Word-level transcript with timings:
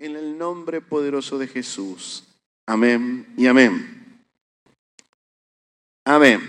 en 0.00 0.16
el 0.16 0.38
nombre 0.38 0.80
poderoso 0.80 1.38
de 1.38 1.46
Jesús. 1.46 2.24
Amén 2.66 3.26
y 3.36 3.46
amén. 3.46 4.24
Amén. 6.06 6.40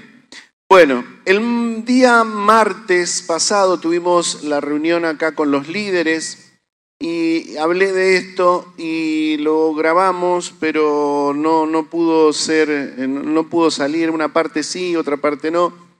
Bueno, 0.70 1.04
el 1.26 1.84
día 1.84 2.24
martes 2.24 3.22
pasado 3.28 3.78
tuvimos 3.78 4.44
la 4.46 4.62
reunión 4.62 5.04
acá 5.04 5.36
con 5.36 5.52
los 5.52 5.68
líderes 5.68 6.54
y 6.98 7.58
hablé 7.58 7.92
de 7.92 8.16
esto 8.16 8.74
y 8.78 9.36
lo 9.38 9.73
grabamos, 9.73 10.54
pero 10.57 11.33
no, 11.36 11.65
no 11.65 11.89
pudo 11.89 12.31
ser, 12.31 12.97
no 12.97 13.49
pudo 13.49 13.70
salir, 13.70 14.11
una 14.11 14.31
parte 14.31 14.63
sí, 14.63 14.95
otra 14.95 15.18
parte 15.18 15.52
no. 15.52 15.91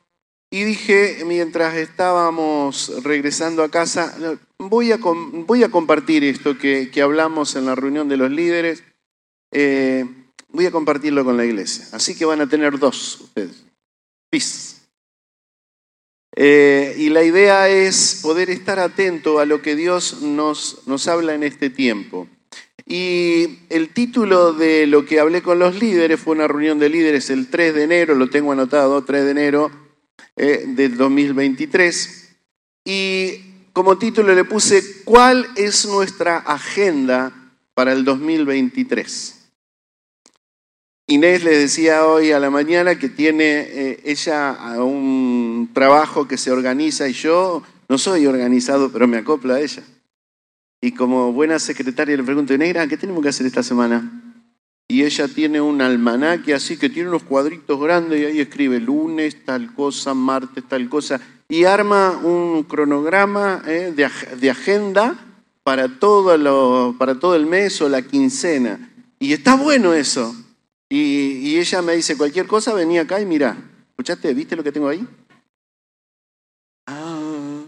Y 0.54 0.66
dije, 0.66 1.24
mientras 1.26 1.78
estábamos 1.78 2.92
regresando 3.04 3.64
a 3.64 3.72
casa, 3.72 4.14
voy 4.58 4.92
a, 4.92 5.00
voy 5.02 5.64
a 5.64 5.72
compartir 5.72 6.26
esto 6.26 6.58
que, 6.58 6.92
hablamos 7.02 7.56
en 7.56 7.66
la 7.66 7.74
reunión 7.74 8.10
de 8.10 8.18
los 8.18 8.30
líderes, 8.30 8.84
eh, 9.54 10.06
voy 10.50 10.66
a 10.66 10.72
compartirlo 10.72 11.24
con 11.24 11.38
la 11.38 11.46
iglesia. 11.46 11.88
Así 11.94 12.18
que 12.18 12.26
van 12.26 12.42
a 12.42 12.50
tener 12.50 12.78
dos 12.80 13.22
ustedes. 13.22 13.64
Peace. 14.30 14.82
Eh, 16.36 16.96
y 16.98 17.10
la 17.12 17.24
idea 17.24 17.70
es 17.70 18.20
poder 18.22 18.50
estar 18.50 18.78
atento 18.80 19.40
a 19.40 19.46
lo 19.46 19.62
que 19.62 19.78
Dios 19.78 20.22
nos, 20.22 20.86
nos 20.86 21.08
habla 21.08 21.34
en 21.34 21.44
este 21.44 21.70
tiempo. 21.70 22.28
Y 22.86 23.60
el 23.70 23.94
título 23.94 24.52
de 24.52 24.86
lo 24.86 25.06
que 25.06 25.22
hablé 25.22 25.42
con 25.42 25.60
los 25.60 25.80
líderes 25.80 26.20
fue 26.20 26.36
una 26.36 26.50
reunión 26.50 26.78
de 26.78 26.90
líderes 26.90 27.30
el 27.30 27.50
3 27.50 27.74
de 27.74 27.84
enero, 27.84 28.16
lo 28.16 28.30
tengo 28.30 28.52
anotado, 28.52 29.06
3 29.06 29.24
de 29.24 29.32
enero 29.32 29.91
eh, 30.36 30.66
del 30.68 30.98
2023. 30.98 32.36
Y 32.86 33.34
como 33.74 33.98
título 33.98 34.34
le 34.34 34.46
puse, 34.46 35.04
¿cuál 35.04 35.48
es 35.56 35.86
nuestra 35.86 36.38
agenda 36.38 37.32
para 37.74 37.94
el 37.94 38.04
2023? 38.04 39.38
Inés 41.08 41.44
le 41.44 41.58
decía 41.58 42.06
hoy 42.06 42.32
a 42.32 42.40
la 42.40 42.50
mañana 42.50 42.98
que 42.98 43.10
tiene 43.10 43.60
eh, 43.62 44.00
ella 44.06 44.58
un 44.82 45.70
trabajo 45.74 46.28
que 46.28 46.38
se 46.38 46.52
organiza 46.52 47.08
y 47.10 47.14
yo 47.14 47.64
no 47.90 47.98
soy 47.98 48.26
organizado, 48.26 48.92
pero 48.92 49.08
me 49.08 49.18
acoplo 49.18 49.54
a 49.54 49.60
ella. 49.60 49.84
Y 50.82 50.94
como 50.94 51.34
buena 51.34 51.60
secretaria 51.60 52.16
le 52.16 52.24
pregunto, 52.24 52.58
Negra, 52.58 52.88
¿qué 52.88 52.98
tenemos 52.98 53.22
que 53.22 53.30
hacer 53.30 53.46
esta 53.46 53.62
semana? 53.62 54.31
Y 54.92 55.06
ella 55.06 55.30
tiene 55.30 55.62
un 55.62 55.82
almanaque 55.82 56.54
así 56.54 56.76
que 56.76 56.90
tiene 56.90 57.08
unos 57.08 57.24
cuadritos 57.24 57.80
grandes 57.80 58.20
y 58.20 58.26
ahí 58.26 58.40
escribe 58.42 58.78
lunes, 58.78 59.46
tal 59.46 59.74
cosa, 59.74 60.14
martes, 60.14 60.66
tal 60.68 60.90
cosa. 60.90 61.22
Y 61.48 61.64
arma 61.64 62.20
un 62.22 62.64
cronograma 62.64 63.64
eh, 63.66 63.94
de, 63.96 64.50
agenda 64.50 65.16
para 65.64 65.88
todo, 65.98 66.34
el 66.34 67.46
mes 67.46 67.82
o 67.82 67.88
la 67.88 68.02
quincena. 68.02 68.92
Y 69.18 69.32
está 69.32 69.56
bueno 69.56 69.94
eso. 69.94 70.36
Y, 70.90 71.58
ella 71.58 71.82
me 71.82 71.96
dice, 71.96 72.18
cualquier 72.18 72.46
cosa, 72.46 72.74
vení 72.74 72.98
acá 72.98 73.22
y 73.22 73.26
mira. 73.26 73.56
¿Escuchaste? 73.92 74.34
¿Viste 74.34 74.58
lo 74.58 74.64
que 74.64 74.74
tengo 74.74 74.90
ahí? 74.90 75.08
Ah. 76.88 77.62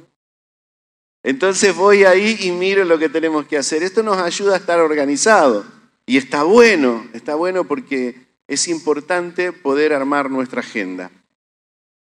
Entonces 1.24 1.74
voy 1.74 2.04
ahí 2.04 2.38
y 2.42 2.52
miro 2.52 2.84
lo 2.84 3.00
que 3.00 3.08
tenemos 3.08 3.46
que 3.46 3.58
hacer. 3.58 3.82
Esto 3.82 4.04
nos 4.04 4.18
ayuda 4.18 4.56
a 4.56 4.58
estar 4.58 4.82
organizado. 4.82 5.83
Y 6.06 6.18
está 6.18 6.44
bueno, 6.44 7.08
está 7.14 7.36
bueno 7.36 7.64
porque 7.66 8.28
es 8.48 8.68
importante 8.68 9.52
poder 9.52 9.94
armar 9.94 10.30
nuestra 10.30 10.60
agenda. 10.60 11.12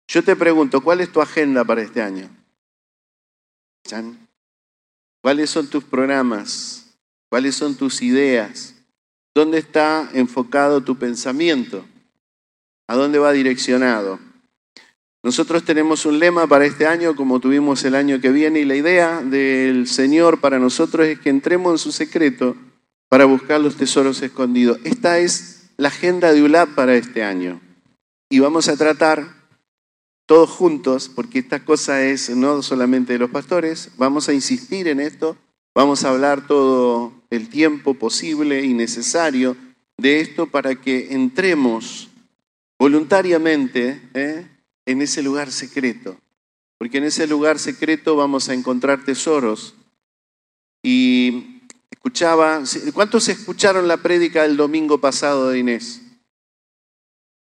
Yo 0.07 0.23
te 0.23 0.35
pregunto, 0.35 0.81
¿cuál 0.81 1.01
es 1.01 1.11
tu 1.11 1.21
agenda 1.21 1.63
para 1.63 1.81
este 1.81 2.01
año? 2.01 2.29
¿Cuáles 5.21 5.49
son 5.49 5.67
tus 5.67 5.83
programas? 5.83 6.97
¿Cuáles 7.29 7.55
son 7.55 7.75
tus 7.75 8.01
ideas? 8.01 8.75
¿Dónde 9.33 9.59
está 9.59 10.09
enfocado 10.13 10.81
tu 10.81 10.97
pensamiento? 10.97 11.85
¿A 12.87 12.95
dónde 12.95 13.19
va 13.19 13.31
direccionado? 13.31 14.19
Nosotros 15.23 15.65
tenemos 15.65 16.05
un 16.05 16.19
lema 16.19 16.45
para 16.47 16.65
este 16.65 16.85
año 16.85 17.15
como 17.15 17.39
tuvimos 17.39 17.83
el 17.83 17.95
año 17.95 18.21
que 18.21 18.29
viene 18.29 18.59
y 18.59 18.65
la 18.65 18.75
idea 18.75 19.21
del 19.21 19.87
Señor 19.87 20.39
para 20.39 20.59
nosotros 20.59 21.07
es 21.07 21.19
que 21.19 21.29
entremos 21.29 21.71
en 21.73 21.77
su 21.79 21.91
secreto 21.91 22.55
para 23.09 23.25
buscar 23.25 23.61
los 23.61 23.77
tesoros 23.77 24.21
escondidos. 24.21 24.79
Esta 24.83 25.19
es 25.19 25.71
la 25.77 25.89
agenda 25.89 26.33
de 26.33 26.43
ULAP 26.43 26.75
para 26.75 26.95
este 26.95 27.23
año. 27.23 27.61
Y 28.29 28.39
vamos 28.39 28.67
a 28.67 28.77
tratar 28.77 29.35
todos 30.25 30.49
juntos, 30.49 31.09
porque 31.13 31.39
esta 31.39 31.63
cosa 31.63 32.03
es 32.03 32.29
no 32.29 32.61
solamente 32.63 33.13
de 33.13 33.19
los 33.19 33.29
pastores, 33.29 33.91
vamos 33.97 34.27
a 34.27 34.33
insistir 34.33 34.87
en 34.87 34.99
esto, 34.99 35.37
vamos 35.75 36.03
a 36.03 36.09
hablar 36.09 36.47
todo 36.47 37.13
el 37.29 37.49
tiempo 37.49 37.93
posible 37.93 38.63
y 38.63 38.73
necesario 38.73 39.55
de 39.97 40.21
esto 40.21 40.47
para 40.47 40.75
que 40.75 41.13
entremos 41.13 42.09
voluntariamente 42.79 44.01
¿eh? 44.13 44.47
en 44.85 45.01
ese 45.01 45.21
lugar 45.21 45.51
secreto. 45.51 46.17
Porque 46.77 46.97
en 46.97 47.05
ese 47.05 47.27
lugar 47.27 47.59
secreto 47.59 48.15
vamos 48.15 48.49
a 48.49 48.53
encontrar 48.53 49.05
tesoros. 49.05 49.75
Y 50.83 51.54
escuchaba, 52.05 52.61
¿cuántos 52.93 53.27
escucharon 53.29 53.87
la 53.87 53.97
prédica 53.97 54.43
del 54.43 54.57
domingo 54.57 54.99
pasado 54.99 55.49
de 55.49 55.57
Inés? 55.57 56.01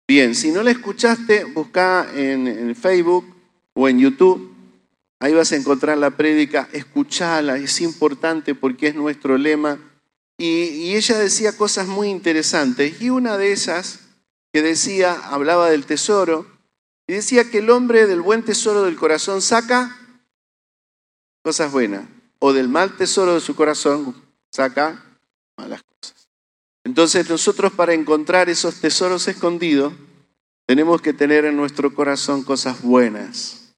Bien, 0.09 0.35
si 0.35 0.53
no 0.53 0.63
la 0.63 0.71
escuchaste, 0.71 1.45
busca 1.45 2.09
en, 2.15 2.75
Facebook 2.75 3.27
o 3.75 3.89
en 3.89 3.99
YouTube 3.99 4.53
Ahí 5.21 5.33
vas 5.33 5.53
a 5.53 5.57
encontrar 5.57 5.97
la 5.97 6.11
prédica, 6.11 6.69
escuchala, 6.73 7.57
es 7.57 7.81
importante 7.81 8.55
porque 8.55 8.89
es 8.89 8.95
nuestro 8.95 9.39
lema. 9.39 9.79
Y, 10.37 10.95
ella 10.95 11.17
decía 11.17 11.57
cosas 11.57 11.87
muy 11.87 12.09
interesantes. 12.09 13.01
Y 13.01 13.09
una 13.09 13.39
de 13.39 13.53
esas 13.53 14.01
que 14.53 14.61
decía, 14.61 15.15
hablaba 15.15 15.71
del 15.71 15.87
tesoro, 15.87 16.47
y 17.07 17.15
decía 17.15 17.51
que 17.51 17.59
el 17.59 17.71
hombre 17.71 18.07
del 18.07 18.21
buen 18.21 18.43
tesoro 18.43 18.83
del 18.83 18.97
corazón 18.97 19.41
saca 19.41 19.97
cosas 21.43 21.73
buenas, 21.73 22.07
o 22.39 22.53
del 22.53 22.69
mal 22.69 22.95
tesoro 22.97 23.33
de 23.33 23.41
su 23.41 23.55
corazón 23.55 24.24
saca 24.55 25.05
malas 25.59 25.83
cosas. 25.83 26.29
Entonces 26.85 27.29
nosotros 27.29 27.73
para 27.73 27.93
encontrar 27.93 28.49
esos 28.49 28.77
tesoros 28.81 29.27
escondidos, 29.27 29.93
tenemos 30.67 31.03
que 31.03 31.13
tener 31.13 31.45
en 31.45 31.57
nuestro 31.57 31.93
corazón 31.93 32.45
cosas 32.45 32.81
buenas 32.83 33.75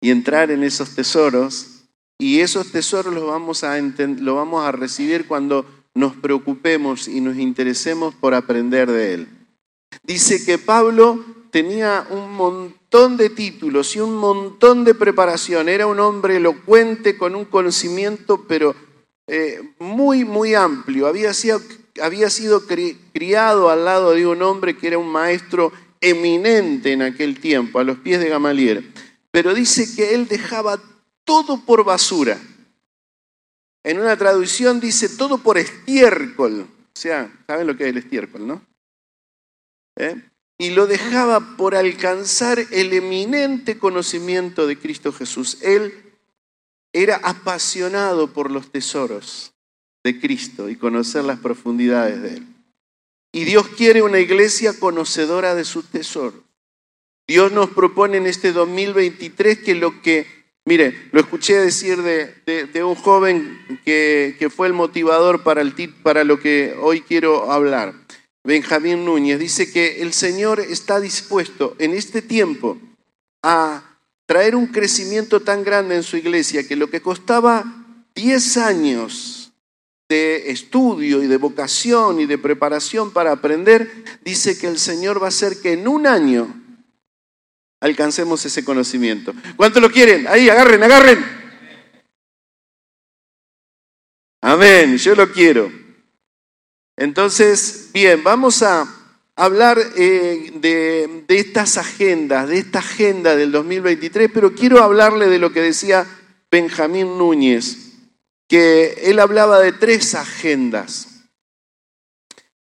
y 0.00 0.10
entrar 0.10 0.50
en 0.50 0.64
esos 0.64 0.96
tesoros. 0.96 1.84
Y 2.18 2.40
esos 2.40 2.72
tesoros 2.72 3.14
los 3.14 3.26
vamos 3.26 3.62
a, 3.62 3.78
lo 3.78 4.34
vamos 4.34 4.64
a 4.64 4.72
recibir 4.72 5.28
cuando 5.28 5.64
nos 5.94 6.16
preocupemos 6.16 7.08
y 7.08 7.20
nos 7.20 7.36
interesemos 7.36 8.14
por 8.14 8.34
aprender 8.34 8.90
de 8.90 9.14
Él. 9.14 9.28
Dice 10.02 10.44
que 10.44 10.58
Pablo 10.58 11.24
tenía 11.50 12.06
un 12.10 12.32
montón 12.32 13.16
de 13.16 13.30
títulos 13.30 13.94
y 13.94 14.00
un 14.00 14.16
montón 14.16 14.84
de 14.84 14.94
preparación. 14.94 15.68
Era 15.68 15.86
un 15.86 16.00
hombre 16.00 16.36
elocuente 16.36 17.16
con 17.16 17.34
un 17.36 17.44
conocimiento, 17.44 18.44
pero 18.48 18.74
eh, 19.26 19.60
muy, 19.78 20.24
muy 20.24 20.54
amplio. 20.54 21.06
Había 21.06 21.34
sido, 21.34 21.60
había 22.00 22.30
sido 22.30 22.62
criado 22.66 23.70
al 23.70 23.84
lado 23.84 24.12
de 24.12 24.26
un 24.26 24.42
hombre 24.42 24.76
que 24.76 24.88
era 24.88 24.98
un 24.98 25.08
maestro 25.08 25.72
eminente 26.00 26.92
en 26.92 27.02
aquel 27.02 27.40
tiempo, 27.40 27.78
a 27.78 27.84
los 27.84 27.98
pies 27.98 28.20
de 28.20 28.28
Gamaliel 28.28 28.92
pero 29.36 29.52
dice 29.52 29.94
que 29.94 30.14
él 30.14 30.28
dejaba 30.28 30.82
todo 31.26 31.60
por 31.66 31.84
basura. 31.84 32.40
En 33.84 34.00
una 34.00 34.16
traducción 34.16 34.80
dice 34.80 35.10
todo 35.10 35.36
por 35.36 35.58
estiércol. 35.58 36.62
O 36.62 36.98
sea, 36.98 37.30
¿saben 37.46 37.66
lo 37.66 37.76
que 37.76 37.84
es 37.84 37.90
el 37.90 37.98
estiércol, 37.98 38.46
no? 38.46 38.66
¿Eh? 39.96 40.22
Y 40.56 40.70
lo 40.70 40.86
dejaba 40.86 41.54
por 41.58 41.74
alcanzar 41.74 42.60
el 42.70 42.94
eminente 42.94 43.78
conocimiento 43.78 44.66
de 44.66 44.78
Cristo 44.78 45.12
Jesús. 45.12 45.58
Él 45.60 46.05
era 47.02 47.16
apasionado 47.16 48.32
por 48.32 48.50
los 48.50 48.70
tesoros 48.72 49.52
de 50.02 50.18
Cristo 50.18 50.70
y 50.70 50.76
conocer 50.76 51.24
las 51.24 51.38
profundidades 51.38 52.22
de 52.22 52.28
Él. 52.38 52.46
Y 53.32 53.44
Dios 53.44 53.68
quiere 53.68 54.00
una 54.00 54.18
iglesia 54.18 54.72
conocedora 54.78 55.54
de 55.54 55.64
sus 55.64 55.84
tesoros. 55.90 56.40
Dios 57.28 57.52
nos 57.52 57.68
propone 57.70 58.16
en 58.16 58.26
este 58.26 58.52
2023 58.52 59.58
que 59.58 59.74
lo 59.74 60.00
que, 60.00 60.26
mire, 60.64 61.08
lo 61.12 61.20
escuché 61.20 61.56
decir 61.56 62.00
de, 62.00 62.84
un 62.84 62.94
joven 62.94 63.60
que, 63.84 64.50
fue 64.54 64.68
el 64.68 64.72
motivador 64.72 65.42
para, 65.42 65.64
lo 66.24 66.40
que 66.40 66.74
hoy 66.80 67.02
quiero 67.02 67.52
hablar, 67.52 67.92
Benjamín 68.42 69.04
Núñez, 69.04 69.38
dice 69.38 69.70
que 69.70 70.00
el 70.00 70.14
Señor 70.14 70.60
está 70.60 70.98
dispuesto 70.98 71.76
en 71.78 71.92
este 71.92 72.22
tiempo 72.22 72.78
a 73.42 73.95
traer 74.26 74.56
un 74.56 74.66
crecimiento 74.66 75.40
tan 75.40 75.64
grande 75.64 75.96
en 75.96 76.02
su 76.02 76.16
iglesia 76.16 76.66
que 76.66 76.76
lo 76.76 76.90
que 76.90 77.00
costaba 77.00 77.64
10 78.14 78.56
años 78.58 79.52
de 80.08 80.50
estudio 80.50 81.22
y 81.22 81.26
de 81.26 81.36
vocación 81.36 82.20
y 82.20 82.26
de 82.26 82.38
preparación 82.38 83.12
para 83.12 83.32
aprender, 83.32 84.04
dice 84.22 84.58
que 84.58 84.68
el 84.68 84.78
Señor 84.78 85.20
va 85.20 85.26
a 85.26 85.28
hacer 85.28 85.60
que 85.60 85.72
en 85.72 85.88
un 85.88 86.06
año 86.06 86.62
alcancemos 87.80 88.44
ese 88.44 88.64
conocimiento. 88.64 89.32
¿Cuántos 89.56 89.82
lo 89.82 89.90
quieren? 89.90 90.26
Ahí, 90.28 90.48
agarren, 90.48 90.82
agarren. 90.82 91.24
Amén, 94.40 94.96
yo 94.96 95.14
lo 95.14 95.32
quiero. 95.32 95.72
Entonces, 96.96 97.90
bien, 97.92 98.22
vamos 98.22 98.62
a 98.62 99.05
hablar 99.36 99.78
eh, 99.96 100.52
de, 100.54 101.24
de 101.28 101.38
estas 101.38 101.76
agendas, 101.76 102.48
de 102.48 102.58
esta 102.58 102.80
agenda 102.80 103.36
del 103.36 103.52
2023, 103.52 104.30
pero 104.32 104.54
quiero 104.54 104.82
hablarle 104.82 105.28
de 105.28 105.38
lo 105.38 105.52
que 105.52 105.60
decía 105.60 106.06
Benjamín 106.50 107.18
Núñez, 107.18 107.76
que 108.48 108.94
él 109.04 109.18
hablaba 109.18 109.60
de 109.60 109.72
tres 109.72 110.14
agendas. 110.14 111.08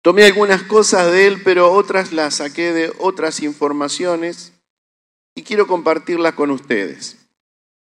Tomé 0.01 0.25
algunas 0.25 0.61
cosas 0.63 1.11
de 1.11 1.27
él, 1.27 1.41
pero 1.43 1.71
otras 1.71 2.11
las 2.11 2.35
saqué 2.35 2.73
de 2.73 2.93
otras 2.99 3.41
informaciones 3.41 4.53
y 5.33 5.43
quiero 5.43 5.65
compartirlas 5.65 6.33
con 6.33 6.51
ustedes. 6.51 7.17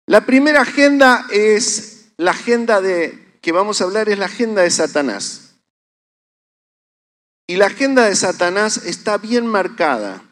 La 0.06 0.26
primera 0.26 0.62
agenda 0.62 1.26
es 1.31 2.12
la 2.17 2.32
agenda 2.32 2.81
de 2.81 3.38
que 3.40 3.52
vamos 3.52 3.81
a 3.81 3.85
hablar 3.85 4.08
es 4.08 4.19
la 4.19 4.26
agenda 4.26 4.62
de 4.62 4.70
Satanás. 4.70 5.51
Y 7.46 7.56
la 7.56 7.66
agenda 7.66 8.06
de 8.06 8.16
Satanás 8.16 8.78
está 8.86 9.18
bien 9.18 9.46
marcada 9.46 10.22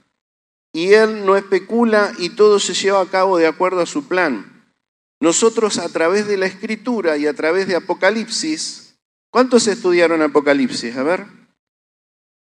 y 0.73 0.93
él 0.93 1.27
no 1.27 1.37
especula 1.37 2.13
y 2.19 2.31
todo 2.31 2.61
se 2.61 2.75
lleva 2.75 3.01
a 3.01 3.11
cabo 3.11 3.39
de 3.39 3.47
acuerdo 3.47 3.81
a 3.81 3.87
su 3.87 4.07
plan. 4.07 4.65
Nosotros 5.21 5.79
a 5.79 5.89
través 5.89 6.27
de 6.27 6.37
la 6.37 6.47
escritura 6.47 7.17
y 7.17 7.27
a 7.27 7.35
través 7.35 7.67
de 7.67 7.77
Apocalipsis, 7.77 8.95
¿cuántos 9.31 9.67
estudiaron 9.67 10.23
Apocalipsis? 10.23 10.97
A 10.97 11.03
ver. 11.03 11.27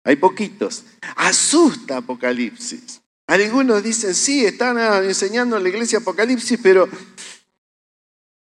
Hay 0.05 0.17
poquitos. 0.17 0.85
Asusta 1.17 1.99
Apocalipsis. 1.99 3.03
Algunos 3.27 3.83
dicen, 3.83 4.15
sí, 4.15 4.45
están 4.45 4.79
enseñando 5.05 5.57
en 5.57 5.63
la 5.63 5.69
iglesia 5.69 5.99
Apocalipsis, 5.99 6.59
pero 6.63 6.89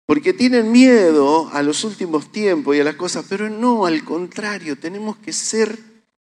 porque 0.05 0.33
tienen 0.33 0.71
miedo 0.71 1.49
a 1.51 1.61
los 1.61 1.83
últimos 1.83 2.31
tiempos 2.31 2.75
y 2.75 2.79
a 2.79 2.83
las 2.83 2.95
cosas, 2.95 3.25
pero 3.27 3.49
no, 3.49 3.85
al 3.85 4.03
contrario, 4.05 4.77
tenemos 4.77 5.17
que 5.17 5.33
ser 5.33 5.77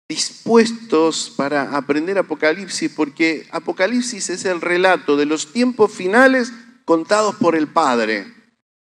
dispuestos 0.09 1.31
para 1.37 1.77
aprender 1.77 2.17
Apocalipsis, 2.17 2.91
porque 2.93 3.47
Apocalipsis 3.51 4.29
es 4.29 4.43
el 4.43 4.59
relato 4.59 5.15
de 5.15 5.25
los 5.25 5.53
tiempos 5.53 5.93
finales 5.93 6.51
contados 6.83 7.35
por 7.35 7.55
el 7.55 7.67
Padre. 7.67 8.33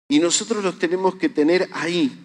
Y 0.09 0.19
nosotros 0.19 0.63
los 0.63 0.79
tenemos 0.79 1.15
que 1.15 1.29
tener 1.31 1.69
ahí, 1.73 2.23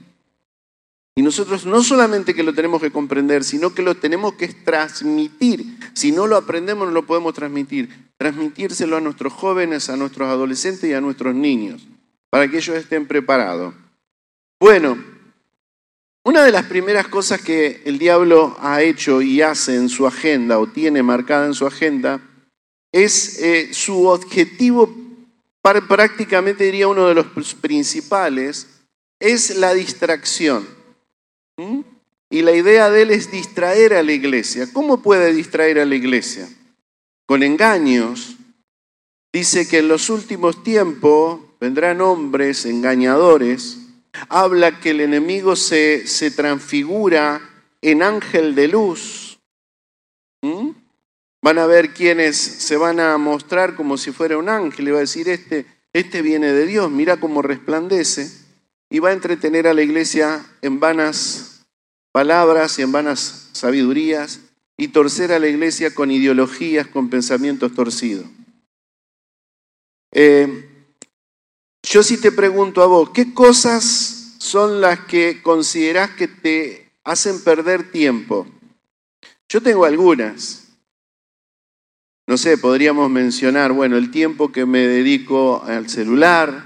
y 1.17 1.23
nosotros 1.23 1.65
no 1.65 1.81
solamente 1.81 2.35
que 2.35 2.43
lo 2.43 2.53
tenemos 2.53 2.79
que 2.79 2.91
comprender, 2.91 3.43
sino 3.43 3.73
que 3.73 3.81
lo 3.81 3.95
tenemos 3.95 4.33
que 4.33 4.49
transmitir. 4.49 5.65
Si 5.93 6.11
no 6.11 6.27
lo 6.27 6.37
aprendemos, 6.37 6.87
no 6.87 6.93
lo 6.93 7.07
podemos 7.07 7.33
transmitir. 7.33 7.89
Transmitírselo 8.17 8.97
a 8.97 9.01
nuestros 9.01 9.33
jóvenes, 9.33 9.89
a 9.89 9.97
nuestros 9.97 10.29
adolescentes 10.29 10.87
y 10.87 10.93
a 10.93 11.01
nuestros 11.01 11.33
niños, 11.33 11.87
para 12.29 12.47
que 12.47 12.57
ellos 12.57 12.77
estén 12.77 13.07
preparados. 13.07 13.73
Bueno, 14.59 15.03
una 16.27 16.43
de 16.43 16.51
las 16.51 16.65
primeras 16.65 17.07
cosas 17.07 17.41
que 17.41 17.81
el 17.85 17.97
diablo 17.97 18.57
ha 18.59 18.81
hecho 18.81 19.21
y 19.21 19.41
hace 19.41 19.75
en 19.75 19.87
su 19.87 20.05
agenda, 20.05 20.59
o 20.59 20.67
tiene 20.67 21.01
marcada 21.01 21.45
en 21.45 21.53
su 21.53 21.65
agenda, 21.65 22.19
es 22.91 23.39
eh, 23.39 23.73
su 23.73 24.07
objetivo, 24.07 24.93
prácticamente 25.61 26.65
diría 26.65 26.89
uno 26.89 27.07
de 27.07 27.13
los 27.13 27.55
principales, 27.55 28.67
es 29.21 29.55
la 29.55 29.73
distracción. 29.73 30.67
Y 32.29 32.41
la 32.41 32.51
idea 32.51 32.89
de 32.89 33.03
él 33.03 33.11
es 33.11 33.31
distraer 33.31 33.93
a 33.93 34.03
la 34.03 34.11
iglesia. 34.11 34.67
¿Cómo 34.73 35.01
puede 35.01 35.33
distraer 35.33 35.79
a 35.79 35.85
la 35.85 35.95
iglesia? 35.95 36.49
Con 37.25 37.41
engaños. 37.41 38.35
Dice 39.31 39.65
que 39.65 39.77
en 39.77 39.87
los 39.87 40.09
últimos 40.09 40.61
tiempos 40.61 41.39
vendrán 41.61 42.01
hombres 42.01 42.65
engañadores. 42.65 43.77
Habla 44.29 44.79
que 44.79 44.91
el 44.91 45.01
enemigo 45.01 45.55
se, 45.55 46.07
se 46.07 46.31
transfigura 46.31 47.41
en 47.81 48.03
ángel 48.03 48.55
de 48.55 48.67
luz. 48.67 49.39
¿Mm? 50.41 50.71
Van 51.41 51.59
a 51.59 51.65
ver 51.65 51.93
quienes 51.93 52.37
se 52.37 52.77
van 52.77 52.99
a 52.99 53.17
mostrar 53.17 53.75
como 53.75 53.97
si 53.97 54.11
fuera 54.11 54.37
un 54.37 54.49
ángel 54.49 54.87
y 54.87 54.91
va 54.91 54.97
a 54.97 55.01
decir, 55.01 55.29
este, 55.29 55.65
este 55.93 56.21
viene 56.21 56.51
de 56.51 56.65
Dios, 56.65 56.91
mira 56.91 57.17
cómo 57.17 57.41
resplandece 57.41 58.29
y 58.89 58.99
va 58.99 59.09
a 59.09 59.13
entretener 59.13 59.67
a 59.67 59.73
la 59.73 59.81
iglesia 59.81 60.45
en 60.61 60.79
vanas 60.79 61.65
palabras 62.11 62.79
y 62.79 62.81
en 62.81 62.91
vanas 62.91 63.49
sabidurías 63.53 64.41
y 64.77 64.89
torcer 64.89 65.31
a 65.31 65.39
la 65.39 65.47
iglesia 65.47 65.93
con 65.93 66.11
ideologías, 66.11 66.87
con 66.87 67.09
pensamientos 67.09 67.73
torcidos. 67.73 68.27
Eh, 70.11 70.66
yo 71.89 72.03
sí 72.03 72.19
te 72.19 72.31
pregunto 72.31 72.81
a 72.81 72.87
vos, 72.87 73.11
¿qué 73.11 73.33
cosas 73.33 74.35
son 74.39 74.81
las 74.81 75.01
que 75.01 75.41
considerás 75.41 76.11
que 76.11 76.27
te 76.27 76.91
hacen 77.03 77.41
perder 77.43 77.91
tiempo? 77.91 78.45
Yo 79.47 79.61
tengo 79.61 79.85
algunas. 79.85 80.67
No 82.27 82.37
sé, 82.37 82.57
podríamos 82.57 83.09
mencionar, 83.09 83.71
bueno, 83.71 83.95
el 83.95 84.11
tiempo 84.11 84.51
que 84.51 84.65
me 84.65 84.79
dedico 84.79 85.63
al 85.63 85.89
celular, 85.89 86.65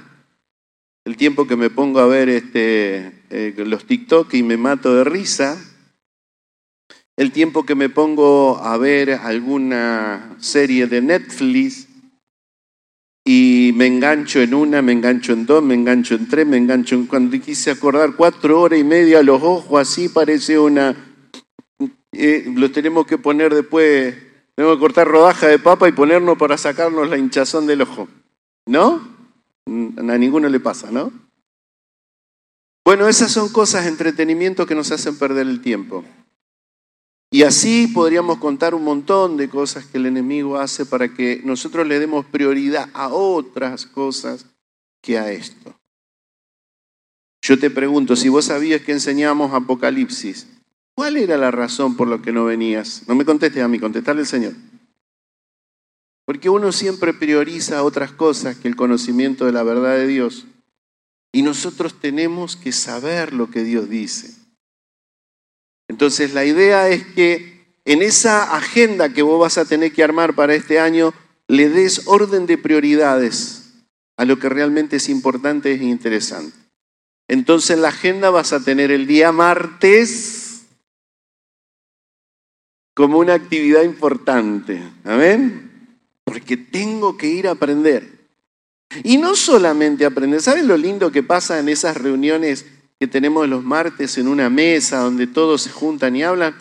el 1.05 1.17
tiempo 1.17 1.45
que 1.45 1.55
me 1.55 1.69
pongo 1.69 1.99
a 1.99 2.07
ver 2.07 2.29
este, 2.29 3.21
eh, 3.29 3.53
los 3.57 3.85
TikTok 3.85 4.33
y 4.33 4.41
me 4.41 4.57
mato 4.57 4.95
de 4.95 5.03
risa, 5.03 5.63
el 7.15 7.31
tiempo 7.31 7.63
que 7.63 7.75
me 7.75 7.89
pongo 7.89 8.57
a 8.57 8.75
ver 8.77 9.11
alguna 9.11 10.35
serie 10.39 10.87
de 10.87 11.01
Netflix 11.01 11.90
y 13.23 13.71
me 13.75 13.85
engancho 13.85 14.41
en 14.41 14.53
una, 14.53 14.81
me 14.81 14.93
engancho 14.93 15.33
en 15.33 15.45
dos, 15.45 15.63
me 15.63 15.75
engancho 15.75 16.15
en 16.15 16.27
tres, 16.27 16.47
me 16.47 16.57
engancho 16.57 16.95
en 16.95 17.05
cuando 17.05 17.39
quise 17.39 17.71
acordar 17.71 18.15
cuatro 18.15 18.61
horas 18.61 18.79
y 18.79 18.83
media 18.83 19.21
los 19.21 19.41
ojos, 19.41 19.79
así 19.79 20.09
parece 20.09 20.57
una... 20.57 20.95
Eh, 22.13 22.51
lo 22.55 22.71
tenemos 22.71 23.05
que 23.05 23.17
poner 23.17 23.53
después, 23.53 24.15
tenemos 24.55 24.75
que 24.75 24.81
cortar 24.81 25.07
rodaja 25.07 25.47
de 25.47 25.59
papa 25.59 25.87
y 25.87 25.93
ponernos 25.93 26.37
para 26.37 26.57
sacarnos 26.57 27.09
la 27.09 27.17
hinchazón 27.17 27.67
del 27.67 27.83
ojo. 27.83 28.07
¿No? 28.65 29.07
A 29.65 30.17
ninguno 30.17 30.49
le 30.49 30.59
pasa, 30.59 30.91
¿no? 30.91 31.11
Bueno, 32.83 33.07
esas 33.07 33.31
son 33.31 33.49
cosas, 33.49 33.85
entretenimiento 33.85 34.65
que 34.65 34.75
nos 34.75 34.91
hacen 34.91 35.17
perder 35.17 35.47
el 35.47 35.61
tiempo. 35.61 36.03
Y 37.33 37.43
así 37.43 37.87
podríamos 37.87 38.39
contar 38.39 38.75
un 38.75 38.83
montón 38.83 39.37
de 39.37 39.47
cosas 39.47 39.85
que 39.85 39.97
el 39.97 40.05
enemigo 40.05 40.57
hace 40.57 40.85
para 40.85 41.13
que 41.13 41.41
nosotros 41.45 41.87
le 41.87 41.97
demos 41.97 42.25
prioridad 42.25 42.89
a 42.93 43.07
otras 43.07 43.85
cosas 43.85 44.45
que 45.01 45.17
a 45.17 45.31
esto. 45.31 45.73
Yo 47.41 47.57
te 47.57 47.69
pregunto, 47.69 48.17
si 48.17 48.27
vos 48.27 48.45
sabías 48.45 48.81
que 48.81 48.91
enseñamos 48.91 49.53
Apocalipsis, 49.53 50.45
¿cuál 50.93 51.15
era 51.15 51.37
la 51.37 51.51
razón 51.51 51.95
por 51.95 52.09
la 52.09 52.21
que 52.21 52.33
no 52.33 52.43
venías? 52.43 53.03
No 53.07 53.15
me 53.15 53.23
contestes 53.23 53.63
a 53.63 53.69
mí, 53.69 53.79
contestarle 53.79 54.21
al 54.21 54.27
Señor. 54.27 54.53
Porque 56.25 56.49
uno 56.49 56.73
siempre 56.73 57.13
prioriza 57.13 57.83
otras 57.83 58.11
cosas 58.11 58.57
que 58.57 58.67
el 58.67 58.75
conocimiento 58.75 59.45
de 59.45 59.53
la 59.53 59.63
verdad 59.63 59.95
de 59.95 60.05
Dios. 60.05 60.47
Y 61.31 61.43
nosotros 61.43 61.97
tenemos 61.97 62.57
que 62.57 62.73
saber 62.73 63.33
lo 63.33 63.49
que 63.49 63.63
Dios 63.63 63.89
dice. 63.89 64.40
Entonces 65.91 66.33
la 66.33 66.45
idea 66.45 66.89
es 66.89 67.05
que 67.05 67.67
en 67.85 68.01
esa 68.01 68.55
agenda 68.55 69.13
que 69.13 69.21
vos 69.21 69.39
vas 69.39 69.57
a 69.57 69.65
tener 69.65 69.91
que 69.91 70.03
armar 70.03 70.33
para 70.33 70.55
este 70.55 70.79
año, 70.79 71.13
le 71.47 71.69
des 71.69 72.07
orden 72.07 72.47
de 72.47 72.57
prioridades 72.57 73.73
a 74.17 74.25
lo 74.25 74.39
que 74.39 74.49
realmente 74.49 74.95
es 74.95 75.09
importante 75.09 75.73
e 75.73 75.83
interesante. 75.83 76.57
Entonces 77.27 77.71
en 77.75 77.81
la 77.81 77.89
agenda 77.89 78.29
vas 78.29 78.53
a 78.53 78.63
tener 78.63 78.89
el 78.89 79.05
día 79.05 79.31
martes 79.31 80.63
como 82.95 83.19
una 83.19 83.33
actividad 83.33 83.83
importante. 83.83 84.81
Amén 85.03 85.71
porque 86.31 86.55
tengo 86.55 87.17
que 87.17 87.27
ir 87.27 87.47
a 87.47 87.51
aprender. 87.51 88.21
Y 89.03 89.17
no 89.17 89.35
solamente 89.35 90.05
aprender, 90.05 90.41
¿saben 90.41 90.67
lo 90.67 90.77
lindo 90.77 91.11
que 91.11 91.23
pasa 91.23 91.59
en 91.59 91.67
esas 91.67 91.97
reuniones 91.97 92.65
que 93.01 93.07
tenemos 93.07 93.49
los 93.49 93.63
martes 93.63 94.19
en 94.19 94.27
una 94.27 94.47
mesa 94.51 94.99
donde 94.99 95.25
todos 95.25 95.63
se 95.63 95.71
juntan 95.71 96.15
y 96.15 96.21
hablan? 96.21 96.55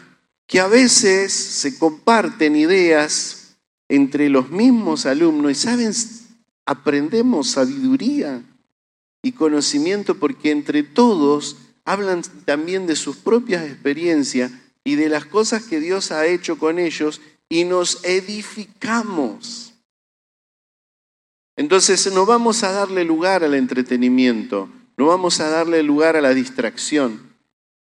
Que 0.47 0.59
a 0.59 0.69
veces 0.69 1.35
se 1.35 1.79
comparten 1.79 2.57
ideas 2.57 3.59
entre 3.91 4.31
los 4.31 4.49
mismos 4.49 5.05
alumnos 5.05 5.53
y, 5.53 5.55
¿saben? 5.55 5.93
Aprendemos 6.65 7.51
sabiduría 7.51 8.43
y 9.23 9.33
conocimiento 9.33 10.15
porque 10.15 10.51
entre 10.51 10.83
todos 10.83 11.59
hablan 11.85 12.23
también 12.47 12.87
de 12.87 12.97
sus 12.97 13.17
propias 13.17 13.67
experiencias 13.67 14.51
y 14.83 14.95
de 14.95 15.11
las 15.11 15.27
cosas 15.27 15.65
que 15.65 15.79
Dios 15.79 16.11
ha 16.11 16.27
hecho 16.27 16.57
con 16.59 16.79
ellos 16.79 17.21
y 17.51 17.65
nos 17.65 18.03
edificamos. 18.03 19.75
Entonces 21.55 22.11
no 22.15 22.25
vamos 22.25 22.63
a 22.63 22.73
darle 22.73 23.05
lugar 23.05 23.45
al 23.45 23.53
entretenimiento, 23.53 24.71
no 25.01 25.07
vamos 25.07 25.41
a 25.41 25.49
darle 25.49 25.83
lugar 25.83 26.19
a 26.19 26.21
la 26.21 26.35
distracción. 26.35 27.33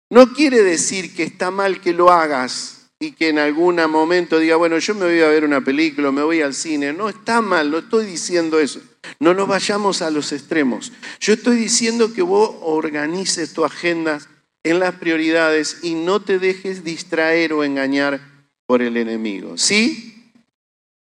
No 0.09 0.33
quiere 0.33 0.61
decir 0.63 1.15
que 1.15 1.23
está 1.23 1.49
mal 1.49 1.79
que 1.79 1.93
lo 1.93 2.11
hagas 2.11 2.89
y 2.99 3.13
que 3.13 3.29
en 3.29 3.39
algún 3.39 3.77
momento 3.89 4.37
diga, 4.37 4.57
bueno, 4.57 4.77
yo 4.79 4.93
me 4.95 5.05
voy 5.05 5.21
a 5.21 5.29
ver 5.29 5.45
una 5.45 5.61
película, 5.61 6.11
me 6.11 6.23
voy 6.23 6.41
al 6.41 6.53
cine. 6.53 6.91
No 6.91 7.07
está 7.07 7.39
mal, 7.39 7.71
no 7.71 7.77
estoy 7.77 8.05
diciendo 8.05 8.59
eso. 8.59 8.81
No 9.21 9.33
nos 9.33 9.47
vayamos 9.47 10.01
a 10.01 10.11
los 10.11 10.33
extremos. 10.33 10.91
Yo 11.21 11.35
estoy 11.35 11.55
diciendo 11.55 12.13
que 12.13 12.21
vos 12.21 12.53
organices 12.59 13.53
tu 13.53 13.63
agenda 13.63 14.19
en 14.65 14.79
las 14.79 14.95
prioridades 14.95 15.77
y 15.83 15.93
no 15.93 16.21
te 16.21 16.37
dejes 16.37 16.83
distraer 16.83 17.53
o 17.53 17.63
engañar 17.63 18.19
por 18.65 18.81
el 18.81 18.97
enemigo. 18.97 19.57
¿Sí? 19.57 20.33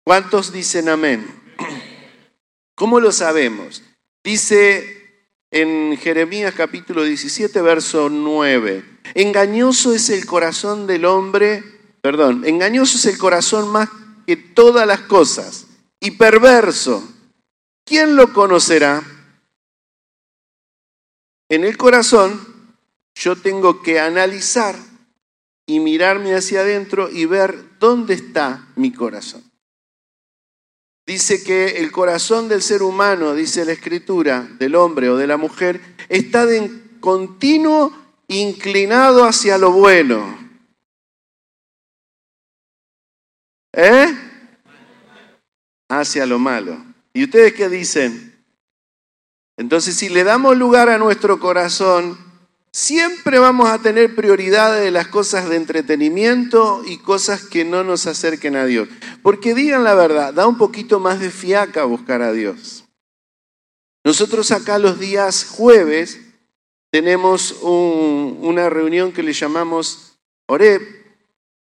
¿Cuántos 0.04 0.52
dicen 0.52 0.88
amén? 0.88 1.26
¿Cómo 2.76 3.00
lo 3.00 3.10
sabemos? 3.10 3.82
Dice 4.22 4.95
en 5.50 5.96
Jeremías 5.96 6.54
capítulo 6.54 7.04
17, 7.04 7.60
verso 7.62 8.08
9, 8.08 8.84
engañoso 9.14 9.94
es 9.94 10.10
el 10.10 10.26
corazón 10.26 10.86
del 10.86 11.04
hombre, 11.04 11.62
perdón, 12.02 12.44
engañoso 12.44 12.98
es 12.98 13.06
el 13.06 13.18
corazón 13.18 13.68
más 13.68 13.88
que 14.26 14.36
todas 14.36 14.86
las 14.86 15.00
cosas 15.02 15.66
y 16.00 16.12
perverso. 16.12 17.06
¿Quién 17.84 18.16
lo 18.16 18.32
conocerá? 18.32 19.02
En 21.48 21.64
el 21.64 21.76
corazón 21.76 22.40
yo 23.14 23.36
tengo 23.36 23.82
que 23.82 24.00
analizar 24.00 24.76
y 25.66 25.80
mirarme 25.80 26.34
hacia 26.34 26.60
adentro 26.60 27.08
y 27.10 27.26
ver 27.26 27.78
dónde 27.78 28.14
está 28.14 28.68
mi 28.74 28.92
corazón. 28.92 29.45
Dice 31.06 31.44
que 31.44 31.78
el 31.78 31.92
corazón 31.92 32.48
del 32.48 32.62
ser 32.62 32.82
humano, 32.82 33.34
dice 33.34 33.64
la 33.64 33.72
escritura, 33.72 34.42
del 34.58 34.74
hombre 34.74 35.08
o 35.08 35.16
de 35.16 35.28
la 35.28 35.36
mujer, 35.36 35.80
está 36.08 36.46
de 36.46 36.68
continuo 36.98 37.92
inclinado 38.26 39.24
hacia 39.24 39.56
lo 39.56 39.70
bueno. 39.70 40.36
¿Eh? 43.72 44.08
Hacia 45.88 46.26
lo 46.26 46.40
malo. 46.40 46.84
¿Y 47.12 47.22
ustedes 47.22 47.54
qué 47.54 47.68
dicen? 47.68 48.44
Entonces, 49.56 49.94
si 49.94 50.08
le 50.08 50.24
damos 50.24 50.56
lugar 50.56 50.88
a 50.88 50.98
nuestro 50.98 51.38
corazón, 51.38 52.18
siempre 52.76 53.38
vamos 53.38 53.70
a 53.70 53.78
tener 53.78 54.14
prioridades 54.14 54.84
de 54.84 54.90
las 54.90 55.08
cosas 55.08 55.48
de 55.48 55.56
entretenimiento 55.56 56.82
y 56.84 56.98
cosas 56.98 57.42
que 57.42 57.64
no 57.64 57.84
nos 57.84 58.06
acerquen 58.06 58.54
a 58.54 58.66
Dios. 58.66 58.86
Porque 59.22 59.54
digan 59.54 59.82
la 59.82 59.94
verdad, 59.94 60.34
da 60.34 60.46
un 60.46 60.58
poquito 60.58 61.00
más 61.00 61.18
de 61.18 61.30
fiaca 61.30 61.84
buscar 61.84 62.20
a 62.20 62.32
Dios. 62.32 62.84
Nosotros 64.04 64.50
acá 64.50 64.78
los 64.78 65.00
días 65.00 65.46
jueves 65.46 66.20
tenemos 66.92 67.52
una 67.62 68.68
reunión 68.68 69.10
que 69.10 69.22
le 69.22 69.32
llamamos 69.32 70.18
Oreb 70.46 70.82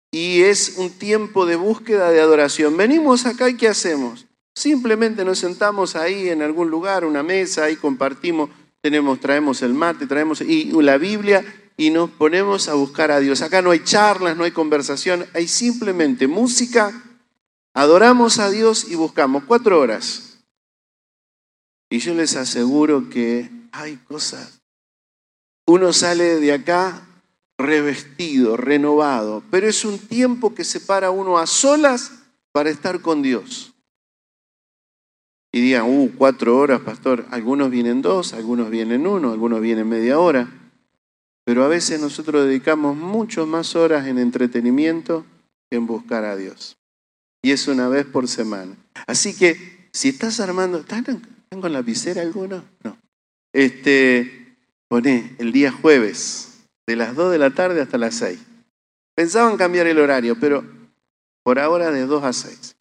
y 0.10 0.44
es 0.44 0.76
un 0.78 0.90
tiempo 0.90 1.46
de 1.46 1.58
búsqueda 1.58 2.12
de 2.12 2.22
adoración. 2.22 2.78
Venimos 2.78 3.26
acá 3.26 3.50
y 3.50 3.58
¿qué 3.58 3.68
hacemos? 3.68 4.26
Simplemente 4.56 5.26
nos 5.26 5.40
sentamos 5.40 5.98
ahí 5.98 6.30
en 6.30 6.42
algún 6.42 6.70
lugar, 6.70 7.04
una 7.04 7.24
mesa, 7.24 7.66
ahí 7.66 7.76
compartimos 7.76 8.50
tenemos, 8.84 9.22
traemos 9.22 9.62
el 9.62 9.74
mate, 9.74 10.08
traemos 10.08 10.42
y 10.42 10.66
la 10.82 10.98
Biblia 10.98 11.72
y 11.78 11.90
nos 11.90 12.10
ponemos 12.10 12.68
a 12.68 12.74
buscar 12.74 13.12
a 13.12 13.22
Dios. 13.22 13.42
Acá 13.42 13.62
no 13.62 13.72
hay 13.72 13.82
charlas, 13.82 14.36
no 14.36 14.44
hay 14.44 14.52
conversación, 14.52 15.26
hay 15.34 15.48
simplemente 15.48 16.28
música, 16.28 16.92
adoramos 17.74 18.40
a 18.40 18.50
Dios 18.50 18.86
y 18.90 18.96
buscamos 18.96 19.46
cuatro 19.46 19.80
horas. 19.80 20.44
Y 21.90 22.00
yo 22.00 22.14
les 22.14 22.36
aseguro 22.36 23.10
que 23.10 23.50
hay 23.72 23.96
cosas. 23.96 24.62
Uno 25.66 25.94
sale 25.94 26.42
de 26.42 26.52
acá 26.52 27.08
revestido, 27.58 28.58
renovado, 28.58 29.44
pero 29.50 29.66
es 29.66 29.86
un 29.86 29.98
tiempo 29.98 30.54
que 30.54 30.66
separa 30.66 31.10
uno 31.10 31.38
a 31.38 31.48
solas 31.48 32.12
para 32.52 32.70
estar 32.70 33.00
con 33.00 33.22
Dios 33.22 33.73
y 35.56 35.62
digan, 35.62 35.86
uh, 35.86 36.12
cuatro 36.18 36.58
horas, 36.58 36.82
pastor. 36.82 37.28
Algunos 37.30 37.70
vienen 37.70 38.02
dos, 38.02 38.34
algunos 38.34 38.72
vienen 38.72 39.06
uno, 39.06 39.32
algunos 39.32 39.62
vienen 39.62 39.88
media 39.88 40.20
hora. 40.20 40.50
Pero 41.46 41.64
a 41.64 41.68
veces 41.68 42.02
nosotros 42.02 42.48
dedicamos 42.48 42.98
mucho 42.98 43.46
más 43.46 43.76
horas 43.76 44.08
en 44.08 44.18
entretenimiento 44.18 45.26
que 45.70 45.78
en 45.78 45.86
buscar 45.86 46.26
a 46.26 46.36
Dios. 46.36 46.78
Y 47.44 47.52
es 47.52 47.68
una 47.68 47.88
vez 47.88 48.08
por 48.08 48.28
semana. 48.28 48.76
Así 49.06 49.36
que 49.36 49.88
si 49.92 50.10
estás 50.10 50.40
armando, 50.40 50.80
¿están, 50.80 51.22
con 51.62 51.72
la 51.72 51.84
visera 51.84 52.24
alguno? 52.24 52.64
No. 52.84 52.98
Este, 53.54 54.56
poné 54.88 55.36
el 55.38 55.52
día 55.52 55.72
jueves, 55.72 56.64
de 56.88 56.96
las 56.96 57.16
2 57.16 57.32
de 57.32 57.38
la 57.38 57.52
tarde 57.52 57.80
hasta 57.80 58.00
las 58.00 58.16
6. 58.16 58.40
Pensaban 59.14 59.58
cambiar 59.58 59.86
el 59.86 60.00
horario, 60.00 60.36
pero 60.40 60.66
por 61.44 61.60
ahora 61.60 61.92
de 61.92 62.08
2 62.08 62.24
a 62.24 62.34
6. 62.34 62.76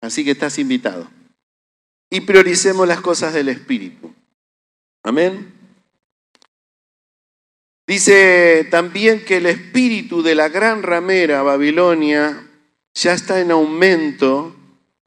Así 0.00 0.24
que 0.24 0.30
estás 0.30 0.58
invitado 0.58 1.10
y 2.14 2.20
prioricemos 2.20 2.86
las 2.86 3.00
cosas 3.00 3.34
del 3.34 3.48
Espíritu. 3.48 4.14
Amén. 5.02 5.52
Dice 7.88 8.68
también 8.70 9.24
que 9.24 9.38
el 9.38 9.46
espíritu 9.46 10.22
de 10.22 10.36
la 10.36 10.48
gran 10.48 10.84
ramera 10.84 11.42
Babilonia 11.42 12.48
ya 12.94 13.14
está 13.14 13.40
en 13.40 13.50
aumento 13.50 14.54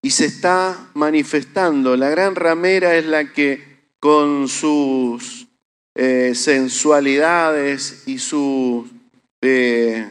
y 0.02 0.10
se 0.10 0.26
está 0.26 0.90
manifestando. 0.96 1.96
La 1.96 2.10
gran 2.10 2.36
ramera 2.36 2.98
es 2.98 3.06
la 3.06 3.32
que 3.32 3.64
con 4.02 4.50
sus 4.50 5.48
eh, 5.96 6.34
sensualidades 6.36 8.04
y 8.06 8.20
sus 8.20 8.86
eh, 9.42 10.06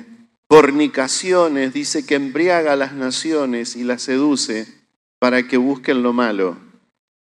fornicaciones 0.49 1.75
dice 1.75 2.07
que 2.07 2.15
embriaga 2.15 2.73
a 2.73 2.77
las 2.77 2.95
naciones 2.95 3.77
y 3.77 3.85
las 3.85 4.01
seduce 4.01 4.67
para 5.19 5.47
que 5.47 5.59
busquen 5.59 6.03
lo 6.03 6.15
malo 6.15 6.66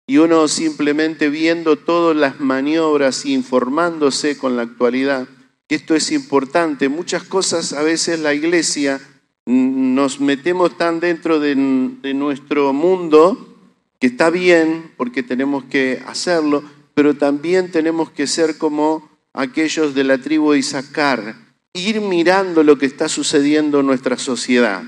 y 0.09 0.17
uno 0.17 0.47
simplemente 0.47 1.29
viendo 1.29 1.75
todas 1.75 2.17
las 2.17 2.39
maniobras 2.39 3.27
y 3.27 3.33
informándose 3.35 4.39
con 4.39 4.57
la 4.57 4.63
actualidad, 4.63 5.27
esto 5.67 5.93
es 5.93 6.11
importante. 6.11 6.89
Muchas 6.89 7.23
cosas 7.23 7.73
a 7.73 7.83
veces 7.83 8.19
la 8.19 8.33
iglesia 8.33 8.99
nos 9.45 10.19
metemos 10.19 10.75
tan 10.79 10.99
dentro 10.99 11.39
de, 11.39 11.53
nuestro 11.55 12.73
mundo 12.73 13.55
que 13.99 14.07
está 14.07 14.31
bien 14.31 14.91
porque 14.97 15.21
tenemos 15.21 15.65
que 15.65 16.01
hacerlo, 16.07 16.63
pero 16.95 17.15
también 17.15 17.69
tenemos 17.69 18.09
que 18.09 18.25
ser 18.25 18.57
como 18.57 19.07
aquellos 19.33 19.93
de 19.93 20.05
la 20.05 20.17
tribu 20.17 20.53
de 20.53 20.57
Isaacar, 20.57 21.35
ir 21.73 22.01
mirando 22.01 22.63
lo 22.63 22.79
que 22.79 22.87
está 22.87 23.09
sucediendo 23.09 23.81
en 23.81 23.85
nuestra 23.85 24.17
sociedad. 24.17 24.81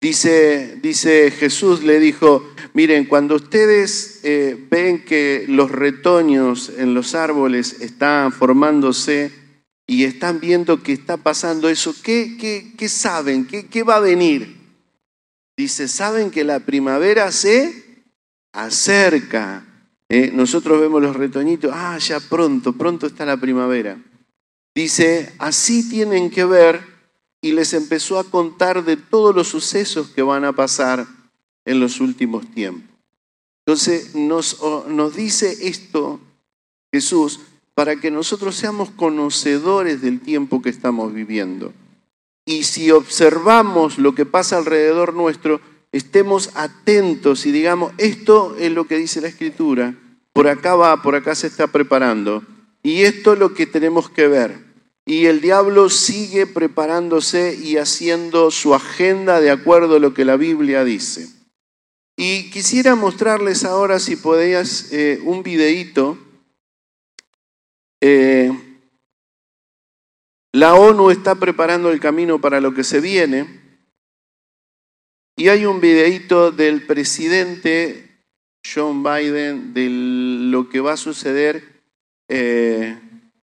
Dice, 0.00 0.78
dice 0.82 1.30
Jesús, 1.30 1.82
le 1.82 1.98
dijo, 1.98 2.46
miren, 2.74 3.06
cuando 3.06 3.36
ustedes 3.36 4.20
eh, 4.24 4.66
ven 4.70 5.04
que 5.04 5.46
los 5.48 5.70
retoños 5.70 6.70
en 6.76 6.92
los 6.92 7.14
árboles 7.14 7.80
están 7.80 8.30
formándose 8.30 9.32
y 9.86 10.04
están 10.04 10.38
viendo 10.38 10.82
que 10.82 10.92
está 10.92 11.16
pasando 11.16 11.70
eso, 11.70 11.94
¿qué, 12.02 12.36
qué, 12.76 12.88
saben? 12.88 13.46
¿Qué, 13.46 13.66
¿Qué 13.66 13.82
va 13.82 13.96
a 13.96 14.00
venir? 14.00 14.56
Dice, 15.56 15.88
saben 15.88 16.30
que 16.30 16.44
la 16.44 16.60
primavera 16.60 17.32
se 17.32 18.04
acerca. 18.52 19.64
Eh, 20.08 20.30
nosotros 20.32 20.80
vemos 20.80 21.00
los 21.00 21.16
retoñitos, 21.16 21.70
ah, 21.74 21.96
ya 21.98 22.20
pronto, 22.20 22.74
pronto 22.74 23.06
está 23.06 23.24
la 23.24 23.38
primavera. 23.38 23.98
Dice, 24.74 25.32
así 25.38 25.88
tienen 25.88 26.30
que 26.30 26.44
ver 26.44 26.95
y 27.40 27.52
les 27.52 27.72
empezó 27.74 28.18
a 28.18 28.24
contar 28.24 28.84
de 28.84 28.96
todos 28.96 29.34
los 29.34 29.48
sucesos 29.48 30.08
que 30.08 30.22
van 30.22 30.44
a 30.44 30.52
pasar 30.52 31.06
en 31.64 31.80
los 31.80 32.00
últimos 32.00 32.50
tiempos. 32.50 32.96
Entonces 33.64 34.14
nos, 34.14 34.60
nos 34.88 35.14
dice 35.16 35.68
esto 35.68 36.20
Jesús 36.92 37.40
para 37.74 37.96
que 37.96 38.10
nosotros 38.10 38.56
seamos 38.56 38.90
conocedores 38.90 40.00
del 40.00 40.20
tiempo 40.20 40.62
que 40.62 40.70
estamos 40.70 41.12
viviendo. 41.12 41.74
Y 42.46 42.62
si 42.62 42.90
observamos 42.90 43.98
lo 43.98 44.14
que 44.14 44.24
pasa 44.24 44.56
alrededor 44.56 45.12
nuestro, 45.14 45.60
estemos 45.92 46.50
atentos 46.54 47.44
y 47.44 47.52
digamos, 47.52 47.92
esto 47.98 48.56
es 48.58 48.72
lo 48.72 48.86
que 48.86 48.96
dice 48.96 49.20
la 49.20 49.28
Escritura, 49.28 49.94
por 50.32 50.48
acá 50.48 50.74
va, 50.74 51.02
por 51.02 51.16
acá 51.16 51.34
se 51.34 51.48
está 51.48 51.66
preparando, 51.66 52.44
y 52.82 53.02
esto 53.02 53.32
es 53.32 53.38
lo 53.38 53.52
que 53.52 53.66
tenemos 53.66 54.08
que 54.08 54.28
ver. 54.28 54.65
Y 55.08 55.26
el 55.26 55.40
diablo 55.40 55.88
sigue 55.88 56.48
preparándose 56.48 57.56
y 57.62 57.76
haciendo 57.76 58.50
su 58.50 58.74
agenda 58.74 59.40
de 59.40 59.52
acuerdo 59.52 59.96
a 59.96 60.00
lo 60.00 60.12
que 60.12 60.24
la 60.24 60.36
Biblia 60.36 60.82
dice. 60.82 61.28
Y 62.16 62.50
quisiera 62.50 62.96
mostrarles 62.96 63.64
ahora, 63.64 64.00
si 64.00 64.16
podías, 64.16 64.92
eh, 64.92 65.20
un 65.22 65.44
videíto. 65.44 66.18
Eh, 68.00 68.50
la 70.52 70.74
ONU 70.74 71.10
está 71.10 71.36
preparando 71.36 71.90
el 71.90 72.00
camino 72.00 72.40
para 72.40 72.60
lo 72.60 72.74
que 72.74 72.82
se 72.82 73.00
viene. 73.00 73.60
Y 75.36 75.48
hay 75.48 75.66
un 75.66 75.80
videíto 75.80 76.50
del 76.50 76.84
presidente 76.84 78.24
John 78.66 79.04
Biden 79.04 79.72
de 79.72 79.88
lo 80.50 80.68
que 80.68 80.80
va 80.80 80.94
a 80.94 80.96
suceder 80.96 81.84
eh, 82.28 82.98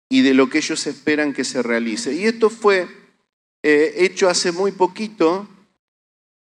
y 0.09 0.23
de 0.23 0.35
lo 0.35 0.49
que 0.49 0.59
ellos 0.59 0.87
esperan 0.87 1.33
que 1.33 1.45
se 1.45 1.63
realice. 1.63 2.15
Y 2.15 2.25
esto 2.25 2.51
fue 2.51 2.87
eh, 3.63 3.95
hecho 3.99 4.29
hace 4.29 4.53
muy 4.53 4.73
poquito 4.73 5.49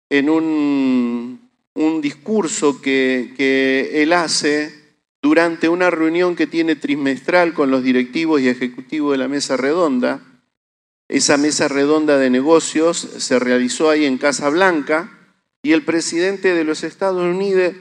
en 0.10 0.30
un, 0.30 1.50
un 1.74 2.02
discurso 2.02 2.82
que, 2.82 3.34
que, 3.36 4.02
él 4.02 4.14
hace 4.14 4.74
durante 5.22 5.68
una 5.68 5.90
reunión 5.90 6.36
que 6.36 6.48
tiene 6.48 6.76
trimestral 6.76 7.54
con 7.54 7.72
los 7.72 7.84
directivos 7.84 8.42
y 8.42 8.48
ejecutivos 8.48 9.12
de 9.12 9.18
la 9.18 9.28
mesa 9.28 9.58
redonda. 9.58 10.22
Esa 11.10 11.38
mesa 11.38 11.68
redonda 11.68 12.18
de 12.18 12.30
negocios 12.30 12.98
se 13.18 13.40
realizó 13.40 13.90
ahí 13.90 14.06
en 14.06 14.18
Casa 14.18 14.50
Blanca 14.50 15.12
y 15.62 15.74
el 15.74 15.84
presidente 15.84 16.54
de 16.54 16.64
los 16.64 16.84
Estados 16.84 17.22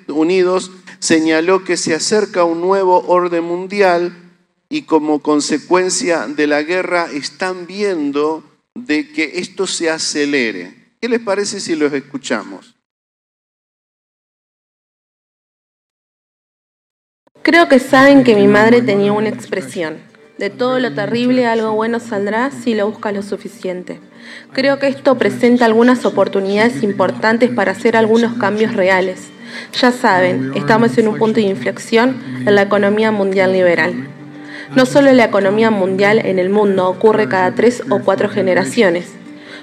Unidos 0.08 0.70
señaló 0.99 1.62
que 1.62 1.76
se 1.76 1.94
acerca 1.94 2.42
un 2.44 2.61
nuevo 2.61 3.06
orden 3.06 3.44
mundial 3.44 4.27
y 4.71 4.83
como 4.83 5.21
consecuencia 5.21 6.27
de 6.27 6.47
la 6.47 6.63
guerra 6.63 7.09
están 7.13 7.67
viendo 7.67 8.45
de 8.75 9.11
que 9.11 9.39
esto 9.39 9.67
se 9.67 9.91
acelere. 9.91 10.93
¿Qué 11.01 11.09
les 11.09 11.21
parece 11.21 11.61
si 11.61 11.75
los 11.75 11.93
escuchamos? 11.93 12.75
Creo 17.43 17.69
que 17.69 17.79
saben 17.79 18.25
que 18.25 18.35
mi 18.35 18.47
madre 18.47 18.83
tenía 18.83 19.13
una 19.13 19.31
expresión. 19.31 20.07
De 20.37 20.51
todo 20.51 20.79
lo 20.79 20.95
terrible 20.95 21.47
algo 21.47 21.73
bueno 21.73 21.99
saldrá 21.99 22.51
si 22.51 22.75
lo 22.75 22.89
buscas 22.89 23.15
lo 23.15 23.23
suficiente. 23.23 24.01
Creo 24.53 24.79
que 24.79 24.89
esto 24.89 25.17
presenta 25.17 25.65
algunas 25.65 26.05
oportunidades 26.05 26.83
importantes 26.83 27.51
para 27.51 27.73
hacer 27.73 27.97
algunos 27.97 28.37
cambios 28.39 28.75
reales. 28.75 29.31
Ya 29.81 29.91
saben, 29.93 30.53
estamos 30.55 30.99
en 30.99 31.09
un 31.09 31.19
punto 31.19 31.41
de 31.41 31.47
inflexión 31.47 32.23
en 32.47 32.55
la 32.55 32.63
economía 32.63 33.11
mundial 33.11 33.53
liberal. 33.53 34.18
No 34.75 34.87
solo 34.87 35.13
la 35.13 35.25
economía 35.25 35.71
mundial 35.71 36.21
en 36.25 36.39
el 36.39 36.51
mundo 36.51 36.89
ocurre 36.89 37.29
cada 37.29 37.55
tres 37.55 37.83
o 37.91 38.01
cuatro 38.01 38.29
generaciones. 38.29 39.13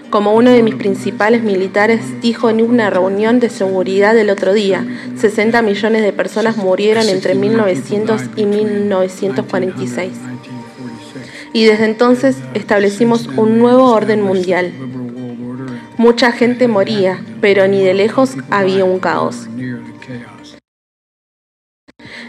Como 0.09 0.33
uno 0.33 0.51
de 0.51 0.63
mis 0.63 0.75
principales 0.75 1.43
militares 1.43 2.01
dijo 2.21 2.49
en 2.49 2.61
una 2.61 2.89
reunión 2.89 3.39
de 3.39 3.49
seguridad 3.49 4.17
el 4.17 4.29
otro 4.29 4.53
día, 4.53 4.85
60 5.17 5.61
millones 5.61 6.03
de 6.03 6.13
personas 6.13 6.57
murieron 6.57 7.09
entre 7.09 7.35
1900 7.35 8.21
y 8.35 8.45
1946. 8.45 10.11
Y 11.53 11.65
desde 11.65 11.85
entonces 11.85 12.37
establecimos 12.53 13.27
un 13.35 13.59
nuevo 13.59 13.91
orden 13.91 14.21
mundial. 14.21 14.71
Mucha 15.97 16.31
gente 16.31 16.67
moría, 16.67 17.23
pero 17.41 17.67
ni 17.67 17.81
de 17.83 17.93
lejos 17.93 18.35
había 18.49 18.85
un 18.85 18.99
caos. 18.99 19.47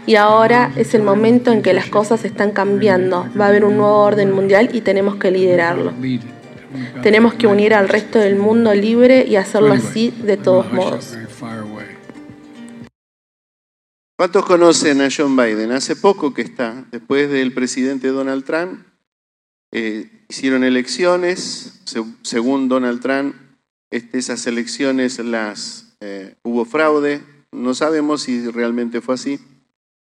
Y 0.07 0.15
ahora 0.15 0.71
es 0.77 0.93
el 0.93 1.03
momento 1.03 1.51
en 1.51 1.61
que 1.61 1.73
las 1.73 1.89
cosas 1.89 2.23
están 2.23 2.51
cambiando. 2.51 3.29
Va 3.37 3.45
a 3.45 3.47
haber 3.49 3.65
un 3.65 3.75
nuevo 3.75 3.99
orden 3.99 4.31
mundial 4.31 4.69
y 4.71 4.79
tenemos 4.79 5.17
que 5.17 5.31
liderarlo. 5.31 5.93
Tenemos 7.03 7.33
que 7.33 7.45
unir 7.45 7.73
al 7.73 7.89
resto 7.89 8.17
del 8.17 8.37
mundo 8.37 8.73
libre 8.73 9.25
y 9.27 9.35
hacerlo 9.35 9.73
así 9.73 10.11
de 10.11 10.37
todos 10.37 10.71
modos. 10.71 11.17
¿Cuántos 14.17 14.45
conocen 14.45 15.01
a 15.01 15.09
John 15.15 15.35
Biden? 15.35 15.73
Hace 15.73 15.97
poco 15.97 16.33
que 16.33 16.41
está, 16.41 16.85
después 16.89 17.29
del 17.29 17.53
presidente 17.53 18.07
Donald 18.07 18.45
Trump, 18.45 18.87
eh, 19.73 20.23
hicieron 20.29 20.63
elecciones, 20.63 21.81
según 22.21 22.69
Donald 22.69 23.01
Trump, 23.01 23.35
este, 23.91 24.17
esas 24.17 24.47
elecciones 24.47 25.19
las 25.19 25.97
eh, 25.99 26.35
hubo 26.43 26.63
fraude, 26.63 27.21
no 27.51 27.73
sabemos 27.73 28.23
si 28.23 28.49
realmente 28.49 29.01
fue 29.01 29.15
así, 29.15 29.39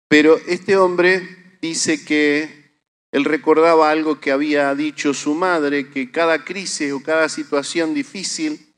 pero 0.09 0.37
este 0.47 0.77
hombre 0.77 1.59
dice 1.61 2.05
que 2.05 2.65
él 3.15 3.25
recordaba 3.25 3.91
algo 3.91 4.19
que 4.19 4.33
había 4.33 4.75
dicho 4.75 5.15
su 5.15 5.35
madre, 5.35 5.89
que 5.89 6.11
cada 6.11 6.45
crisis 6.45 6.93
o 6.93 7.01
cada 7.01 7.29
situación 7.29 7.95
difícil 7.95 8.75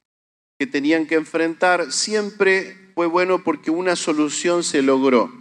que 0.58 0.66
tenían 0.66 1.06
que 1.06 1.14
enfrentar 1.14 1.90
siempre 1.90 2.76
fue 2.94 3.06
bueno 3.06 3.42
porque 3.42 3.70
una 3.70 3.96
solución 3.96 4.62
se 4.62 4.82
logró. 4.82 5.32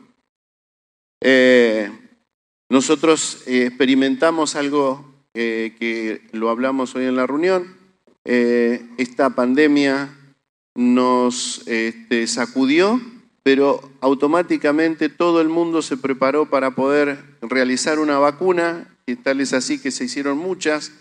Eh, 1.21 1.91
nosotros 2.69 3.43
eh, 3.47 3.65
experimentamos 3.67 4.55
algo 4.55 5.25
eh, 5.33 5.75
que 5.79 6.21
lo 6.31 6.49
hablamos 6.49 6.95
hoy 6.95 7.05
en 7.05 7.15
la 7.15 7.27
reunión. 7.27 7.75
esta 8.23 9.29
pandemia 9.29 10.17
nos 10.73 11.67
este, 11.67 12.27
sacudió 12.27 12.99
pero 13.45 13.79
automáticamente 14.01 15.07
todo 15.07 15.39
el 15.39 15.49
mundo 15.49 15.83
se 15.83 15.97
preparó 15.97 16.49
para 16.49 16.71
poder 16.71 17.23
realizar 17.43 17.99
una 17.99 18.17
vacuna, 18.17 18.97
y 19.05 19.17
tal 19.17 19.39
es 19.39 19.53
así 19.53 19.77
que 19.77 19.91
se 19.91 20.05
hicieron 20.05 20.39
muchas 20.39 20.91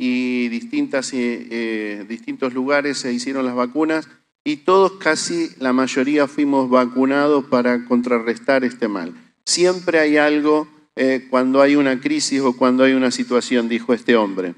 y 0.00 0.48
distintas, 0.48 1.12
eh, 1.12 1.46
eh, 1.48 2.04
distintos 2.08 2.54
lugares 2.54 2.98
se 2.98 3.12
hicieron 3.12 3.46
las 3.46 3.54
vacunas 3.54 4.08
y 4.42 4.56
todos, 4.56 4.94
casi 4.94 5.50
la 5.60 5.72
mayoría, 5.72 6.26
fuimos 6.26 6.68
vacunados 6.68 7.44
para 7.44 7.84
contrarrestar 7.84 8.64
este 8.64 8.88
mal. 8.88 9.14
Siempre 9.46 10.00
hay 10.00 10.16
algo 10.16 10.66
eh, 10.96 11.28
cuando 11.30 11.62
hay 11.62 11.76
una 11.76 12.00
crisis 12.00 12.40
o 12.40 12.56
cuando 12.56 12.82
hay 12.82 12.94
una 12.94 13.12
situación, 13.12 13.68
dijo 13.68 13.94
este 13.94 14.16
hombre. 14.16 14.56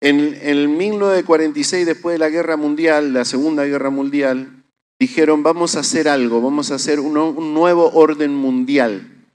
En, 0.00 0.36
en 0.42 0.76
1946, 0.76 1.86
después 1.86 2.14
de 2.14 2.18
la 2.18 2.28
Guerra 2.28 2.56
Mundial, 2.56 3.12
la 3.12 3.24
Segunda 3.24 3.64
Guerra 3.66 3.90
Mundial, 3.90 4.61
dijeron, 5.02 5.42
vamos 5.42 5.74
a 5.74 5.80
hacer 5.80 6.08
algo, 6.08 6.40
vamos 6.40 6.70
a 6.70 6.76
hacer 6.76 7.00
un, 7.00 7.14
nuevo 7.54 7.90
orden 7.90 8.32
mundial. 8.32 9.26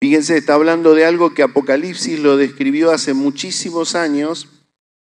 Fíjense, 0.00 0.36
está 0.36 0.54
hablando 0.54 0.94
de 0.94 1.04
algo 1.04 1.34
que 1.34 1.42
Apocalipsis 1.42 2.20
lo 2.20 2.36
describió 2.36 2.92
hace 2.92 3.14
muchísimos 3.14 3.96
años 3.96 4.48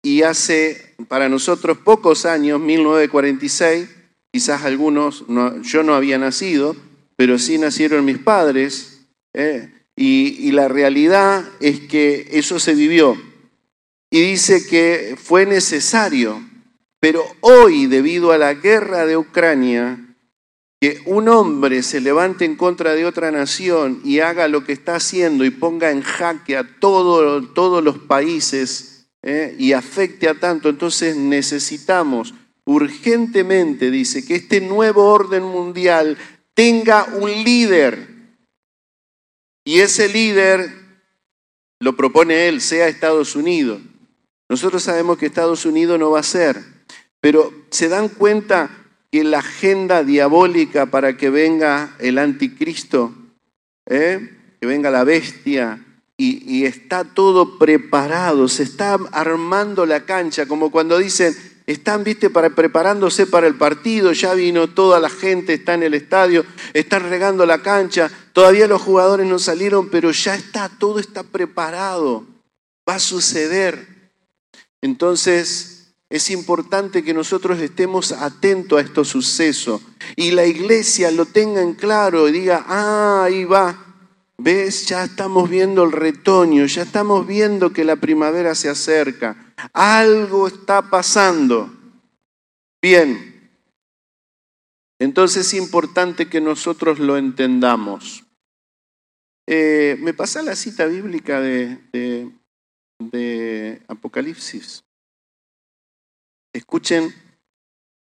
y 0.02 0.24
hace 0.24 0.96
para 1.08 1.30
nosotros 1.30 1.78
pocos 1.78 2.26
años, 2.26 2.60
1946, 2.60 3.88
quizás 4.32 4.64
algunos, 4.64 5.24
yo 5.62 5.84
no 5.84 5.94
había 5.94 6.18
nacido, 6.18 6.76
pero 7.16 7.38
sí 7.38 7.60
nacieron 7.60 8.06
mis 8.06 8.18
padres, 8.18 9.06
¿eh? 9.36 9.72
y 9.96 10.52
la 10.52 10.68
realidad 10.68 11.48
es 11.60 11.82
que 11.82 12.28
eso 12.32 12.60
se 12.60 12.74
vivió. 12.74 13.16
Y 14.10 14.20
dice 14.20 14.66
que 14.66 15.16
fue 15.16 15.46
necesario 15.46 16.42
pero 17.00 17.24
hoy, 17.42 17.86
debido 17.86 18.32
a 18.32 18.38
la 18.38 18.54
guerra 18.54 19.06
de 19.06 19.18
Ucrania, 19.18 20.08
que 20.80 21.02
un 21.06 21.28
hombre 21.30 21.82
se 21.82 22.02
levante 22.02 22.46
en 22.46 22.56
contra 22.56 22.94
de 22.94 23.06
otra 23.06 23.32
nación 23.32 24.02
y 24.04 24.20
haga 24.20 24.48
lo 24.48 24.64
que 24.64 24.74
está 24.74 24.96
haciendo 24.96 25.44
y 25.44 25.50
ponga 25.50 25.92
en 25.92 26.02
jaque 26.02 26.56
a 26.56 26.80
todos 26.80 27.84
los 27.84 27.98
países 28.00 29.08
¿eh? 29.24 29.56
y 29.58 29.74
afecte 29.74 30.30
a 30.30 30.40
tanto, 30.40 30.70
entonces 30.70 31.16
necesitamos 31.16 32.34
urgentemente, 32.66 33.90
dice, 33.90 34.26
que 34.26 34.36
este 34.36 34.62
nuevo 34.62 35.06
orden 35.06 35.44
mundial 35.44 36.18
tenga 36.54 37.06
un 37.06 37.32
líder. 37.44 38.16
Y 39.64 39.80
ese 39.80 40.10
líder 40.10 40.72
lo 41.80 41.96
propone 41.96 42.48
él, 42.48 42.62
sea 42.62 42.88
Estados 42.88 43.36
Unidos. 43.36 43.82
Nosotros 44.50 44.84
sabemos 44.84 45.18
que 45.18 45.26
Estados 45.26 45.66
Unidos 45.66 46.00
no 46.00 46.12
va 46.12 46.20
a 46.20 46.24
ser. 46.24 46.77
Pero 47.22 47.54
se 47.70 47.90
dan 47.90 48.10
cuenta 48.10 48.70
que 49.12 49.24
la 49.24 49.40
agenda 49.40 50.04
diabólica 50.04 50.88
para 50.88 51.18
que 51.18 51.30
venga 51.30 51.96
el 52.00 52.18
anticristo, 52.18 53.14
¿eh? 53.86 54.38
que 54.60 54.68
venga 54.68 54.92
la 54.92 55.04
bestia, 55.04 55.84
y, 56.20 56.66
está 56.66 57.04
todo 57.04 57.60
preparado, 57.60 58.48
se 58.48 58.64
está 58.64 58.98
armando 59.12 59.86
la 59.86 60.04
cancha, 60.06 60.48
como 60.48 60.72
cuando 60.72 60.98
dicen, 60.98 61.36
están, 61.68 62.04
viste, 62.04 62.32
para, 62.32 62.50
preparándose 62.50 63.28
para 63.28 63.46
el 63.46 63.56
partido, 63.56 64.12
ya 64.14 64.34
vino 64.34 64.68
toda 64.68 65.00
la 65.00 65.12
gente, 65.12 65.54
está 65.54 65.76
en 65.76 65.84
el 65.84 65.94
estadio, 65.94 66.44
están 66.74 67.08
regando 67.08 67.46
la 67.46 67.62
cancha, 67.62 68.10
todavía 68.34 68.68
los 68.68 68.82
jugadores 68.82 69.28
no 69.28 69.38
salieron, 69.38 69.90
pero 69.90 70.10
ya 70.10 70.34
está, 70.34 70.70
todo 70.70 70.98
está 70.98 71.22
preparado, 71.22 72.26
va 72.90 72.96
a 72.96 73.00
suceder. 73.00 73.88
Entonces, 74.82 75.77
es 76.10 76.30
importante 76.30 77.04
que 77.04 77.14
nosotros 77.14 77.60
estemos 77.60 78.14
atentos 78.14 78.80
a 78.80 78.82
estos 78.82 79.10
sucesos 79.10 79.82
y 80.16 80.32
la 80.32 80.46
iglesia 80.46 81.12
lo 81.12 81.26
tenga 81.26 81.62
en 81.62 81.74
claro 81.74 82.30
y 82.30 82.32
diga, 82.32 82.66
ah, 82.68 83.24
ahí 83.26 83.44
va. 83.44 83.84
¿Ves? 84.38 84.86
Ya 84.86 85.04
estamos 85.04 85.50
viendo 85.50 85.84
el 85.84 85.92
retoño, 85.92 86.66
ya 86.66 86.84
estamos 86.84 87.26
viendo 87.26 87.74
que 87.74 87.84
la 87.84 87.96
primavera 87.98 88.56
se 88.56 88.70
acerca. 88.70 89.54
Algo 89.74 90.48
está 90.48 90.90
pasando. 90.90 91.74
Bien. 92.82 93.52
Entonces 95.00 95.48
es 95.48 95.54
importante 95.56 96.30
que 96.30 96.40
nosotros 96.40 97.00
lo 97.00 97.18
entendamos. 97.18 98.24
Eh, 99.48 99.98
me 100.00 100.14
pasa 100.14 100.42
la 100.42 100.56
cita 100.56 100.86
bíblica 100.86 101.42
de, 101.42 101.80
de 103.00 103.82
Apocalipsis. 103.88 104.87
Escuchen 106.54 107.14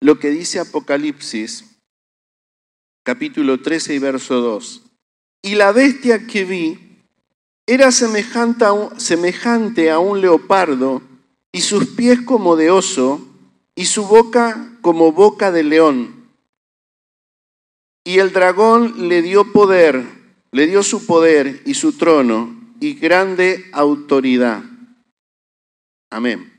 lo 0.01 0.19
que 0.19 0.29
dice 0.29 0.59
Apocalipsis, 0.59 1.79
capítulo 3.03 3.61
13 3.61 3.95
y 3.95 3.99
verso 3.99 4.41
2. 4.41 4.83
Y 5.43 5.55
la 5.55 5.71
bestia 5.71 6.25
que 6.27 6.45
vi 6.45 6.79
era 7.67 7.91
semejante 7.91 8.65
a, 8.65 8.73
un, 8.73 8.99
semejante 8.99 9.91
a 9.91 9.99
un 9.99 10.21
leopardo, 10.21 11.01
y 11.51 11.61
sus 11.61 11.87
pies 11.87 12.21
como 12.21 12.55
de 12.55 12.69
oso, 12.69 13.25
y 13.75 13.85
su 13.85 14.07
boca 14.07 14.77
como 14.81 15.11
boca 15.11 15.51
de 15.51 15.63
león. 15.63 16.29
Y 18.03 18.19
el 18.19 18.31
dragón 18.31 19.09
le 19.09 19.21
dio 19.21 19.51
poder, 19.51 20.05
le 20.51 20.67
dio 20.67 20.83
su 20.83 21.05
poder 21.05 21.63
y 21.65 21.73
su 21.73 21.93
trono 21.93 22.55
y 22.79 22.93
grande 22.93 23.65
autoridad. 23.73 24.63
Amén. 26.11 26.54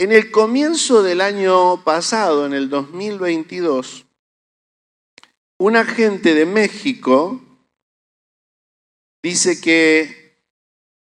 En 0.00 0.12
el 0.12 0.30
comienzo 0.30 1.02
del 1.02 1.20
año 1.20 1.84
pasado, 1.84 2.46
en 2.46 2.54
el 2.54 2.70
2022, 2.70 4.06
un 5.58 5.76
agente 5.76 6.32
de 6.32 6.46
México 6.46 7.38
dice 9.22 9.60
que 9.60 10.38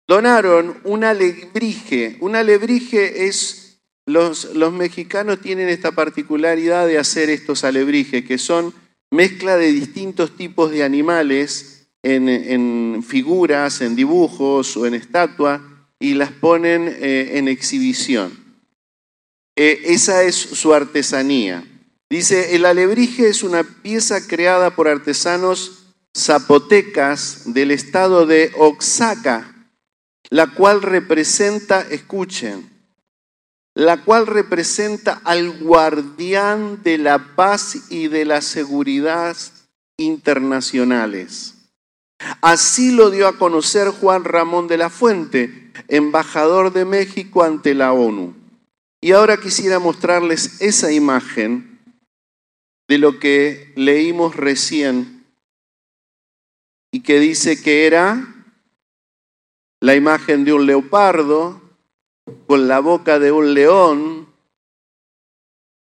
donaron 0.07 0.81
un 0.83 1.03
alebrije. 1.03 2.17
Un 2.21 2.35
alebrije 2.35 3.27
es, 3.27 3.83
los, 4.07 4.55
los 4.55 4.73
mexicanos 4.73 5.41
tienen 5.41 5.69
esta 5.69 5.91
particularidad 5.91 6.87
de 6.87 6.97
hacer 6.97 7.29
estos 7.29 7.63
alebrijes, 7.63 8.25
que 8.25 8.39
son 8.39 8.73
mezcla 9.11 9.57
de 9.57 9.73
distintos 9.73 10.35
tipos 10.35 10.71
de 10.71 10.83
animales 10.83 11.87
en, 12.01 13.03
figuras, 13.03 13.81
en 13.81 13.95
dibujos 13.95 14.75
o 14.75 14.87
en 14.87 14.95
estatuas, 14.95 15.61
y 15.99 16.15
las 16.15 16.31
ponen 16.31 16.87
eh, 16.87 17.33
en 17.37 17.47
exhibición. 17.47 18.46
Eh, 19.59 19.91
esa 19.91 20.21
es 20.21 20.35
su 20.35 20.71
artesanía. 20.71 21.65
Dice, 22.11 22.55
el 22.55 22.63
alebrije 22.63 23.27
es 23.27 23.41
una 23.41 23.63
pieza 23.63 24.27
creada 24.27 24.75
por 24.75 24.87
artesanos 24.87 25.95
zapotecas 26.15 27.41
del 27.53 27.71
estado 27.71 28.27
de 28.27 28.51
Oaxaca, 28.55 29.55
la 30.29 30.53
cual 30.53 30.83
representa, 30.83 31.81
escuchen, 31.81 32.69
la 33.73 34.03
cual 34.03 34.27
representa 34.27 35.21
al 35.23 35.59
guardián 35.59 36.83
de 36.83 36.99
la 36.99 37.35
paz 37.35 37.89
y 37.89 38.09
de 38.09 38.25
la 38.25 38.41
seguridad 38.41 39.35
internacionales. 39.97 41.55
Así 42.41 42.91
lo 42.91 43.09
dio 43.09 43.27
a 43.27 43.39
conocer 43.39 43.87
Juan 43.89 44.23
Ramón 44.23 44.67
de 44.67 44.77
la 44.77 44.91
Fuente, 44.91 45.71
embajador 45.87 46.73
de 46.73 46.85
México 46.85 47.43
ante 47.43 47.73
la 47.73 47.91
ONU. 47.93 48.36
Y 48.99 49.11
ahora 49.11 49.37
quisiera 49.37 49.79
mostrarles 49.79 50.59
esa 50.61 50.91
imagen 50.91 51.79
de 52.87 52.97
lo 52.97 53.19
que 53.19 53.73
leímos 53.75 54.35
recién 54.35 55.25
y 56.91 57.01
que 57.01 57.19
dice 57.19 57.61
que 57.61 57.85
era 57.85 58.33
la 59.81 59.95
imagen 59.95 60.45
de 60.45 60.53
un 60.53 60.65
leopardo 60.65 61.61
con 62.47 62.67
la 62.67 62.79
boca 62.79 63.19
de 63.19 63.31
un 63.31 63.53
león, 63.53 64.33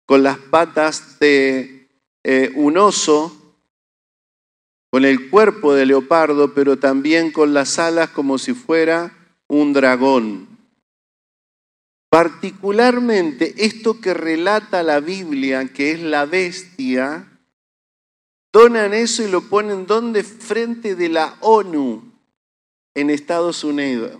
con 0.06 0.24
las 0.24 0.38
patas 0.38 1.20
de 1.20 1.88
eh, 2.24 2.52
un 2.56 2.78
oso, 2.78 3.56
con 4.92 5.06
el 5.06 5.30
cuerpo 5.30 5.74
de 5.74 5.86
leopardo, 5.86 6.54
pero 6.54 6.80
también 6.80 7.32
con 7.32 7.54
las 7.54 7.80
alas 7.80 8.10
como 8.10 8.38
si 8.38 8.54
fuera 8.54 9.16
un 9.48 9.72
dragón. 9.72 10.49
Particularmente 12.10 13.54
esto 13.58 14.02
que 14.02 14.14
relata 14.14 14.82
la 14.82 15.00
Biblia, 15.00 15.72
que 15.72 15.92
es 15.92 16.00
la 16.00 16.26
bestia, 16.26 17.40
donan 18.52 18.94
eso 18.96 19.24
y 19.24 19.30
lo 19.30 19.48
ponen 19.48 19.86
donde 19.86 20.24
frente 20.24 20.96
de 20.96 21.10
la 21.10 21.38
ONU 21.42 22.12
en 22.96 23.10
Estados 23.12 23.64
Unidos. 23.64 24.20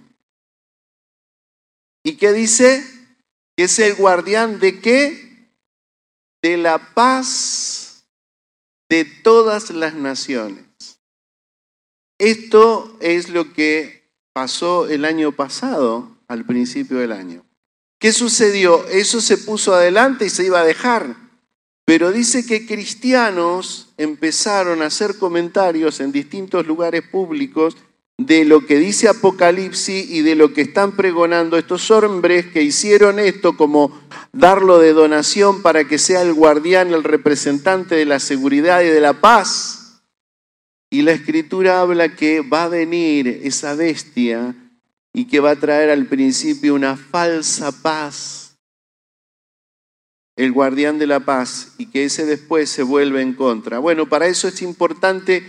¿Y 2.04 2.18
qué 2.18 2.32
dice? 2.32 2.84
Que 3.58 3.64
es 3.66 3.80
el 3.80 3.96
guardián 3.96 4.60
de 4.60 4.80
qué? 4.80 5.50
De 6.44 6.58
la 6.58 6.94
paz 6.94 8.06
de 8.88 9.06
todas 9.06 9.72
las 9.72 9.96
naciones. 9.96 10.66
Esto 12.20 12.98
es 13.02 13.30
lo 13.30 13.54
que 13.54 14.10
pasó 14.34 14.88
el 14.88 15.06
año 15.06 15.32
pasado, 15.32 16.18
al 16.28 16.46
principio 16.46 16.98
del 16.98 17.12
año. 17.12 17.49
¿Qué 18.00 18.14
sucedió? 18.14 18.88
Eso 18.88 19.20
se 19.20 19.38
puso 19.38 19.74
adelante 19.74 20.26
y 20.26 20.30
se 20.30 20.46
iba 20.46 20.62
a 20.62 20.66
dejar. 20.66 21.18
Pero 21.86 22.12
dice 22.12 22.46
que 22.46 22.66
cristianos 22.66 23.90
empezaron 23.98 24.82
a 24.82 24.86
hacer 24.86 25.18
comentarios 25.18 26.00
en 26.00 26.14
distintos 26.14 26.66
lugares 26.66 27.02
públicos 27.02 27.76
de 28.18 28.46
lo 28.46 28.66
que 28.66 28.78
dice 28.78 29.10
Apocalipsis 29.10 30.10
y 30.10 30.22
de 30.22 30.36
lo 30.36 30.54
que 30.54 30.62
están 30.62 30.96
pregonando 30.96 31.58
estos 31.58 31.90
hombres 31.90 32.46
que 32.48 32.62
hicieron 32.62 33.18
esto 33.18 33.58
como 33.58 33.98
darlo 34.32 34.78
de 34.78 34.94
donación 34.94 35.62
para 35.62 35.86
que 35.86 35.98
sea 35.98 36.22
el 36.22 36.34
guardián, 36.34 36.94
el 36.94 37.04
representante 37.04 37.96
de 37.96 38.06
la 38.06 38.20
seguridad 38.20 38.82
y 38.82 38.88
de 38.88 39.02
la 39.02 39.20
paz. 39.20 40.04
Y 40.90 41.02
la 41.02 41.12
escritura 41.12 41.82
habla 41.82 42.16
que 42.16 42.42
va 42.42 42.64
a 42.64 42.70
venir 42.70 43.42
esa 43.44 43.76
bestia 43.76 44.56
y 45.14 45.26
que 45.26 45.40
va 45.40 45.52
a 45.52 45.60
traer 45.60 45.90
al 45.90 46.06
principio 46.06 46.76
una 46.76 46.96
falsa 46.96 47.72
paz, 47.72 48.58
el 50.36 50.52
guardián 50.52 51.00
de 51.00 51.08
la 51.08 51.20
paz, 51.20 51.74
y 51.78 51.88
que 51.88 52.06
ese 52.06 52.26
después 52.26 52.70
se 52.70 52.84
vuelve 52.84 53.22
en 53.22 53.34
contra. 53.34 53.80
Bueno, 53.80 54.08
para 54.08 54.28
eso 54.28 54.48
es 54.48 54.62
importante 54.62 55.44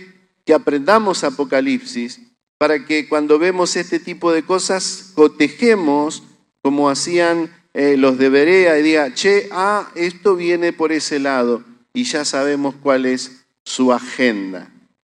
que 0.45 0.53
aprendamos 0.53 1.23
Apocalipsis, 1.23 2.19
para 2.57 2.85
que 2.85 3.07
cuando 3.07 3.39
vemos 3.39 3.75
este 3.75 3.99
tipo 3.99 4.31
de 4.31 4.43
cosas 4.43 5.11
cotejemos 5.15 6.23
como 6.61 6.89
hacían 6.89 7.49
eh, 7.73 7.95
los 7.97 8.17
de 8.17 8.29
Berea 8.29 8.77
y 8.77 8.83
diga, 8.83 9.13
che, 9.13 9.47
ah, 9.51 9.89
esto 9.95 10.35
viene 10.35 10.73
por 10.73 10.91
ese 10.91 11.19
lado, 11.19 11.63
y 11.93 12.03
ya 12.03 12.25
sabemos 12.25 12.75
cuál 12.81 13.05
es 13.05 13.45
su 13.63 13.93
agenda. 13.93 14.69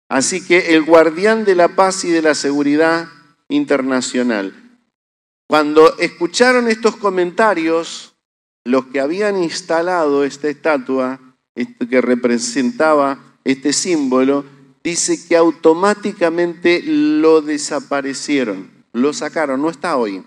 Así 0.10 0.46
que 0.46 0.76
el 0.76 0.84
guardián 0.84 1.46
de 1.46 1.56
la 1.56 1.70
paz 1.70 2.04
y 2.04 2.10
de 2.10 2.22
la 2.22 2.36
seguridad 2.36 3.08
internacional. 3.52 4.54
Cuando 5.48 5.98
escucharon 6.00 6.68
estos 6.68 6.96
comentarios, 6.96 8.16
los 8.64 8.86
que 8.88 9.00
habían 9.00 9.44
instalado 9.44 10.24
esta 10.24 10.50
estatua 10.50 11.20
que 11.90 12.02
representaba 12.02 13.38
este 13.44 13.74
símbolo, 13.74 14.46
dice 14.84 15.28
que 15.28 15.36
automáticamente 15.36 16.82
lo 16.84 17.42
desaparecieron, 17.42 18.72
lo 18.94 19.14
sacaron, 19.14 19.62
no 19.62 19.70
está 19.70 19.98
hoy, 19.98 20.24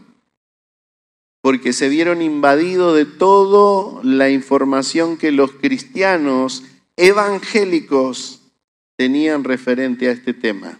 porque 1.41 1.73
se 1.73 1.89
vieron 1.89 2.23
invadidos 2.23 2.97
de 2.97 3.05
toda 3.05 4.03
la 4.05 4.31
información 4.31 5.17
que 5.17 5.33
los 5.33 5.53
cristianos 5.53 6.65
evangélicos 6.97 8.43
tenían 8.97 9.45
referente 9.45 10.09
a 10.09 10.13
este 10.13 10.35
tema. 10.35 10.79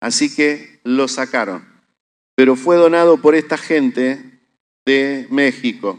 Así 0.00 0.34
que 0.34 0.69
lo 0.84 1.08
sacaron. 1.08 1.66
Pero 2.34 2.56
fue 2.56 2.76
donado 2.76 3.18
por 3.20 3.34
esta 3.34 3.58
gente 3.58 4.40
de 4.86 5.26
México. 5.30 5.98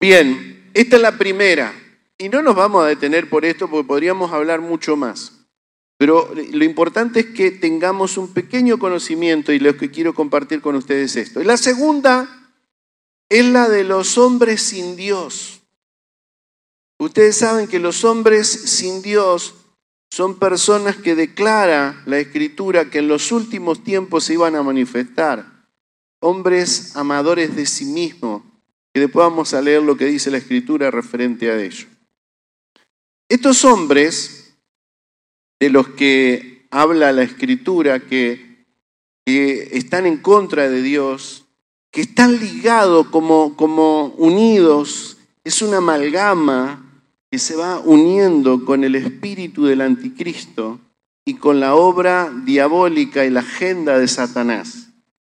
Bien, 0.00 0.70
esta 0.74 0.96
es 0.96 1.02
la 1.02 1.18
primera. 1.18 1.74
Y 2.18 2.28
no 2.28 2.42
nos 2.42 2.54
vamos 2.54 2.84
a 2.84 2.88
detener 2.88 3.28
por 3.28 3.44
esto 3.44 3.68
porque 3.68 3.86
podríamos 3.86 4.32
hablar 4.32 4.60
mucho 4.60 4.96
más. 4.96 5.32
Pero 5.98 6.32
lo 6.34 6.64
importante 6.64 7.20
es 7.20 7.26
que 7.26 7.50
tengamos 7.50 8.16
un 8.16 8.32
pequeño 8.32 8.78
conocimiento 8.78 9.52
y 9.52 9.58
lo 9.58 9.76
que 9.76 9.90
quiero 9.90 10.14
compartir 10.14 10.62
con 10.62 10.74
ustedes 10.74 11.16
es 11.16 11.28
esto. 11.28 11.42
La 11.44 11.58
segunda 11.58 12.52
es 13.28 13.44
la 13.44 13.68
de 13.68 13.84
los 13.84 14.16
hombres 14.16 14.62
sin 14.62 14.96
Dios. 14.96 15.60
Ustedes 16.98 17.36
saben 17.36 17.68
que 17.68 17.78
los 17.78 18.04
hombres 18.04 18.48
sin 18.48 19.02
Dios 19.02 19.54
son 20.10 20.38
personas 20.38 20.96
que 20.96 21.14
declara 21.14 22.02
la 22.04 22.18
escritura 22.18 22.90
que 22.90 22.98
en 22.98 23.08
los 23.08 23.30
últimos 23.30 23.84
tiempos 23.84 24.24
se 24.24 24.34
iban 24.34 24.56
a 24.56 24.62
manifestar. 24.62 25.46
Hombres 26.20 26.96
amadores 26.96 27.54
de 27.54 27.64
sí 27.64 27.84
mismos, 27.84 28.42
que 28.92 29.00
después 29.00 29.24
vamos 29.24 29.54
a 29.54 29.62
leer 29.62 29.82
lo 29.82 29.96
que 29.96 30.06
dice 30.06 30.30
la 30.30 30.38
escritura 30.38 30.90
referente 30.90 31.50
a 31.50 31.58
ello. 31.58 31.86
Estos 33.28 33.64
hombres 33.64 34.56
de 35.60 35.70
los 35.70 35.88
que 35.90 36.66
habla 36.70 37.12
la 37.12 37.22
escritura, 37.22 38.00
que, 38.00 38.66
que 39.24 39.76
están 39.76 40.06
en 40.06 40.16
contra 40.16 40.68
de 40.68 40.82
Dios, 40.82 41.46
que 41.92 42.00
están 42.00 42.38
ligados 42.40 43.08
como, 43.08 43.56
como 43.56 44.06
unidos, 44.16 45.18
es 45.44 45.62
una 45.62 45.78
amalgama 45.78 46.89
que 47.30 47.38
se 47.38 47.54
va 47.54 47.78
uniendo 47.78 48.64
con 48.64 48.82
el 48.82 48.96
espíritu 48.96 49.64
del 49.64 49.82
anticristo 49.82 50.80
y 51.24 51.34
con 51.34 51.60
la 51.60 51.76
obra 51.76 52.32
diabólica 52.44 53.24
y 53.24 53.30
la 53.30 53.40
agenda 53.40 53.98
de 53.98 54.08
Satanás 54.08 54.88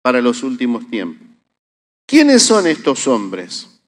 para 0.03 0.20
los 0.20 0.42
últimos 0.44 0.88
tiempos. 0.88 1.26
¿Quiénes 2.07 2.42
son 2.42 2.66
estos 2.66 3.09
hombres? 3.09 3.81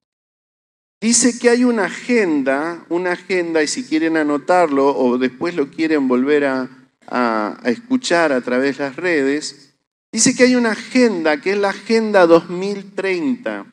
Dice 0.99 1.37
que 1.39 1.49
hay 1.49 1.63
una 1.63 1.85
agenda, 1.85 2.85
una 2.89 3.13
agenda, 3.13 3.61
y 3.61 3.67
si 3.67 3.83
quieren 3.83 4.17
anotarlo 4.17 4.97
o 4.97 5.17
después 5.17 5.55
lo 5.55 5.69
quieren 5.69 6.07
volver 6.07 6.45
a, 6.45 6.69
a, 7.07 7.59
escuchar 7.65 8.31
a 8.31 8.41
través 8.41 8.77
de 8.77 8.85
las 8.85 8.95
redes, 8.95 9.75
dice 10.11 10.35
que 10.35 10.43
hay 10.43 10.55
una 10.55 10.71
agenda 10.71 11.41
que 11.41 11.51
es 11.51 11.57
la 11.57 11.69
Agenda 11.69 12.25
2030 12.25 13.65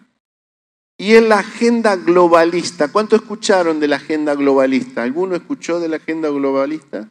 y 1.01 1.17
en 1.17 1.31
la 1.31 1.39
agenda 1.39 1.97
globalista. 1.97 2.93
¿Cuánto 2.93 3.17
escucharon 3.17 3.81
de 3.81 3.89
la 3.89 3.97
agenda 3.97 4.35
globalista? 4.35 5.03
¿Alguno 5.03 5.35
escuchó 5.35 5.81
de 5.81 5.89
la 5.89 5.97
agenda 5.97 6.29
globalista? 6.29 7.09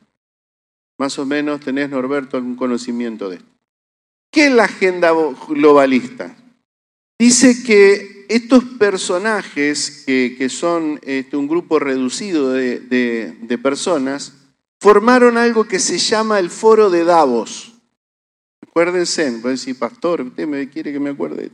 Más 1.00 1.18
o 1.18 1.26
menos 1.26 1.62
tenés, 1.62 1.90
Norberto, 1.90 2.38
algún 2.38 2.56
conocimiento 2.56 3.30
de 3.30 3.38
esto. 3.38 3.50
¿Qué 4.32 4.46
es 4.46 4.54
la 4.54 4.66
agenda 4.66 5.12
globalista? 5.48 6.38
Dice 7.18 7.64
que 7.64 8.28
estos 8.30 8.64
personajes, 8.64 10.04
que, 10.06 10.50
son 10.50 11.00
este, 11.02 11.36
un 11.36 11.48
grupo 11.48 11.80
reducido 11.80 12.52
de, 12.52 13.60
personas, 13.64 14.34
formaron 14.80 15.36
algo 15.36 15.64
que 15.64 15.80
se 15.80 15.98
llama 15.98 16.38
el 16.38 16.52
Foro 16.52 16.92
de 16.92 17.06
Davos. 17.06 17.74
Acuérdense, 18.62 19.26
a 19.44 19.48
decir, 19.48 19.80
pastor, 19.80 20.22
usted 20.22 20.46
me 20.46 20.70
quiere 20.70 20.94
que 20.94 21.00
me 21.00 21.10
acuerde. 21.10 21.50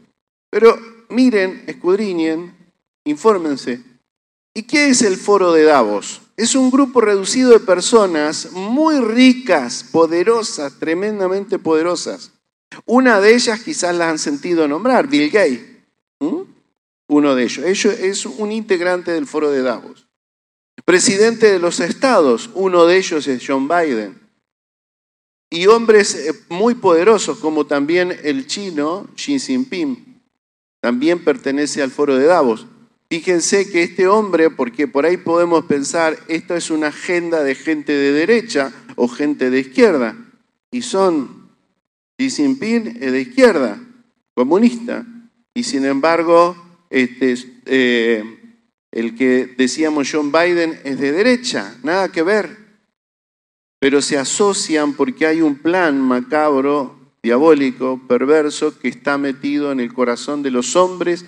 Pero 0.49 0.94
miren, 1.09 1.63
escudriñen, 1.67 2.55
infórmense. 3.03 3.81
¿Y 4.53 4.63
qué 4.63 4.89
es 4.89 5.01
el 5.01 5.17
Foro 5.17 5.51
de 5.51 5.63
Davos? 5.63 6.21
Es 6.37 6.55
un 6.55 6.71
grupo 6.71 7.01
reducido 7.01 7.51
de 7.51 7.59
personas 7.59 8.51
muy 8.51 8.99
ricas, 8.99 9.85
poderosas, 9.91 10.79
tremendamente 10.79 11.59
poderosas. 11.59 12.31
Una 12.85 13.21
de 13.21 13.35
ellas 13.35 13.61
quizás 13.61 13.95
la 13.95 14.09
han 14.09 14.19
sentido 14.19 14.67
nombrar, 14.67 15.07
Bill 15.07 15.29
Gates. 15.29 15.75
Uno 17.07 17.35
de 17.35 17.43
ellos. 17.43 17.65
Ellos 17.65 17.99
es 17.99 18.25
un 18.25 18.51
integrante 18.51 19.11
del 19.11 19.27
Foro 19.27 19.51
de 19.51 19.61
Davos. 19.61 20.07
Presidente 20.83 21.51
de 21.51 21.59
los 21.59 21.79
estados, 21.79 22.49
uno 22.53 22.85
de 22.85 22.97
ellos 22.97 23.27
es 23.27 23.43
John 23.45 23.67
Biden. 23.67 24.19
Y 25.49 25.67
hombres 25.67 26.15
eh, 26.15 26.33
muy 26.49 26.75
poderosos 26.75 27.39
como 27.39 27.65
también 27.65 28.17
el 28.23 28.45
chino 28.47 29.07
Xi 29.15 29.39
Jinping, 29.39 30.14
también 30.85 31.23
pertenece 31.23 31.81
al 31.81 31.89
Foro 31.89 32.15
de 32.15 32.27
Davos. 32.27 32.67
Fíjense 33.09 33.71
que 33.71 33.81
este 33.81 34.07
hombre, 34.07 34.51
porque 34.51 34.87
por 34.87 35.07
ahí 35.07 35.17
podemos 35.17 35.65
pensar, 35.65 36.15
esto 36.27 36.55
es 36.55 36.69
una 36.69 36.89
agenda 36.89 37.43
de 37.43 37.55
gente 37.55 37.91
de 37.91 38.11
derecha 38.11 38.71
o 38.95 39.07
gente 39.07 39.49
de 39.49 39.61
izquierda, 39.61 40.15
y 40.69 40.83
son, 40.83 41.49
Xi 42.19 42.29
Jinping 42.29 42.99
es 43.01 43.11
de 43.11 43.19
izquierda, 43.19 43.79
comunista, 44.35 45.07
y 45.55 45.63
sin 45.63 45.85
embargo, 45.85 46.55
este, 46.91 47.33
eh, 47.65 48.23
el 48.91 49.15
que 49.15 49.55
decíamos 49.57 50.07
John 50.11 50.31
Biden 50.31 50.79
es 50.83 50.99
de 50.99 51.11
derecha, 51.13 51.75
nada 51.81 52.09
que 52.09 52.21
ver, 52.21 52.57
pero 53.79 54.03
se 54.03 54.19
asocian 54.19 54.93
porque 54.93 55.25
hay 55.25 55.41
un 55.41 55.55
plan 55.55 55.99
macabro, 55.99 56.94
diabólico, 57.25 57.99
perverso, 58.07 58.77
que 58.77 58.87
está 58.87 59.17
metido 59.17 59.71
en 59.71 59.79
el 59.79 59.91
corazón 59.91 60.43
de 60.43 60.51
los 60.51 60.75
hombres 60.75 61.25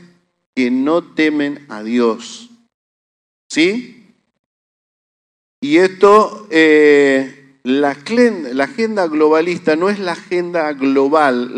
que 0.56 0.70
no 0.70 1.04
temen 1.04 1.66
a 1.70 1.82
Dios. 1.82 2.52
¿Sí? 3.50 4.14
Y 5.60 5.78
esto, 5.78 6.48
eh, 6.52 7.58
la, 7.64 7.90
agenda 7.90 9.08
globalista 9.08 9.76
no 9.76 9.90
es 9.90 9.98
la 9.98 10.12
agenda 10.12 10.72
global, 10.74 11.52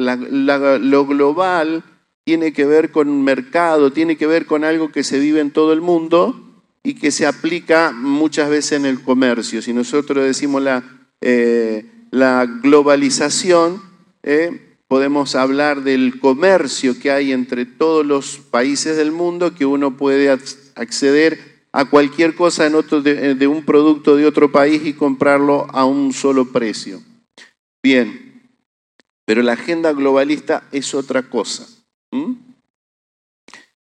lo 0.90 1.06
global 1.06 1.84
tiene 2.24 2.54
que 2.54 2.64
ver 2.64 2.92
con 2.92 3.10
un 3.10 3.26
mercado, 3.26 3.92
tiene 3.92 4.16
que 4.16 4.26
ver 4.26 4.46
con 4.46 4.64
algo 4.64 4.90
que 4.90 5.04
se 5.04 5.20
vive 5.20 5.42
en 5.42 5.52
todo 5.52 5.74
el 5.74 5.82
mundo 5.82 6.64
y 6.82 6.94
que 6.94 7.12
se 7.12 7.26
aplica 7.26 7.92
muchas 7.92 8.50
veces 8.50 8.80
en 8.80 8.86
el 8.86 9.02
comercio. 9.02 9.62
Si 9.62 9.74
nosotros 9.74 10.24
decimos 10.24 10.62
la, 10.62 10.84
eh, 11.20 11.86
la 12.12 12.46
globalización, 12.46 13.89
eh, 14.24 14.78
podemos 14.88 15.36
hablar 15.36 15.84
del 15.84 16.20
comercio 16.20 17.00
que 17.00 17.12
hay 17.12 17.32
entre 17.32 17.66
todos 17.66 18.06
los 18.06 18.38
países 18.38 18.98
del 18.98 19.12
mundo, 19.12 19.54
que 19.54 19.66
uno 19.66 19.96
puede 19.98 20.30
acceder 20.30 21.50
a 21.72 21.86
cualquier 21.86 22.36
cosa 22.36 22.68
de, 22.70 23.48
un 23.48 23.64
producto 23.64 24.16
de 24.16 24.26
otro 24.26 24.52
país 24.52 24.82
y 24.86 24.94
comprarlo 24.94 25.68
a 25.70 25.86
un 25.86 26.14
solo 26.14 26.52
precio. 26.52 27.02
Bien, 27.84 28.52
pero 29.26 29.44
la 29.44 29.54
agenda 29.54 29.94
globalista 29.94 30.64
es 30.72 30.96
otra 30.96 31.30
cosa. 31.30 31.68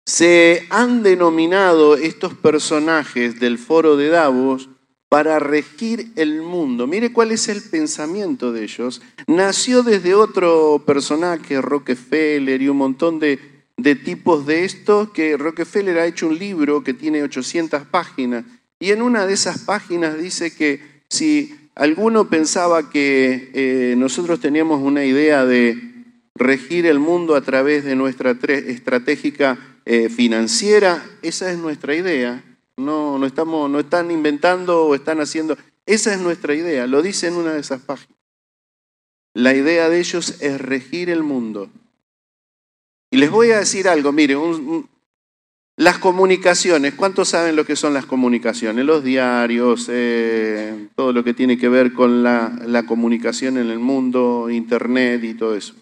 Se 0.07 0.67
han 0.71 1.03
denominado 1.03 1.97
estos 1.97 2.35
personajes 2.35 3.41
del 3.41 3.59
foro 3.59 3.97
de 3.97 4.09
Davos 4.09 4.69
para 5.15 5.39
regir 5.39 6.11
el 6.17 6.43
mundo. 6.43 6.89
Mire 6.89 7.13
cuál 7.13 7.31
es 7.31 7.49
el 7.49 7.63
pensamiento 7.63 8.51
de 8.51 8.65
ellos. 8.65 9.01
Nació 9.29 9.85
desde 9.85 10.13
otro 10.13 10.83
personaje, 10.85 11.61
Rockefeller, 11.61 12.61
y 12.61 12.69
un 12.69 12.79
montón 12.79 13.21
de, 13.21 13.39
tipos 14.05 14.45
de 14.45 14.65
estos, 14.65 15.11
que 15.11 15.37
Rockefeller 15.37 16.01
ha 16.01 16.07
hecho 16.07 16.27
un 16.27 16.37
libro 16.37 16.83
que 16.83 16.95
tiene 16.95 17.23
800 17.23 17.85
páginas, 17.85 18.45
y 18.81 18.91
en 18.91 19.03
una 19.03 19.25
de 19.25 19.35
esas 19.35 19.61
páginas 19.61 20.19
dice 20.19 20.53
que 20.53 20.81
si 21.09 21.55
alguno 21.77 22.29
pensaba 22.29 22.91
que 22.91 23.53
eh, 23.55 23.95
nosotros 23.97 24.41
teníamos 24.41 24.83
una 24.83 25.05
idea 25.05 25.47
de 25.47 25.79
regir 26.35 26.87
el 26.87 26.99
mundo 26.99 27.37
a 27.37 27.41
través 27.43 27.85
de 27.85 27.95
nuestra 27.95 28.33
estratégica 28.33 29.61
eh, 29.85 30.09
financiera, 30.09 31.07
esa 31.23 31.53
es 31.53 31.59
nuestra 31.59 31.95
idea 31.95 32.43
no, 32.77 33.19
no, 33.19 33.27
estamos, 33.27 33.71
no 33.71 33.81
están 33.81 34.11
inventando 34.11 34.87
o 34.87 34.95
están 34.95 35.21
haciendo. 35.21 35.57
Esa 35.87 36.15
es 36.15 36.21
nuestra 36.21 36.55
idea, 36.55 36.87
lo 36.87 37.03
dice 37.03 37.29
en 37.29 37.35
una 37.35 37.53
de 37.53 37.61
esas 37.61 37.83
páginas. 37.83 38.19
La 39.35 39.55
idea 39.55 39.89
de 39.89 39.99
ellos 39.99 40.41
es 40.41 40.61
regir 40.61 41.11
el 41.11 41.23
mundo. 41.23 41.69
Y 43.11 43.17
les 43.17 43.31
voy 43.31 43.51
a 43.51 43.59
decir 43.59 43.89
algo, 43.89 44.13
miren, 44.13 44.89
las 45.77 45.99
comunicaciones, 45.99 46.95
¿cuántos 46.95 47.29
saben 47.29 47.57
lo 47.57 47.67
que 47.67 47.75
son 47.75 47.95
las 47.95 48.07
comunicaciones? 48.07 48.85
Los 48.85 49.03
diarios, 49.03 49.89
eh, 49.91 50.89
todo 50.95 51.13
lo 51.13 51.25
que 51.25 51.35
tiene 51.35 51.59
que 51.59 51.69
ver 51.69 51.93
con 51.93 52.23
la, 52.23 52.57
la 52.65 52.87
comunicación 52.87 53.59
en 53.59 53.71
el 53.71 53.81
mundo, 53.81 54.49
Internet 54.51 55.25
y 55.25 55.35
todo 55.35 55.57
eso. 55.57 55.75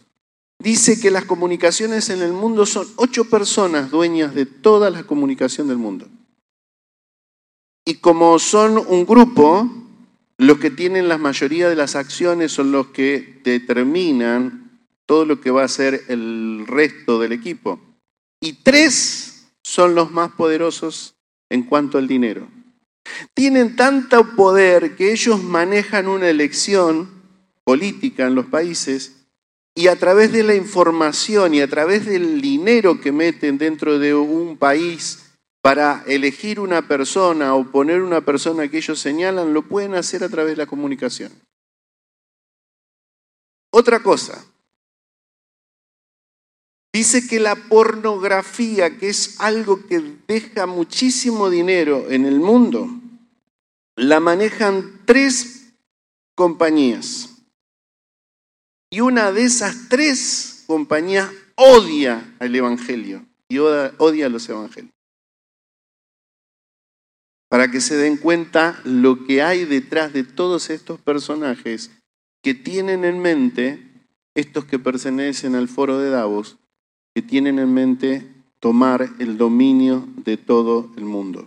Dice 0.59 0.99
que 0.99 1.11
las 1.11 1.25
comunicaciones 1.25 2.09
en 2.09 2.23
el 2.23 2.33
mundo 2.33 2.65
son 2.65 2.87
ocho 2.97 3.25
personas 3.25 3.91
dueñas 3.91 4.35
de 4.35 4.47
toda 4.47 4.89
la 4.91 5.05
comunicación 5.05 5.69
del 5.69 5.77
mundo. 5.77 6.07
Y 7.85 7.95
como 7.95 8.39
son 8.39 8.79
un 8.79 9.05
grupo, 9.05 9.69
los 10.39 10.59
que 10.59 10.71
tienen 10.71 11.09
la 11.09 11.19
mayoría 11.19 11.69
de 11.69 11.77
las 11.77 11.97
acciones 11.97 12.53
son 12.53 12.73
los 12.73 12.89
que 12.89 13.41
determinan 13.45 14.81
todo 15.07 15.25
lo 15.25 15.41
que 15.41 15.51
va 15.51 15.65
a 15.65 15.69
ser 15.69 16.05
el 16.09 16.65
resto 16.67 17.19
del 17.19 17.33
equipo. 17.33 17.81
Y 18.41 18.55
tres 18.65 19.53
son 19.63 19.95
los 19.95 20.11
más 20.11 20.33
poderosos 20.33 21.15
en 21.51 21.65
cuanto 21.65 21.99
al 21.99 22.09
dinero. 22.09 22.49
Tienen 23.35 23.77
tanto 23.77 24.35
poder 24.37 24.97
que 24.97 25.13
ellos 25.13 25.43
manejan 25.43 26.09
una 26.09 26.29
elección 26.29 27.11
política 27.65 28.27
en 28.27 28.35
los 28.35 28.47
países 28.47 29.27
y 29.75 29.89
a 29.89 29.97
través 29.97 30.33
de 30.33 30.43
la 30.43 30.55
información 30.55 31.55
y 31.55 31.61
a 31.61 31.69
través 31.69 32.07
del 32.07 32.41
dinero 32.41 33.01
que 33.01 33.13
meten 33.13 33.59
dentro 33.59 33.99
de 33.99 34.15
un 34.15 34.57
país 34.57 35.32
para 35.63 36.03
elegir 36.09 36.59
una 36.59 36.89
persona 36.89 37.55
o 37.55 37.71
poner 37.71 38.03
una 38.03 38.21
persona 38.21 38.69
que 38.69 38.79
ellos 38.79 38.99
señalan, 38.99 39.55
lo 39.55 39.63
pueden 39.63 39.95
hacer 39.95 40.25
a 40.25 40.29
través 40.29 40.53
de 40.53 40.57
la 40.57 40.67
comunicación. 40.67 41.33
Otra 43.71 44.03
cosa, 44.03 44.45
dice 46.93 47.29
que 47.29 47.39
la 47.39 47.55
pornografía, 47.55 48.99
que 48.99 49.09
es 49.09 49.41
algo 49.41 49.87
que 49.87 50.17
deja 50.27 50.67
muchísimo 50.67 51.49
dinero 51.49 52.11
en 52.11 52.27
el 52.27 52.41
mundo, 52.41 52.89
la 53.95 54.19
manejan 54.19 55.03
tres 55.05 55.73
compañías. 56.35 57.29
Y 58.91 59.01
una 59.01 59.31
de 59.31 59.45
esas 59.45 59.89
tres 59.89 60.65
compañías 60.67 61.31
odia 61.55 62.35
al 62.41 62.55
Evangelio 62.55 63.25
y 63.49 63.59
odia 63.59 64.27
a 64.27 64.29
los 64.29 64.49
Evangelios 64.49 64.93
para 67.53 67.71
que 67.71 67.83
se 67.83 67.97
den 67.97 68.17
cuenta 68.17 68.81
lo 68.83 69.27
que 69.27 69.43
hay 69.43 69.67
detrás 69.67 70.15
de 70.15 70.25
todos 70.25 70.71
estos 70.71 70.99
personajes 70.99 71.91
que 72.43 72.55
tienen 72.55 73.05
en 73.05 73.19
mente, 73.19 73.79
estos 74.35 74.65
que 74.65 74.79
pertenecen 74.79 75.55
al 75.55 75.69
foro 75.69 75.99
de 75.99 76.09
Davos, 76.09 76.57
que 77.15 77.21
tienen 77.21 77.59
en 77.59 77.75
mente 77.75 78.27
tomar 78.59 79.07
el 79.19 79.37
dominio 79.37 80.09
de 80.25 80.39
todo 80.39 80.91
el 80.97 81.05
mundo. 81.05 81.47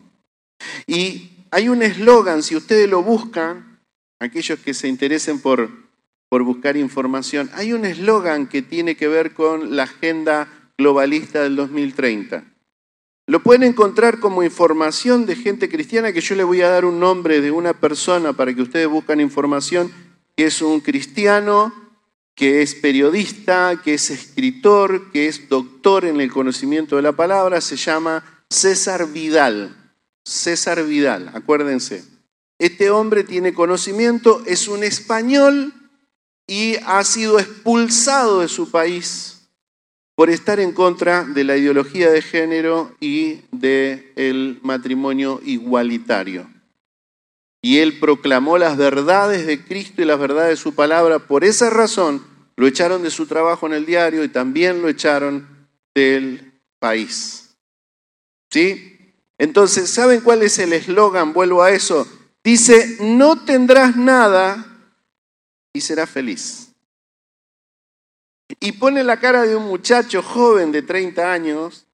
Y 0.85 1.31
hay 1.49 1.69
un 1.69 1.81
eslogan, 1.81 2.43
si 2.43 2.55
ustedes 2.55 2.87
lo 2.87 3.01
buscan, 3.01 3.79
aquellos 4.19 4.59
que 4.59 4.75
se 4.75 4.87
interesen 4.87 5.41
por, 5.41 5.71
por 6.29 6.43
buscar 6.43 6.77
información, 6.77 7.49
hay 7.55 7.73
un 7.73 7.83
eslogan 7.83 8.47
que 8.47 8.61
tiene 8.61 8.95
que 8.95 9.07
ver 9.07 9.33
con 9.33 9.75
la 9.75 9.85
agenda 9.85 10.69
globalista 10.77 11.41
del 11.41 11.55
2030. 11.55 12.43
Lo 13.27 13.41
pueden 13.41 13.63
encontrar 13.63 14.19
como 14.19 14.43
información 14.43 15.25
de 15.25 15.35
gente 15.35 15.67
cristiana, 15.67 16.13
que 16.13 16.21
yo 16.21 16.35
le 16.35 16.43
voy 16.43 16.61
a 16.61 16.69
dar 16.69 16.85
un 16.85 16.99
nombre 16.99 17.41
de 17.41 17.49
una 17.49 17.73
persona 17.73 18.33
para 18.33 18.53
que 18.53 18.61
ustedes 18.61 18.87
busquen 18.87 19.19
información, 19.19 19.91
que 20.35 20.45
es 20.45 20.61
un 20.61 20.79
cristiano, 20.79 21.73
que 22.35 22.61
es 22.61 22.75
periodista, 22.75 23.81
que 23.83 23.95
es 23.95 24.11
escritor, 24.11 25.11
que 25.11 25.27
es 25.27 25.49
doctor 25.49 26.05
en 26.05 26.21
el 26.21 26.31
conocimiento 26.31 26.97
de 26.97 27.01
la 27.01 27.13
palabra, 27.13 27.61
se 27.61 27.77
llama 27.77 28.43
César 28.49 29.07
Vidal. 29.11 29.75
César 30.23 30.83
Vidal, 30.83 31.31
acuérdense. 31.33 32.03
Este 32.59 32.91
hombre 32.91 33.23
tiene 33.23 33.53
conocimiento, 33.53 34.43
es 34.45 34.67
un 34.67 34.83
español 34.83 35.73
y 36.45 36.75
ha 36.85 37.03
sido 37.03 37.39
expulsado 37.39 38.41
de 38.41 38.47
su 38.49 38.69
país 38.69 39.34
por 40.15 40.29
estar 40.29 40.59
en 40.59 40.71
contra 40.71 41.23
de 41.25 41.43
la 41.43 41.57
ideología 41.57 42.09
de 42.09 42.21
género 42.21 42.95
y 42.99 43.41
del 43.51 44.59
matrimonio 44.63 45.41
igualitario. 45.43 46.49
Y 47.61 47.79
él 47.79 47.99
proclamó 47.99 48.57
las 48.57 48.77
verdades 48.77 49.45
de 49.45 49.63
Cristo 49.65 50.01
y 50.01 50.05
las 50.05 50.19
verdades 50.19 50.51
de 50.51 50.55
su 50.63 50.73
palabra. 50.75 51.19
Por 51.19 51.43
esa 51.43 51.69
razón 51.69 52.23
lo 52.55 52.67
echaron 52.67 53.03
de 53.03 53.11
su 53.11 53.25
trabajo 53.25 53.65
en 53.65 53.73
el 53.73 53.85
diario 53.85 54.23
y 54.23 54.29
también 54.29 54.81
lo 54.81 54.87
echaron 54.87 55.47
del 55.93 56.53
país. 56.79 57.55
¿Sí? 58.51 58.99
Entonces, 59.37 59.89
¿saben 59.89 60.21
cuál 60.21 60.43
es 60.43 60.59
el 60.59 60.71
eslogan? 60.73 61.33
Vuelvo 61.33 61.61
a 61.61 61.71
eso. 61.71 62.07
Dice, 62.43 62.97
no 63.01 63.43
tendrás 63.43 63.97
nada 63.97 64.65
y 65.73 65.81
serás 65.81 66.09
feliz. 66.09 66.74
Y 68.59 68.73
pone 68.73 69.03
la 69.03 69.19
cara 69.19 69.43
de 69.43 69.55
un 69.55 69.65
muchacho 69.65 70.21
joven 70.21 70.71
de 70.71 70.81
30 70.81 71.31
años 71.31 71.87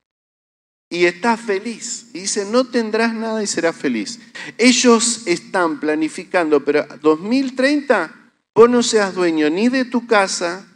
y 0.89 1.05
está 1.05 1.37
feliz. 1.37 2.07
Y 2.13 2.21
dice, 2.21 2.45
no 2.45 2.65
tendrás 2.65 3.13
nada 3.13 3.41
y 3.41 3.47
serás 3.47 3.75
feliz. 3.75 4.19
Ellos 4.57 5.25
están 5.25 5.79
planificando, 5.79 6.63
pero 6.65 6.85
2030 7.01 8.13
vos 8.53 8.69
no 8.69 8.83
seas 8.83 9.15
dueño 9.15 9.49
ni 9.49 9.69
de 9.69 9.85
tu 9.85 10.05
casa, 10.05 10.67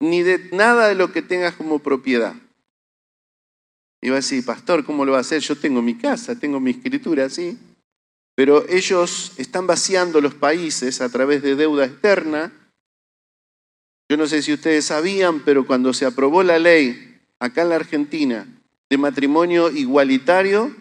ni 0.00 0.22
de 0.22 0.50
nada 0.52 0.88
de 0.88 0.94
lo 0.94 1.12
que 1.12 1.22
tengas 1.22 1.54
como 1.54 1.80
propiedad. 1.80 2.34
Y 4.00 4.10
va 4.10 4.16
a 4.16 4.20
decir, 4.20 4.44
pastor, 4.44 4.84
¿cómo 4.84 5.04
lo 5.04 5.12
va 5.12 5.18
a 5.18 5.22
hacer? 5.22 5.40
Yo 5.40 5.56
tengo 5.56 5.82
mi 5.82 5.96
casa, 5.96 6.38
tengo 6.38 6.60
mi 6.60 6.72
escritura, 6.72 7.28
sí. 7.30 7.58
Pero 8.36 8.68
ellos 8.68 9.32
están 9.38 9.66
vaciando 9.66 10.20
los 10.20 10.34
países 10.34 11.00
a 11.00 11.08
través 11.08 11.42
de 11.42 11.56
deuda 11.56 11.86
externa. 11.86 12.52
Yo 14.08 14.16
no 14.16 14.26
sé 14.26 14.42
si 14.42 14.52
ustedes 14.52 14.84
sabían, 14.84 15.40
pero 15.40 15.66
cuando 15.66 15.94
se 15.94 16.04
aprobó 16.04 16.42
la 16.42 16.58
ley 16.58 17.20
acá 17.38 17.62
en 17.62 17.70
la 17.70 17.76
Argentina 17.76 18.46
de 18.90 18.98
matrimonio 18.98 19.70
igualitario, 19.70 20.74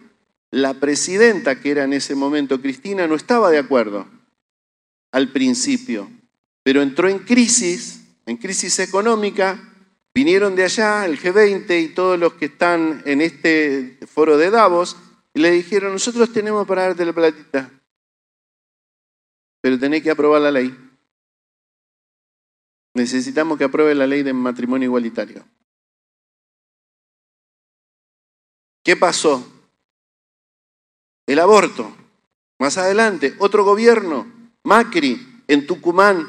la 0.52 0.76
presidenta, 0.76 1.60
que 1.60 1.72
era 1.72 1.84
en 1.86 1.94
ese 1.94 2.16
momento 2.16 2.62
Cristina, 2.62 3.08
no 3.08 3.16
estaba 3.16 3.50
de 3.50 3.58
acuerdo 3.58 4.08
al 5.12 5.32
principio, 5.32 6.10
pero 6.64 6.82
entró 6.82 7.08
en 7.08 7.20
crisis, 7.20 8.06
en 8.26 8.38
crisis 8.38 8.80
económica, 8.80 9.74
vinieron 10.14 10.56
de 10.56 10.64
allá, 10.64 11.06
el 11.06 11.20
G20 11.20 11.82
y 11.84 11.88
todos 11.90 12.20
los 12.20 12.34
que 12.34 12.46
están 12.46 13.02
en 13.06 13.22
este 13.22 14.00
foro 14.06 14.38
de 14.38 14.52
Davos, 14.52 14.98
y 15.34 15.40
le 15.40 15.50
dijeron, 15.50 15.94
nosotros 15.94 16.32
tenemos 16.32 16.68
para 16.68 16.84
darte 16.84 17.06
la 17.06 17.14
platita, 17.14 17.72
pero 19.62 19.80
tenés 19.80 20.04
que 20.04 20.12
aprobar 20.12 20.42
la 20.42 20.52
ley. 20.52 20.83
Necesitamos 22.94 23.58
que 23.58 23.64
apruebe 23.64 23.96
la 23.96 24.08
ley 24.08 24.24
de 24.24 24.34
matrimonio 24.34 24.88
igualitario. 24.88 25.44
¿Qué 28.84 28.96
pasó? 28.96 29.46
El 31.26 31.40
aborto. 31.40 31.96
Más 32.60 32.78
adelante, 32.78 33.36
otro 33.40 33.64
gobierno, 33.64 34.28
Macri, 34.64 35.42
en 35.48 35.66
Tucumán, 35.66 36.28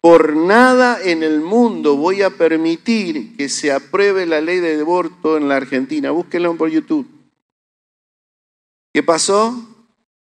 por 0.00 0.36
nada 0.36 1.02
en 1.02 1.22
el 1.22 1.40
mundo 1.40 1.96
voy 1.96 2.22
a 2.22 2.30
permitir 2.30 3.36
que 3.36 3.48
se 3.48 3.72
apruebe 3.72 4.26
la 4.26 4.40
ley 4.40 4.60
de 4.60 4.80
aborto 4.80 5.36
en 5.36 5.48
la 5.48 5.56
Argentina. 5.56 6.10
Búsquenlo 6.10 6.56
por 6.56 6.70
YouTube. 6.70 7.08
¿Qué 8.92 9.02
pasó? 9.02 9.66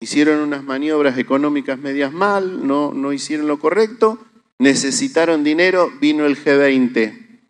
Hicieron 0.01 0.41
unas 0.41 0.65
maniobras 0.65 1.19
económicas 1.19 1.79
medias 1.79 2.13
mal, 2.13 2.67
no, 2.67 2.93
no 2.93 3.13
hicieron 3.13 3.47
lo 3.47 3.59
correcto, 3.59 4.19
necesitaron 4.61 5.43
dinero, 5.43 5.91
vino 6.01 6.27
el 6.27 6.37
G20. 6.37 7.41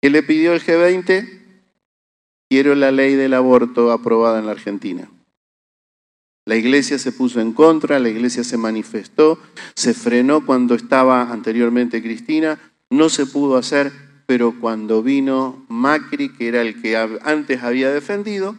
¿Qué 0.00 0.10
le 0.10 0.22
pidió 0.22 0.52
el 0.52 0.62
G20? 0.62 1.40
Quiero 2.48 2.74
la 2.74 2.92
ley 2.92 3.14
del 3.14 3.32
aborto 3.32 3.90
aprobada 3.90 4.38
en 4.38 4.46
la 4.46 4.52
Argentina. 4.52 5.10
La 6.44 6.56
iglesia 6.56 6.98
se 6.98 7.10
puso 7.10 7.40
en 7.40 7.52
contra, 7.52 7.98
la 7.98 8.10
iglesia 8.10 8.44
se 8.44 8.58
manifestó, 8.58 9.38
se 9.74 9.94
frenó 9.94 10.44
cuando 10.44 10.74
estaba 10.74 11.32
anteriormente 11.32 12.02
Cristina, 12.02 12.58
no 12.90 13.08
se 13.08 13.24
pudo 13.24 13.56
hacer, 13.56 13.90
pero 14.26 14.60
cuando 14.60 15.02
vino 15.02 15.64
Macri, 15.68 16.34
que 16.34 16.48
era 16.48 16.60
el 16.60 16.82
que 16.82 16.96
antes 16.96 17.62
había 17.62 17.90
defendido, 17.90 18.56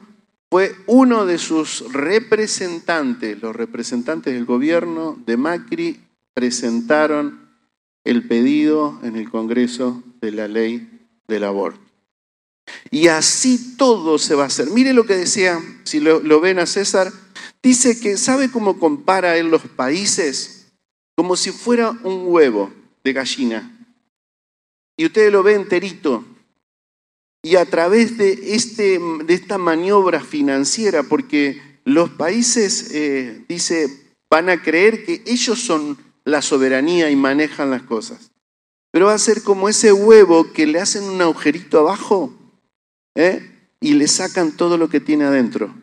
fue 0.50 0.76
uno 0.88 1.28
de 1.28 1.38
sus 1.38 1.94
representantes, 1.94 3.40
los 3.40 3.56
representantes 3.56 4.34
del 4.34 4.46
gobierno 4.46 5.22
de 5.28 5.38
Macri 5.38 6.00
presentaron 6.34 7.43
el 8.04 8.28
pedido 8.28 9.00
en 9.04 9.16
el 9.16 9.30
Congreso 9.30 10.04
de 10.22 10.32
la 10.32 10.48
ley 10.48 11.08
del 11.28 11.44
aborto. 11.44 11.80
Y 12.92 13.08
así 13.08 13.76
todo 13.78 14.18
se 14.18 14.36
va 14.36 14.44
a 14.44 14.48
hacer. 14.48 14.70
Mire 14.70 14.94
lo 14.94 15.06
que 15.06 15.16
decía, 15.16 15.60
si 15.84 16.00
lo, 16.00 16.40
ven 16.40 16.60
a 16.60 16.66
César, 16.66 17.12
dice 17.62 18.00
que, 18.00 18.18
¿sabe 18.18 18.52
cómo 18.52 18.80
compara 18.80 19.38
él 19.38 19.50
los 19.50 19.64
países? 19.64 20.68
Como 21.16 21.36
si 21.36 21.52
fuera 21.52 21.92
un 22.04 22.24
huevo 22.28 22.72
de 23.04 23.14
gallina. 23.14 23.88
Y 24.98 25.06
usted 25.06 25.32
lo 25.32 25.44
ve 25.44 25.56
enterito. 25.56 26.26
Y 27.42 27.56
a 27.58 27.66
través 27.66 28.18
de, 28.18 28.56
este, 28.56 29.00
de 29.26 29.34
esta 29.34 29.58
maniobra 29.58 30.22
financiera, 30.22 31.04
porque 31.04 31.62
los 31.84 32.10
países, 32.12 32.92
eh, 32.94 33.44
dice, 33.50 34.16
van 34.30 34.50
a 34.50 34.62
creer 34.62 35.04
que 35.04 35.22
ellos 35.26 35.60
son 35.60 35.98
la 36.26 36.42
soberanía 36.42 37.10
y 37.10 37.16
manejan 37.16 37.70
las 37.70 37.84
cosas. 37.84 38.32
Pero 38.92 39.08
va 39.08 39.14
a 39.14 39.20
ser 39.20 39.44
como 39.44 39.70
ese 39.70 39.92
huevo 39.92 40.54
que 40.54 40.68
le 40.68 40.80
hacen 40.80 41.04
un 41.06 41.22
agujerito 41.22 41.80
abajo 41.80 42.34
¿eh? 43.16 43.70
y 43.80 43.94
le 43.94 44.08
sacan 44.08 44.52
todo 44.52 44.78
lo 44.78 44.88
que 44.88 45.00
tiene 45.00 45.26
adentro. 45.26 45.74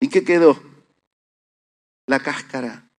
¿Y 0.00 0.08
qué 0.08 0.24
quedó? 0.24 0.60
La 2.06 2.20
cáscara. 2.20 2.90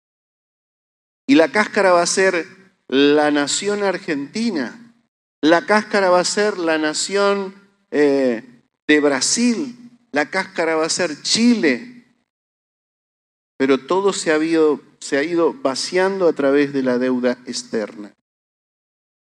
Y 1.27 1.35
la 1.35 1.51
cáscara 1.51 1.93
va 1.93 2.03
a 2.03 2.07
ser 2.07 2.47
la 2.89 3.31
nación 3.31 3.83
argentina. 3.83 4.95
La 5.41 5.67
cáscara 5.67 6.11
va 6.11 6.21
a 6.21 6.25
ser 6.25 6.59
la 6.59 6.79
nación 6.79 7.55
eh, 7.91 8.63
de 8.87 9.01
Brasil. 9.01 9.99
La 10.13 10.31
cáscara 10.31 10.77
va 10.77 10.87
a 10.87 10.91
ser 10.91 11.23
Chile. 11.23 12.07
Pero 13.57 13.79
todo 13.79 14.13
se 14.13 14.33
ha, 14.33 14.39
se 15.05 15.19
ha 15.19 15.23
ido 15.23 15.53
vaciando 15.53 16.27
a 16.29 16.33
través 16.33 16.73
de 16.73 16.83
la 16.83 16.97
deuda 16.97 17.37
externa. 17.45 18.15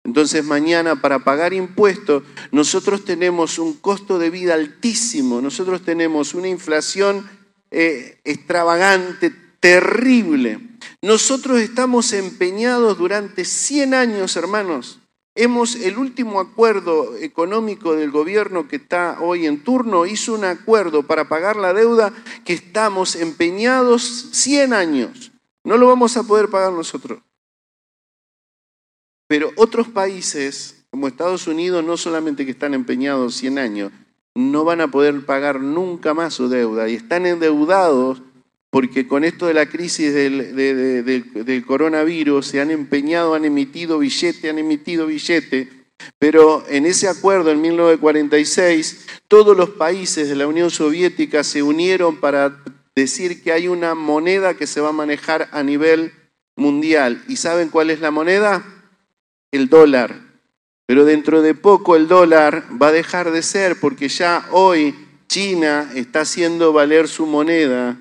Entonces 0.06 0.46
mañana 0.46 1.02
para 1.02 1.20
pagar 1.20 1.54
impuestos 1.54 2.24
nosotros 2.54 3.04
tenemos 3.04 3.60
un 3.60 3.74
costo 3.74 4.18
de 4.18 4.30
vida 4.30 4.54
altísimo, 4.54 5.42
nosotros 5.42 5.82
tenemos 5.82 6.34
una 6.34 6.48
inflación 6.48 7.30
eh, 7.72 8.22
extravagante, 8.24 9.34
terrible. 9.60 10.62
Nosotros 11.02 11.60
estamos 11.60 12.14
empeñados 12.14 12.98
durante 12.98 13.44
100 13.44 13.96
años, 13.96 14.38
hermanos. 14.38 15.00
Hemos, 15.36 15.76
el 15.76 15.98
último 15.98 16.40
acuerdo 16.40 17.18
económico 17.18 17.98
del 17.98 18.12
gobierno 18.12 18.70
que 18.70 18.78
está 18.78 19.18
hoy 19.20 19.46
en 19.46 19.62
turno 19.62 20.06
hizo 20.06 20.36
un 20.36 20.46
acuerdo 20.46 21.04
para 21.04 21.28
pagar 21.28 21.58
la 21.58 21.74
deuda 21.74 22.14
que 22.46 22.54
estamos 22.54 23.18
empeñados 23.18 24.30
100 24.32 24.72
años. 24.72 25.34
No 25.66 25.78
lo 25.78 25.88
vamos 25.88 26.16
a 26.16 26.24
poder 26.24 26.50
pagar 26.50 26.72
nosotros. 26.72 27.20
Pero 29.28 29.52
otros 29.58 29.88
países, 29.90 30.86
como 30.92 31.08
Estados 31.08 31.48
Unidos, 31.48 31.84
no 31.84 31.98
solamente 31.98 32.46
que 32.46 32.52
están 32.52 32.74
empeñados 32.74 33.36
100 33.36 33.58
años, 33.58 33.92
no 34.36 34.64
van 34.64 34.82
a 34.82 34.90
poder 34.90 35.26
pagar 35.26 35.60
nunca 35.60 36.14
más 36.14 36.36
su 36.36 36.50
deuda 36.50 36.88
y 36.88 36.96
están 36.96 37.26
endeudados 37.26 38.22
porque 38.70 39.08
con 39.08 39.24
esto 39.24 39.48
de 39.48 39.54
la 39.54 39.68
crisis 39.68 40.14
del, 40.14 41.64
coronavirus 41.66 42.46
se 42.46 42.60
han 42.60 42.72
empeñado, 42.72 43.34
han 43.34 43.46
emitido 43.46 44.00
billete, 44.00 44.50
han 44.50 44.60
emitido 44.60 45.08
billete, 45.08 45.70
pero 46.20 46.62
en 46.68 46.86
ese 46.86 47.08
acuerdo 47.08 47.52
en 47.52 47.62
1946 47.62 49.08
todos 49.30 49.56
los 49.56 49.70
países 49.70 50.28
de 50.28 50.36
la 50.36 50.46
Unión 50.46 50.70
Soviética 50.70 51.46
se 51.46 51.64
unieron 51.64 52.18
para 52.18 52.62
decir 52.96 53.44
que 53.44 53.52
hay 53.52 53.68
una 53.68 53.94
moneda 53.94 54.54
que 54.54 54.68
se 54.68 54.82
va 54.82 54.90
a 54.90 54.94
manejar 54.94 55.50
a 55.52 55.64
nivel 55.64 56.14
mundial. 56.56 57.24
¿Y 57.28 57.36
saben 57.36 57.70
cuál 57.70 57.90
es 57.90 58.00
la 58.00 58.12
moneda? 58.12 58.64
el 59.56 59.70
dólar. 59.70 60.22
Pero 60.86 61.06
dentro 61.06 61.42
de 61.42 61.56
poco 61.56 61.96
el 61.96 62.08
dólar 62.08 62.66
va 62.82 62.90
a 62.90 62.92
dejar 62.92 63.32
de 63.32 63.42
ser 63.42 63.80
porque 63.80 64.08
ya 64.08 64.48
hoy 64.52 64.94
China 65.28 65.90
está 65.96 66.22
haciendo 66.22 66.74
valer 66.74 67.08
su 67.08 67.26
moneda 67.26 68.00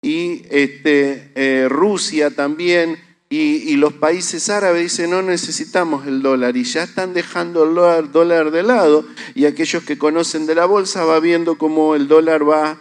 y 0.00 0.42
este, 0.50 1.32
eh, 1.34 1.66
Rusia 1.68 2.30
también 2.30 2.98
y, 3.32 3.76
los 3.76 3.92
países 3.92 4.48
árabes 4.50 4.82
dicen 4.82 5.10
no 5.10 5.22
necesitamos 5.22 6.06
el 6.06 6.20
dólar 6.20 6.56
y 6.56 6.64
ya 6.64 6.82
están 6.82 7.14
dejando 7.14 7.62
el 7.64 7.74
dólar, 7.74 8.10
dólar 8.10 8.50
de 8.50 8.62
lado 8.64 9.04
y 9.34 9.46
aquellos 9.46 9.84
que 9.84 9.98
conocen 9.98 10.46
de 10.46 10.56
la 10.56 10.66
bolsa 10.66 11.04
va 11.04 11.20
viendo 11.20 11.56
cómo 11.56 11.94
el 11.94 12.08
dólar 12.08 12.48
va 12.48 12.80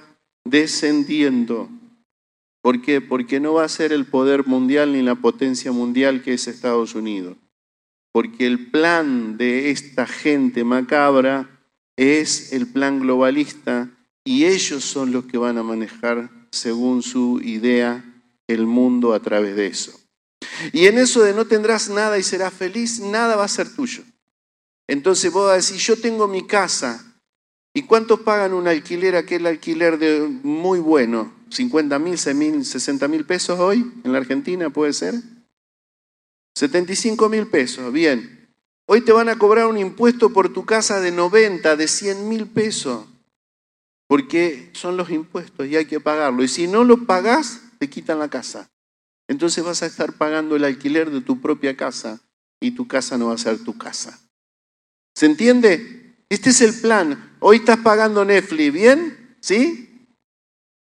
descendiendo. 0.50 1.70
¿Por 2.62 2.82
qué? 2.82 3.02
Porque 3.02 3.40
no 3.40 3.54
va 3.54 3.64
a 3.64 3.70
ser 3.70 3.94
el 3.94 4.06
poder 4.06 4.46
mundial 4.46 4.94
ni 4.94 5.02
la 5.02 5.16
potencia 5.16 5.72
mundial 5.72 6.22
que 6.22 6.34
es 6.34 6.48
Estados 6.48 6.96
Unidos. 6.96 7.38
Porque 8.12 8.48
el 8.48 8.70
plan 8.72 9.38
de 9.38 9.72
esta 9.72 10.06
gente 10.06 10.64
macabra 10.64 11.50
es 11.96 12.54
el 12.54 12.68
plan 12.68 13.00
globalista 13.00 13.90
y 14.24 14.46
ellos 14.46 14.84
son 14.84 15.12
los 15.12 15.26
que 15.26 15.38
van 15.38 15.58
a 15.58 15.64
manejar, 15.64 16.30
según 16.52 17.02
su 17.02 17.40
idea, 17.44 18.04
el 18.48 18.66
mundo 18.66 19.14
a 19.14 19.20
través 19.20 19.56
de 19.56 19.68
eso. 19.68 20.00
Y 20.74 20.88
en 20.88 20.98
eso 20.98 21.22
de 21.22 21.34
no 21.34 21.46
tendrás 21.46 21.90
nada 21.90 22.18
y 22.18 22.24
serás 22.24 22.54
feliz, 22.54 23.00
nada 23.00 23.36
va 23.36 23.46
a 23.46 23.48
ser 23.48 23.74
tuyo. 23.74 24.04
Entonces 24.88 25.32
vos 25.32 25.46
vas 25.46 25.54
a 25.54 25.56
decir, 25.58 25.78
yo 25.78 25.96
tengo 25.98 26.28
mi 26.28 26.46
casa. 26.46 27.09
¿Y 27.80 27.84
cuántos 27.84 28.20
pagan 28.20 28.52
un 28.52 28.68
alquiler, 28.68 29.16
aquel 29.16 29.46
alquiler 29.46 29.98
de 29.98 30.28
muy 30.44 30.80
bueno? 30.80 31.32
¿50 31.50 31.98
mil, 32.36 32.66
60 32.66 33.08
mil 33.08 33.26
pesos 33.26 33.58
hoy 33.58 33.90
en 34.04 34.12
la 34.12 34.18
Argentina 34.18 34.70
puede 34.70 34.92
ser? 34.92 35.16
75 36.56 37.30
mil 37.30 37.48
pesos, 37.48 37.94
bien. 37.94 38.54
Hoy 38.86 39.00
te 39.00 39.14
van 39.14 39.30
a 39.30 39.38
cobrar 39.38 39.68
un 39.68 39.78
impuesto 39.78 40.34
por 40.34 40.52
tu 40.52 40.66
casa 40.66 41.00
de 41.00 41.12
90, 41.12 41.78
de 41.78 41.88
100 41.88 42.28
mil 42.28 42.48
pesos, 42.48 43.06
porque 44.08 44.72
son 44.74 44.98
los 44.98 45.10
impuestos 45.10 45.66
y 45.66 45.78
hay 45.78 45.86
que 45.86 46.02
pagarlo. 46.02 46.44
Y 46.44 46.50
si 46.50 46.68
no 46.68 46.84
lo 46.84 47.06
pagás, 47.06 47.62
te 47.78 47.90
quitan 47.90 48.20
la 48.20 48.28
casa. 48.28 48.70
Entonces 49.30 49.64
vas 49.64 49.84
a 49.84 49.86
estar 49.86 50.12
pagando 50.18 50.58
el 50.58 50.66
alquiler 50.66 51.12
de 51.12 51.22
tu 51.22 51.40
propia 51.40 51.78
casa 51.78 52.20
y 52.60 52.72
tu 52.72 52.90
casa 52.90 53.18
no 53.18 53.28
va 53.28 53.36
a 53.36 53.38
ser 53.38 53.64
tu 53.64 53.78
casa. 53.78 54.20
¿Se 55.16 55.28
entiende? 55.28 56.09
Este 56.30 56.52
es 56.52 56.62
el 56.62 56.80
plan. 56.80 57.36
Hoy 57.40 57.58
estás 57.58 57.78
pagando 57.78 58.24
Netflix, 58.24 58.72
¿bien? 58.72 59.36
¿Sí? 59.40 60.08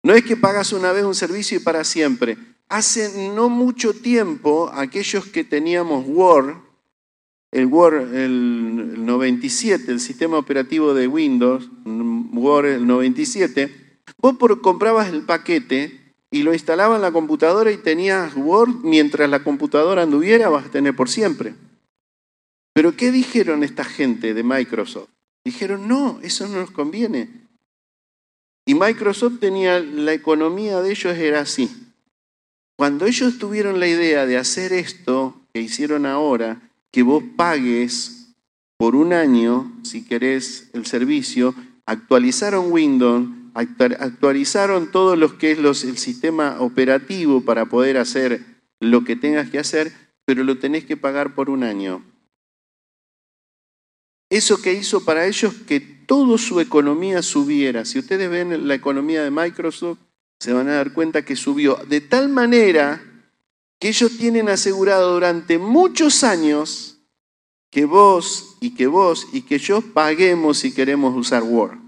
No 0.02 0.14
es 0.14 0.24
que 0.24 0.38
pagas 0.38 0.72
una 0.72 0.90
vez 0.92 1.04
un 1.04 1.14
servicio 1.14 1.58
y 1.58 1.60
para 1.60 1.84
siempre. 1.84 2.38
Hace 2.68 3.30
no 3.34 3.50
mucho 3.50 3.92
tiempo, 3.92 4.70
aquellos 4.72 5.26
que 5.26 5.44
teníamos 5.44 6.06
Word, 6.08 6.56
el 7.52 7.66
Word 7.66 8.14
el 8.14 9.04
97, 9.04 9.92
el 9.92 10.00
sistema 10.00 10.38
operativo 10.38 10.94
de 10.94 11.08
Windows, 11.08 11.70
Word 11.84 12.66
el 12.66 12.86
97, 12.86 14.00
vos 14.16 14.36
comprabas 14.62 15.12
el 15.12 15.22
paquete 15.22 16.14
y 16.30 16.42
lo 16.42 16.54
instalabas 16.54 16.96
en 16.96 17.02
la 17.02 17.12
computadora 17.12 17.70
y 17.70 17.76
tenías 17.76 18.34
Word, 18.34 18.82
mientras 18.82 19.28
la 19.28 19.44
computadora 19.44 20.02
anduviera 20.02 20.48
vas 20.48 20.66
a 20.66 20.70
tener 20.70 20.96
por 20.96 21.10
siempre. 21.10 21.54
Pero 22.72 22.96
¿qué 22.96 23.12
dijeron 23.12 23.62
esta 23.62 23.84
gente 23.84 24.32
de 24.32 24.42
Microsoft? 24.42 25.10
Dijeron, 25.44 25.86
no, 25.86 26.20
eso 26.22 26.48
no 26.48 26.60
nos 26.60 26.70
conviene. 26.70 27.28
Y 28.66 28.74
Microsoft 28.74 29.40
tenía, 29.40 29.78
la 29.80 30.14
economía 30.14 30.80
de 30.80 30.90
ellos 30.90 31.16
era 31.16 31.40
así. 31.40 31.70
Cuando 32.76 33.06
ellos 33.06 33.38
tuvieron 33.38 33.78
la 33.78 33.86
idea 33.86 34.26
de 34.26 34.38
hacer 34.38 34.72
esto 34.72 35.40
que 35.52 35.60
hicieron 35.60 36.06
ahora, 36.06 36.60
que 36.90 37.02
vos 37.02 37.22
pagues 37.36 38.34
por 38.78 38.96
un 38.96 39.12
año, 39.12 39.70
si 39.82 40.04
querés, 40.04 40.70
el 40.72 40.86
servicio, 40.86 41.54
actualizaron 41.86 42.72
Windows, 42.72 43.28
actualizaron 43.54 44.90
todo 44.90 45.14
lo 45.14 45.38
que 45.38 45.52
es 45.52 45.58
los, 45.58 45.84
el 45.84 45.98
sistema 45.98 46.56
operativo 46.60 47.42
para 47.42 47.66
poder 47.66 47.98
hacer 47.98 48.44
lo 48.80 49.04
que 49.04 49.14
tengas 49.14 49.50
que 49.50 49.58
hacer, 49.58 49.92
pero 50.24 50.42
lo 50.42 50.58
tenés 50.58 50.84
que 50.84 50.96
pagar 50.96 51.34
por 51.34 51.50
un 51.50 51.62
año. 51.62 52.02
Eso 54.30 54.60
que 54.60 54.72
hizo 54.72 55.04
para 55.04 55.26
ellos 55.26 55.54
que 55.66 55.80
toda 55.80 56.38
su 56.38 56.60
economía 56.60 57.22
subiera. 57.22 57.84
Si 57.84 57.98
ustedes 57.98 58.30
ven 58.30 58.66
la 58.66 58.74
economía 58.74 59.22
de 59.22 59.30
Microsoft, 59.30 59.98
se 60.38 60.52
van 60.52 60.68
a 60.68 60.74
dar 60.74 60.92
cuenta 60.92 61.24
que 61.24 61.36
subió 61.36 61.76
de 61.88 62.00
tal 62.00 62.28
manera 62.28 63.02
que 63.78 63.88
ellos 63.88 64.16
tienen 64.18 64.48
asegurado 64.48 65.14
durante 65.14 65.58
muchos 65.58 66.24
años 66.24 66.98
que 67.70 67.84
vos 67.84 68.56
y 68.60 68.74
que 68.74 68.86
vos 68.86 69.26
y 69.32 69.42
que 69.42 69.58
yo 69.58 69.80
paguemos 69.80 70.58
si 70.58 70.72
queremos 70.72 71.16
usar 71.16 71.42
Word. 71.42 71.78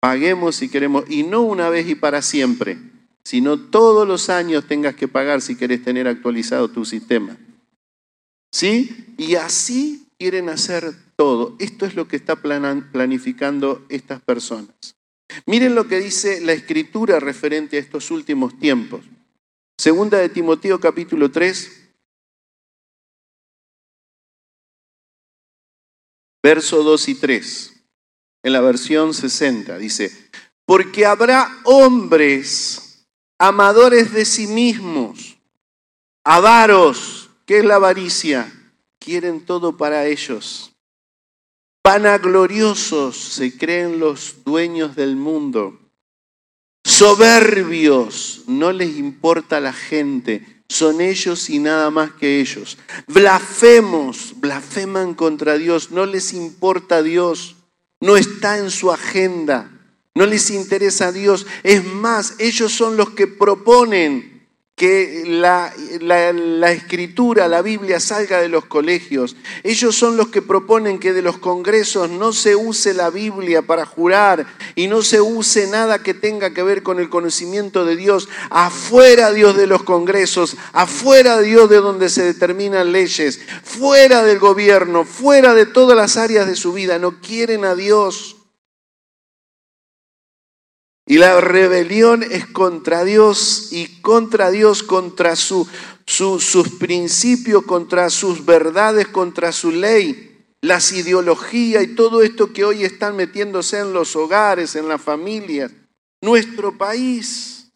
Paguemos 0.00 0.56
si 0.56 0.68
queremos, 0.68 1.04
y 1.10 1.24
no 1.24 1.42
una 1.42 1.68
vez 1.70 1.88
y 1.88 1.96
para 1.96 2.22
siempre, 2.22 2.78
sino 3.24 3.58
todos 3.58 4.06
los 4.06 4.30
años 4.30 4.66
tengas 4.68 4.94
que 4.94 5.08
pagar 5.08 5.40
si 5.40 5.56
querés 5.56 5.82
tener 5.82 6.06
actualizado 6.06 6.68
tu 6.68 6.84
sistema. 6.84 7.36
¿Sí? 8.52 9.14
Y 9.18 9.34
así 9.34 10.06
quieren 10.18 10.48
hacer 10.48 10.94
todo. 11.18 11.56
Esto 11.58 11.84
es 11.84 11.96
lo 11.96 12.06
que 12.06 12.14
está 12.14 12.36
planificando 12.36 13.84
estas 13.88 14.22
personas. 14.22 14.96
Miren 15.46 15.74
lo 15.74 15.88
que 15.88 15.98
dice 15.98 16.40
la 16.40 16.52
escritura 16.52 17.18
referente 17.18 17.76
a 17.76 17.80
estos 17.80 18.12
últimos 18.12 18.56
tiempos. 18.58 19.04
Segunda 19.76 20.18
de 20.18 20.28
Timoteo 20.28 20.78
capítulo 20.78 21.30
3, 21.30 21.90
verso 26.42 26.84
2 26.84 27.08
y 27.08 27.14
3, 27.16 27.84
en 28.44 28.52
la 28.52 28.60
versión 28.60 29.12
60, 29.12 29.76
dice, 29.76 30.30
porque 30.64 31.04
habrá 31.04 31.48
hombres 31.64 33.06
amadores 33.38 34.12
de 34.12 34.24
sí 34.24 34.46
mismos, 34.46 35.38
avaros, 36.24 37.30
¿qué 37.44 37.58
es 37.58 37.64
la 37.64 37.76
avaricia? 37.76 38.52
Quieren 38.98 39.44
todo 39.44 39.76
para 39.76 40.06
ellos 40.06 40.67
Vanagloriosos 41.84 43.16
se 43.16 43.56
creen 43.56 43.98
los 43.98 44.44
dueños 44.44 44.96
del 44.96 45.16
mundo. 45.16 45.78
Soberbios, 46.84 48.42
no 48.46 48.72
les 48.72 48.96
importa 48.96 49.60
la 49.60 49.72
gente, 49.72 50.62
son 50.68 51.00
ellos 51.00 51.48
y 51.48 51.58
nada 51.58 51.90
más 51.90 52.12
que 52.12 52.40
ellos. 52.40 52.78
Blasfemos, 53.06 54.34
blasfeman 54.36 55.14
contra 55.14 55.56
Dios, 55.58 55.90
no 55.90 56.06
les 56.06 56.32
importa 56.32 57.02
Dios, 57.02 57.56
no 58.00 58.16
está 58.16 58.58
en 58.58 58.70
su 58.70 58.90
agenda, 58.90 59.70
no 60.14 60.26
les 60.26 60.50
interesa 60.50 61.08
a 61.08 61.12
Dios. 61.12 61.46
Es 61.62 61.84
más, 61.84 62.34
ellos 62.38 62.72
son 62.72 62.96
los 62.96 63.10
que 63.10 63.26
proponen 63.26 64.37
que 64.78 65.24
la, 65.26 65.74
escritura, 66.72 67.48
la 67.48 67.62
Biblia 67.62 67.98
salga 67.98 68.40
de 68.40 68.48
los 68.48 68.64
colegios. 68.64 69.36
Ellos 69.64 69.96
son 69.96 70.16
los 70.16 70.28
que 70.28 70.40
proponen 70.40 71.00
que 71.00 71.12
de 71.12 71.20
los 71.20 71.36
congresos 71.38 72.08
no 72.08 72.32
se 72.32 72.54
use 72.54 72.94
la 72.94 73.10
Biblia 73.10 73.62
para 73.62 73.84
jurar 73.84 74.46
y 74.76 74.86
no 74.86 75.02
se 75.02 75.20
use 75.20 75.66
nada 75.66 76.02
que 76.02 76.14
tenga 76.14 76.54
que 76.54 76.62
ver 76.62 76.84
con 76.84 77.00
el 77.00 77.10
conocimiento 77.10 77.84
de 77.84 77.96
Dios. 77.96 78.28
Afuera 78.50 79.32
Dios 79.32 79.56
de 79.56 79.66
los 79.66 79.82
congresos, 79.82 80.56
afuera 80.72 81.40
Dios 81.40 81.68
de 81.68 81.78
donde 81.78 82.08
se 82.08 82.22
determinan 82.22 82.92
leyes, 82.92 83.40
fuera 83.64 84.22
del 84.22 84.38
gobierno, 84.38 85.04
fuera 85.04 85.54
de 85.54 85.66
todas 85.66 85.96
las 85.96 86.16
áreas 86.16 86.46
de 86.46 86.54
su 86.54 86.72
vida. 86.72 87.00
No 87.00 87.20
quieren 87.20 87.64
a 87.64 87.74
Dios. 87.74 88.37
Y 91.10 91.16
la 91.16 91.40
rebelión 91.40 92.22
es 92.22 92.44
contra 92.44 93.02
Dios 93.02 93.68
y 93.72 93.86
contra 94.02 94.50
Dios, 94.50 94.82
contra 94.82 95.36
su, 95.36 95.66
sus 96.04 96.68
principios, 96.78 97.64
contra 97.64 98.10
sus 98.10 98.44
verdades, 98.44 99.08
contra 99.08 99.50
su 99.52 99.70
ley, 99.70 100.44
las 100.60 100.92
ideologías 100.92 101.82
y 101.82 101.94
todo 101.94 102.22
esto 102.22 102.52
que 102.52 102.66
hoy 102.66 102.84
están 102.84 103.16
metiéndose 103.16 103.78
en 103.78 103.94
los 103.94 104.16
hogares, 104.16 104.76
en 104.76 104.86
las 104.86 105.00
familias. 105.00 105.72
Nuestro 106.20 106.76
país, 106.76 107.72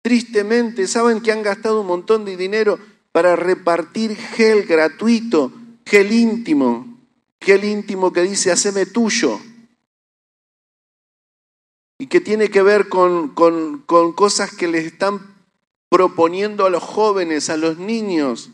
tristemente, 0.00 0.86
saben 0.86 1.20
que 1.20 1.32
han 1.32 1.42
gastado 1.42 1.80
un 1.80 1.88
montón 1.88 2.24
de 2.24 2.36
dinero 2.36 2.78
para 3.10 3.34
repartir 3.34 4.14
gel 4.14 4.62
gratuito, 4.62 5.52
gel 5.84 6.12
íntimo, 6.12 7.00
gel 7.40 7.64
íntimo 7.64 8.12
que 8.12 8.22
dice, 8.22 8.52
haceme 8.52 8.86
tuyo 8.86 9.40
y 11.98 12.06
que 12.06 12.20
tiene 12.20 12.50
que 12.50 12.62
ver 12.62 12.88
con, 12.88 13.28
con, 13.28 14.12
cosas 14.12 14.52
que 14.54 14.68
les 14.68 14.84
están 14.84 15.34
proponiendo 15.88 16.66
a 16.66 16.70
los 16.70 16.82
jóvenes, 16.82 17.50
a 17.50 17.56
los 17.56 17.78
niños, 17.78 18.50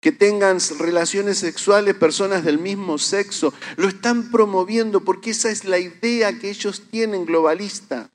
que 0.00 0.12
tengan 0.12 0.58
relaciones 0.78 1.38
sexuales 1.38 1.94
personas 1.94 2.44
del 2.44 2.58
mismo 2.58 2.98
sexo. 2.98 3.52
Lo 3.76 3.88
están 3.88 4.30
promoviendo 4.30 5.00
porque 5.00 5.30
esa 5.30 5.50
es 5.50 5.64
la 5.64 5.78
idea 5.78 6.38
que 6.38 6.50
ellos 6.50 6.84
tienen 6.90 7.26
globalista. 7.26 8.10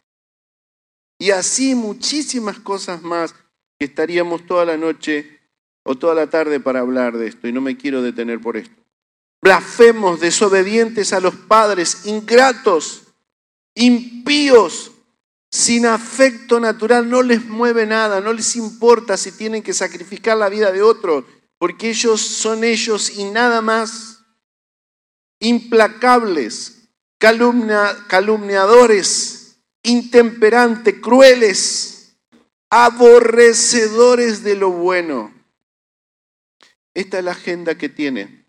Y 1.20 1.32
así 1.32 1.76
muchísimas 1.76 2.60
cosas 2.60 3.02
más 3.02 3.34
que 3.80 3.86
estaríamos 3.86 4.46
toda 4.46 4.66
la 4.66 4.78
noche 4.78 5.40
o 5.84 5.96
toda 5.96 6.16
la 6.16 6.28
tarde 6.28 6.60
para 6.60 6.80
hablar 6.80 7.18
de 7.18 7.28
esto 7.28 7.48
y 7.48 7.54
no 7.54 7.62
me 7.62 7.78
quiero 7.78 8.02
detener 8.02 8.40
por 8.40 8.58
esto. 8.58 8.82
Blasfemos, 9.42 10.22
desobedientes 10.22 11.12
a 11.12 11.20
los 11.20 11.36
padres, 11.36 12.06
ingratos, 12.06 13.03
impíos, 13.76 14.92
sin 15.52 15.86
afecto 15.86 16.60
natural, 16.60 17.10
no 17.10 17.22
les 17.22 17.46
mueve 17.46 17.86
nada, 17.86 18.22
no 18.22 18.34
les 18.34 18.56
importa 18.56 19.18
si 19.18 19.32
tienen 19.32 19.62
que 19.62 19.74
sacrificar 19.74 20.36
la 20.38 20.50
vida 20.50 20.72
de 20.72 20.82
otro, 20.82 21.28
porque 21.60 21.90
ellos 21.92 22.22
son 22.22 22.64
ellos 22.64 23.12
y 23.18 23.26
nada 23.26 23.62
más. 23.62 24.26
Implacables, 25.40 26.90
calumniadores, 28.08 29.58
intemperantes, 29.84 30.96
crueles, 31.02 32.16
aborrecedores 32.70 34.44
de 34.44 34.56
lo 34.56 34.72
bueno. 34.72 35.32
Esta 36.94 37.20
es 37.20 37.24
la 37.24 37.32
agenda 37.32 37.78
que 37.78 37.90
tiene 37.90 38.48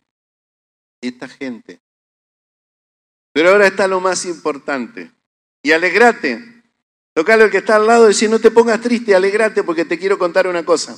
esta 1.01 1.29
gente. 1.29 1.84
Pero 3.35 3.51
ahora 3.51 3.67
está 3.67 3.89
lo 3.89 4.01
más 4.01 4.25
importante. 4.27 5.11
Y 5.61 5.73
alegrate. 5.73 6.63
Tocale 7.13 7.45
al 7.45 7.51
que 7.51 7.59
está 7.59 7.77
al 7.77 7.87
lado 7.87 8.05
y 8.05 8.09
decir, 8.09 8.31
no 8.31 8.39
te 8.39 8.53
pongas 8.53 8.81
triste, 8.81 9.15
alegrate 9.15 9.65
porque 9.65 9.85
te 9.85 9.99
quiero 9.99 10.19
contar 10.19 10.47
una 10.47 10.65
cosa. 10.65 10.97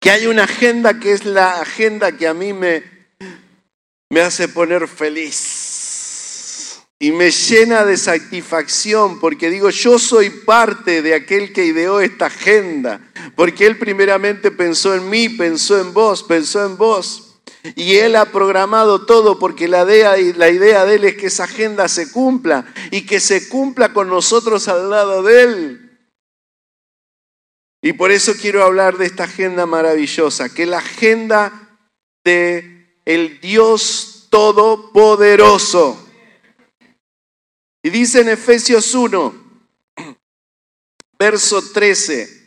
Que 0.00 0.12
hay 0.12 0.28
una 0.28 0.44
agenda 0.44 1.00
que 1.00 1.12
es 1.12 1.24
la 1.24 1.60
agenda 1.60 2.12
que 2.12 2.28
a 2.28 2.34
mí 2.34 2.52
me, 2.52 2.84
me 4.08 4.20
hace 4.20 4.46
poner 4.46 4.86
feliz. 4.86 6.80
Y 7.00 7.10
me 7.10 7.32
llena 7.32 7.84
de 7.84 7.96
satisfacción 7.96 9.18
porque 9.18 9.50
digo, 9.50 9.70
yo 9.70 9.98
soy 9.98 10.30
parte 10.30 11.02
de 11.02 11.14
aquel 11.14 11.52
que 11.52 11.64
ideó 11.64 12.00
esta 12.00 12.26
agenda. 12.26 13.00
Porque 13.34 13.66
Él 13.66 13.78
primeramente 13.78 14.52
pensó 14.52 14.94
en 14.94 15.10
mí, 15.10 15.28
pensó 15.28 15.80
en 15.80 15.92
vos, 15.92 16.22
pensó 16.22 16.64
en 16.64 16.76
vos. 16.76 17.27
Y 17.76 17.96
Él 17.96 18.16
ha 18.16 18.26
programado 18.26 19.04
todo 19.06 19.38
porque 19.38 19.68
la 19.68 19.84
idea, 19.84 20.16
la 20.36 20.50
idea 20.50 20.84
de 20.84 20.94
Él 20.96 21.04
es 21.04 21.16
que 21.16 21.26
esa 21.26 21.44
agenda 21.44 21.88
se 21.88 22.10
cumpla 22.10 22.72
y 22.90 23.06
que 23.06 23.20
se 23.20 23.48
cumpla 23.48 23.92
con 23.92 24.08
nosotros 24.08 24.68
al 24.68 24.90
lado 24.90 25.22
de 25.22 25.42
Él. 25.42 25.98
Y 27.82 27.92
por 27.92 28.10
eso 28.10 28.34
quiero 28.40 28.64
hablar 28.64 28.98
de 28.98 29.06
esta 29.06 29.24
agenda 29.24 29.66
maravillosa, 29.66 30.52
que 30.52 30.66
la 30.66 30.78
agenda 30.78 31.78
de 32.24 33.00
el 33.04 33.40
Dios 33.40 34.26
Todopoderoso. 34.30 36.06
Y 37.82 37.90
dice 37.90 38.20
en 38.20 38.28
Efesios 38.28 38.94
1, 38.94 39.34
verso 41.18 41.62
13, 41.72 42.37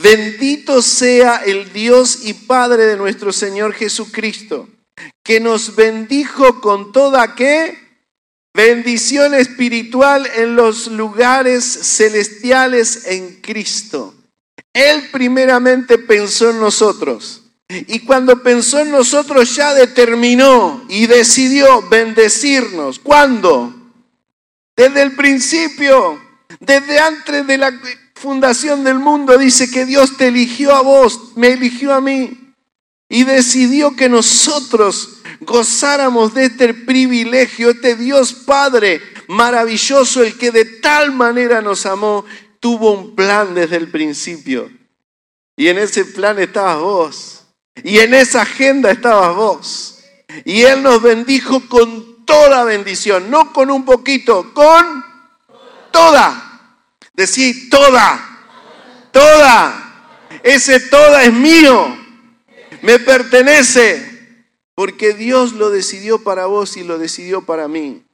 Bendito 0.00 0.80
sea 0.80 1.42
el 1.44 1.72
Dios 1.72 2.20
y 2.22 2.32
Padre 2.32 2.86
de 2.86 2.96
nuestro 2.96 3.32
Señor 3.32 3.74
Jesucristo, 3.74 4.68
que 5.24 5.40
nos 5.40 5.74
bendijo 5.74 6.60
con 6.60 6.92
toda 6.92 7.34
qué? 7.34 7.76
Bendición 8.54 9.34
espiritual 9.34 10.28
en 10.36 10.54
los 10.54 10.86
lugares 10.86 11.64
celestiales 11.64 13.06
en 13.06 13.40
Cristo. 13.40 14.14
Él 14.72 15.08
primeramente 15.10 15.98
pensó 15.98 16.50
en 16.50 16.60
nosotros. 16.60 17.42
Y 17.68 18.00
cuando 18.00 18.42
pensó 18.42 18.80
en 18.80 18.90
nosotros 18.90 19.54
ya 19.54 19.74
determinó 19.74 20.84
y 20.88 21.06
decidió 21.06 21.82
bendecirnos. 21.88 22.98
¿Cuándo? 22.98 23.74
Desde 24.76 25.02
el 25.02 25.16
principio, 25.16 26.18
desde 26.60 26.98
antes 26.98 27.46
de 27.46 27.58
la 27.58 27.78
fundación 28.18 28.84
del 28.84 28.98
mundo 28.98 29.38
dice 29.38 29.70
que 29.70 29.86
Dios 29.86 30.16
te 30.16 30.28
eligió 30.28 30.74
a 30.74 30.82
vos, 30.82 31.32
me 31.36 31.52
eligió 31.52 31.94
a 31.94 32.00
mí 32.00 32.54
y 33.08 33.24
decidió 33.24 33.96
que 33.96 34.08
nosotros 34.08 35.20
gozáramos 35.40 36.34
de 36.34 36.46
este 36.46 36.74
privilegio, 36.74 37.70
este 37.70 37.96
Dios 37.96 38.32
Padre 38.32 39.00
maravilloso, 39.28 40.22
el 40.22 40.36
que 40.36 40.50
de 40.50 40.64
tal 40.64 41.12
manera 41.12 41.62
nos 41.62 41.86
amó, 41.86 42.24
tuvo 42.60 42.92
un 42.92 43.14
plan 43.14 43.54
desde 43.54 43.76
el 43.76 43.88
principio. 43.88 44.70
Y 45.56 45.68
en 45.68 45.78
ese 45.78 46.04
plan 46.04 46.38
estabas 46.38 46.78
vos. 46.78 47.44
Y 47.82 47.98
en 47.98 48.14
esa 48.14 48.42
agenda 48.42 48.90
estabas 48.90 49.34
vos. 49.34 49.98
Y 50.44 50.62
Él 50.62 50.82
nos 50.82 51.00
bendijo 51.00 51.68
con 51.68 52.24
toda 52.24 52.64
bendición, 52.64 53.30
no 53.30 53.52
con 53.52 53.70
un 53.70 53.84
poquito, 53.84 54.52
con 54.52 55.04
toda. 55.90 56.47
Decir 57.18 57.68
toda, 57.68 58.46
toda. 59.10 60.28
Ese 60.44 60.78
toda 60.78 61.24
es 61.24 61.32
mío. 61.32 61.98
Me 62.82 63.00
pertenece. 63.00 64.46
Porque 64.76 65.14
Dios 65.14 65.54
lo 65.54 65.70
decidió 65.70 66.22
para 66.22 66.46
vos 66.46 66.76
y 66.76 66.84
lo 66.84 66.96
decidió 66.96 67.44
para 67.44 67.66
mí. 67.66 68.04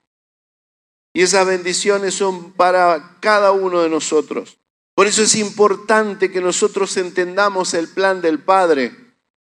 Y 1.12 1.20
esas 1.20 1.46
bendiciones 1.46 2.14
son 2.14 2.52
para 2.52 3.18
cada 3.20 3.52
uno 3.52 3.82
de 3.82 3.90
nosotros. 3.90 4.56
Por 4.94 5.06
eso 5.06 5.22
es 5.22 5.34
importante 5.34 6.32
que 6.32 6.40
nosotros 6.40 6.96
entendamos 6.96 7.74
el 7.74 7.88
plan 7.88 8.22
del 8.22 8.38
Padre. 8.38 8.96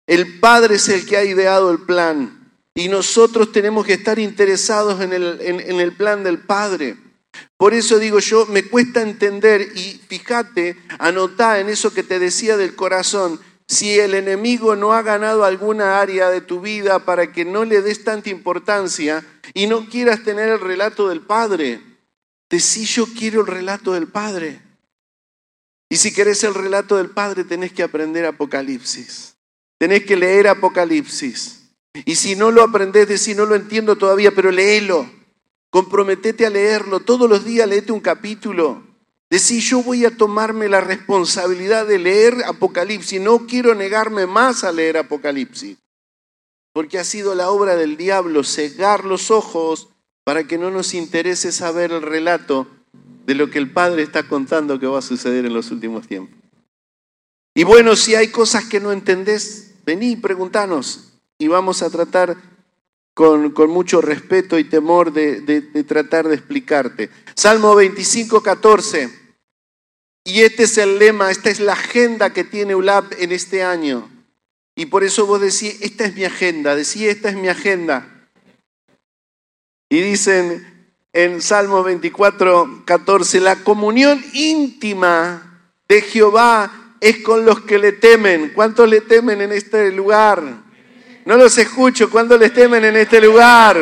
El 0.05 0.41
Padre 0.41 0.75
es 0.75 0.89
el 0.89 1.05
que 1.05 1.15
ha 1.15 1.23
ideado 1.23 1.71
el 1.71 1.79
plan. 1.79 2.51
Y 2.75 2.89
nosotros 2.89 3.53
tenemos 3.53 3.85
que 3.85 3.93
estar 3.93 4.19
interesados 4.19 4.99
en 4.99 5.13
el, 5.13 5.39
en 5.39 5.79
el 5.79 5.95
plan 5.95 6.21
del 6.21 6.39
Padre. 6.39 6.97
Por 7.57 7.73
eso 7.73 7.99
digo 7.99 8.19
yo, 8.19 8.45
me 8.47 8.63
cuesta 8.63 9.01
entender 9.01 9.61
y 9.75 10.01
fíjate, 10.07 10.77
anotá 10.99 11.59
en 11.59 11.69
eso 11.69 11.93
que 11.93 12.03
te 12.03 12.19
decía 12.19 12.57
del 12.57 12.75
corazón, 12.75 13.39
si 13.67 13.97
el 13.99 14.13
enemigo 14.13 14.75
no 14.75 14.93
ha 14.93 15.01
ganado 15.01 15.45
alguna 15.45 15.99
área 15.99 16.29
de 16.29 16.41
tu 16.41 16.61
vida 16.61 16.99
para 16.99 17.31
que 17.31 17.45
no 17.45 17.65
le 17.65 17.81
des 17.81 18.03
tanta 18.03 18.29
importancia 18.29 19.25
y 19.53 19.67
no 19.67 19.87
quieras 19.89 20.23
tener 20.23 20.49
el 20.49 20.59
relato 20.59 21.09
del 21.09 21.21
Padre, 21.21 21.81
decí 22.49 22.85
yo 22.85 23.07
quiero 23.17 23.41
el 23.41 23.47
relato 23.47 23.93
del 23.93 24.07
Padre. 24.07 24.61
Y 25.89 25.97
si 25.97 26.13
querés 26.13 26.43
el 26.43 26.53
relato 26.53 26.97
del 26.97 27.09
Padre 27.09 27.43
tenés 27.43 27.71
que 27.71 27.83
aprender 27.83 28.25
Apocalipsis, 28.25 29.35
tenés 29.77 30.05
que 30.05 30.17
leer 30.17 30.47
Apocalipsis. 30.47 31.61
Y 32.05 32.15
si 32.15 32.35
no 32.35 32.51
lo 32.51 32.63
aprendés, 32.63 33.07
decí 33.07 33.35
no 33.35 33.45
lo 33.45 33.55
entiendo 33.55 33.95
todavía, 33.95 34.31
pero 34.31 34.51
léelo. 34.51 35.09
Comprometete 35.73 36.45
a 36.45 36.51
leerlo. 36.51 36.99
Todos 36.99 37.27
los 37.27 37.45
días 37.45 37.67
leete 37.67 37.91
un 37.91 37.99
capítulo. 37.99 38.83
Decí, 39.27 39.59
yo 39.59 39.81
voy 39.81 40.05
a 40.05 40.15
tomarme 40.15 40.69
la 40.69 40.81
responsabilidad 40.81 41.87
de 41.87 41.97
leer 41.97 42.43
Apocalipsis. 42.45 43.19
No 43.19 43.47
quiero 43.47 43.73
negarme 43.73 44.27
más 44.27 44.63
a 44.63 44.71
leer 44.71 44.97
Apocalipsis. 44.97 45.79
Porque 46.73 46.99
ha 46.99 47.03
sido 47.03 47.33
la 47.33 47.49
obra 47.49 47.75
del 47.75 47.97
diablo 47.97 48.43
cegar 48.43 49.03
los 49.03 49.31
ojos 49.31 49.89
para 50.23 50.43
que 50.43 50.59
no 50.59 50.69
nos 50.69 50.93
interese 50.93 51.51
saber 51.51 51.91
el 51.91 52.03
relato 52.03 52.67
de 53.25 53.33
lo 53.33 53.49
que 53.49 53.57
el 53.57 53.71
Padre 53.71 54.03
está 54.03 54.27
contando 54.27 54.79
que 54.79 54.85
va 54.85 54.99
a 54.99 55.01
suceder 55.01 55.43
en 55.43 55.55
los 55.55 55.71
últimos 55.71 56.07
tiempos. 56.07 56.37
Y 57.55 57.63
bueno, 57.63 57.95
si 57.95 58.13
hay 58.13 58.27
cosas 58.27 58.65
que 58.65 58.79
no 58.79 58.91
entendés, 58.91 59.73
vení 59.87 60.11
y 60.11 60.17
preguntanos 60.17 61.13
y 61.39 61.47
vamos 61.47 61.81
a 61.81 61.89
tratar 61.89 62.37
con, 63.13 63.53
mucho 63.69 64.01
respeto 64.01 64.57
y 64.57 64.63
temor 64.63 65.13
de, 65.13 65.61
tratar 65.87 66.27
de 66.27 66.35
explicarte. 66.35 67.09
Salmo 67.35 67.75
25, 67.75 68.41
14. 68.41 69.09
Y 70.25 70.41
este 70.41 70.63
es 70.63 70.77
el 70.77 70.99
lema, 70.99 71.31
esta 71.31 71.49
es 71.49 71.59
la 71.59 71.73
agenda 71.73 72.31
que 72.31 72.43
tiene 72.43 72.75
ULAP 72.75 73.13
en 73.19 73.31
este 73.31 73.63
año. 73.63 74.09
Y 74.75 74.87
por 74.87 75.03
eso 75.03 75.25
vos 75.25 75.41
decís, 75.41 75.77
esta 75.81 76.05
es 76.05 76.15
mi 76.15 76.23
agenda, 76.23 76.75
decís, 76.75 77.03
esta 77.03 77.29
es 77.29 77.35
mi 77.35 77.49
agenda. 77.49 78.07
Y 79.89 80.01
dicen 80.01 80.65
en 81.11 81.41
Salmo 81.41 81.83
24, 81.83 82.83
14, 82.85 83.39
la 83.39 83.57
comunión 83.57 84.23
íntima 84.33 85.61
de 85.87 86.01
Jehová 86.01 86.95
es 86.99 87.17
con 87.17 87.45
los 87.45 87.61
que 87.61 87.77
le 87.77 87.91
temen. 87.91 88.53
¿Cuántos 88.55 88.89
le 88.89 89.01
temen 89.01 89.41
en 89.41 89.51
este 89.51 89.91
lugar? 89.91 90.63
No 91.25 91.37
los 91.37 91.57
escucho 91.57 92.09
cuando 92.09 92.37
les 92.37 92.53
temen 92.53 92.83
en 92.83 92.97
este 92.97 93.21
lugar. 93.21 93.77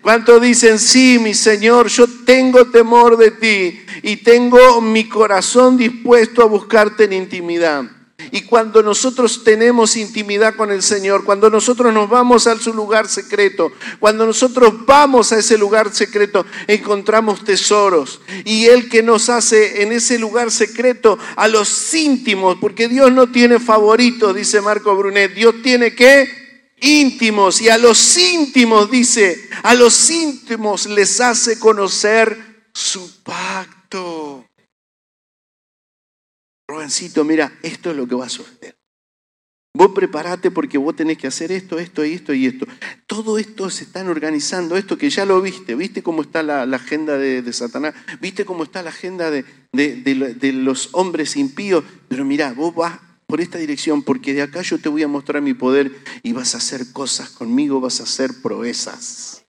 Cuánto 0.00 0.40
dicen, 0.40 0.78
sí, 0.78 1.18
mi 1.18 1.34
Señor, 1.34 1.88
yo 1.88 2.06
tengo 2.24 2.70
temor 2.70 3.18
de 3.18 3.32
ti 3.32 3.80
y 4.02 4.16
tengo 4.16 4.80
mi 4.80 5.08
corazón 5.08 5.76
dispuesto 5.76 6.42
a 6.42 6.46
buscarte 6.46 7.04
en 7.04 7.12
intimidad. 7.12 7.84
Y 8.32 8.42
cuando 8.42 8.82
nosotros 8.82 9.44
tenemos 9.44 9.96
intimidad 9.96 10.54
con 10.54 10.70
el 10.70 10.82
Señor, 10.82 11.24
cuando 11.24 11.50
nosotros 11.50 11.92
nos 11.92 12.08
vamos 12.08 12.46
a 12.46 12.56
su 12.58 12.72
lugar 12.72 13.08
secreto, 13.08 13.72
cuando 13.98 14.24
nosotros 14.24 14.86
vamos 14.86 15.32
a 15.32 15.38
ese 15.38 15.58
lugar 15.58 15.92
secreto, 15.92 16.46
encontramos 16.66 17.44
tesoros. 17.44 18.20
Y 18.44 18.66
Él 18.66 18.88
que 18.88 19.02
nos 19.02 19.28
hace 19.28 19.82
en 19.82 19.92
ese 19.92 20.18
lugar 20.18 20.50
secreto 20.50 21.18
a 21.36 21.48
los 21.48 21.92
íntimos, 21.94 22.56
porque 22.60 22.88
Dios 22.88 23.10
no 23.12 23.26
tiene 23.30 23.58
favoritos, 23.58 24.34
dice 24.34 24.60
Marco 24.60 24.94
Brunet, 24.94 25.34
Dios 25.34 25.56
tiene 25.62 25.94
que 25.94 26.39
íntimos 26.80 27.60
y 27.60 27.68
a 27.68 27.78
los 27.78 28.16
íntimos, 28.16 28.90
dice, 28.90 29.48
a 29.62 29.74
los 29.74 30.10
íntimos 30.10 30.86
les 30.86 31.20
hace 31.20 31.58
conocer 31.58 32.68
su 32.72 33.22
pacto. 33.22 34.46
Robencito, 36.68 37.24
mira, 37.24 37.58
esto 37.62 37.90
es 37.90 37.96
lo 37.96 38.06
que 38.06 38.14
va 38.14 38.26
a 38.26 38.30
suceder. 38.30 38.76
Vos 39.72 39.92
preparate 39.94 40.50
porque 40.50 40.78
vos 40.78 40.96
tenés 40.96 41.16
que 41.16 41.28
hacer 41.28 41.52
esto, 41.52 41.78
esto 41.78 42.04
y 42.04 42.14
esto 42.14 42.34
y 42.34 42.46
esto. 42.46 42.66
Todo 43.06 43.38
esto 43.38 43.70
se 43.70 43.84
están 43.84 44.08
organizando, 44.08 44.76
esto 44.76 44.98
que 44.98 45.10
ya 45.10 45.24
lo 45.24 45.40
viste, 45.40 45.76
viste 45.76 46.02
cómo 46.02 46.22
está 46.22 46.42
la, 46.42 46.62
agenda 46.62 47.16
de, 47.16 47.52
Satanás, 47.52 47.94
viste 48.20 48.44
cómo 48.44 48.64
está 48.64 48.82
la 48.82 48.90
agenda 48.90 49.30
de, 49.30 49.44
de 49.72 50.52
los 50.52 50.88
hombres 50.92 51.36
impíos, 51.36 51.84
pero 52.08 52.24
mira, 52.24 52.52
vos 52.52 52.74
vas 52.74 52.98
por 53.30 53.40
esta 53.40 53.58
dirección, 53.58 54.02
porque 54.02 54.34
de 54.34 54.42
acá 54.42 54.60
yo 54.60 54.78
te 54.78 54.88
voy 54.90 55.02
a 55.04 55.08
mostrar 55.08 55.40
mi 55.40 55.54
poder 55.54 56.04
y 56.22 56.32
vas 56.32 56.54
a 56.54 56.58
hacer 56.58 56.92
cosas 56.92 57.30
conmigo, 57.30 57.80
vas 57.80 58.00
a 58.00 58.02
hacer 58.02 58.42
proezas. 58.42 59.46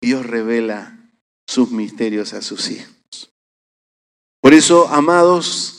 Dios 0.00 0.24
revela 0.24 1.12
sus 1.46 1.70
misterios 1.72 2.32
a 2.32 2.40
sus 2.40 2.70
hijos. 2.70 3.32
Por 4.40 4.54
eso, 4.54 4.88
amados, 4.88 5.76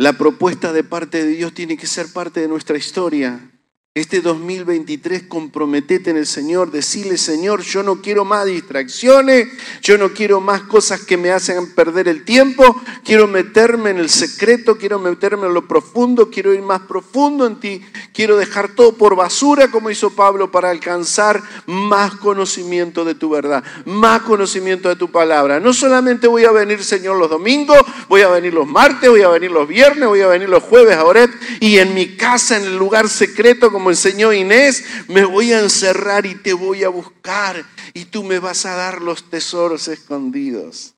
La 0.00 0.14
propuesta 0.14 0.72
de 0.72 0.82
parte 0.82 1.22
de 1.22 1.32
Dios 1.32 1.52
tiene 1.52 1.76
que 1.76 1.86
ser 1.86 2.10
parte 2.10 2.40
de 2.40 2.48
nuestra 2.48 2.78
historia. 2.78 3.49
Este 3.92 4.20
2023 4.20 5.24
comprometete 5.24 6.10
en 6.10 6.16
el 6.16 6.26
Señor, 6.28 6.70
decirle 6.70 7.18
Señor, 7.18 7.62
yo 7.62 7.82
no 7.82 8.00
quiero 8.00 8.24
más 8.24 8.46
distracciones, 8.46 9.48
yo 9.82 9.98
no 9.98 10.10
quiero 10.10 10.40
más 10.40 10.60
cosas 10.60 11.00
que 11.00 11.16
me 11.16 11.32
hacen 11.32 11.74
perder 11.74 12.06
el 12.06 12.24
tiempo, 12.24 12.80
quiero 13.04 13.26
meterme 13.26 13.90
en 13.90 13.98
el 13.98 14.08
secreto, 14.08 14.78
quiero 14.78 15.00
meterme 15.00 15.48
en 15.48 15.54
lo 15.54 15.66
profundo, 15.66 16.30
quiero 16.30 16.54
ir 16.54 16.62
más 16.62 16.82
profundo 16.82 17.48
en 17.48 17.58
ti, 17.58 17.82
quiero 18.14 18.36
dejar 18.36 18.76
todo 18.76 18.96
por 18.96 19.16
basura 19.16 19.72
como 19.72 19.90
hizo 19.90 20.10
Pablo 20.10 20.52
para 20.52 20.70
alcanzar 20.70 21.42
más 21.66 22.14
conocimiento 22.14 23.04
de 23.04 23.16
tu 23.16 23.28
verdad, 23.28 23.64
más 23.86 24.22
conocimiento 24.22 24.88
de 24.88 24.94
tu 24.94 25.10
palabra. 25.10 25.58
No 25.58 25.72
solamente 25.72 26.28
voy 26.28 26.44
a 26.44 26.52
venir 26.52 26.84
Señor 26.84 27.18
los 27.18 27.28
domingos, 27.28 27.80
voy 28.08 28.20
a 28.20 28.28
venir 28.28 28.54
los 28.54 28.68
martes, 28.68 29.10
voy 29.10 29.22
a 29.22 29.28
venir 29.30 29.50
los 29.50 29.66
viernes, 29.66 30.08
voy 30.08 30.20
a 30.20 30.28
venir 30.28 30.48
los 30.48 30.62
jueves 30.62 30.96
a 30.96 31.04
Oret 31.04 31.32
y 31.58 31.78
en 31.78 31.92
mi 31.92 32.16
casa, 32.16 32.56
en 32.56 32.62
el 32.62 32.76
lugar 32.76 33.08
secreto, 33.08 33.79
como 33.80 33.92
enseñó 33.92 34.30
Inés, 34.30 34.84
me 35.08 35.24
voy 35.24 35.54
a 35.54 35.60
encerrar 35.60 36.26
y 36.26 36.34
te 36.34 36.52
voy 36.52 36.84
a 36.84 36.90
buscar 36.90 37.64
y 37.94 38.04
tú 38.04 38.22
me 38.22 38.38
vas 38.38 38.66
a 38.66 38.74
dar 38.74 39.00
los 39.00 39.30
tesoros 39.30 39.88
escondidos. 39.88 40.96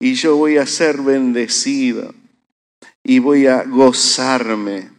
Y 0.00 0.14
yo 0.14 0.36
voy 0.36 0.56
a 0.56 0.66
ser 0.66 1.00
bendecido 1.00 2.12
y 3.04 3.20
voy 3.20 3.46
a 3.46 3.62
gozarme. 3.62 4.90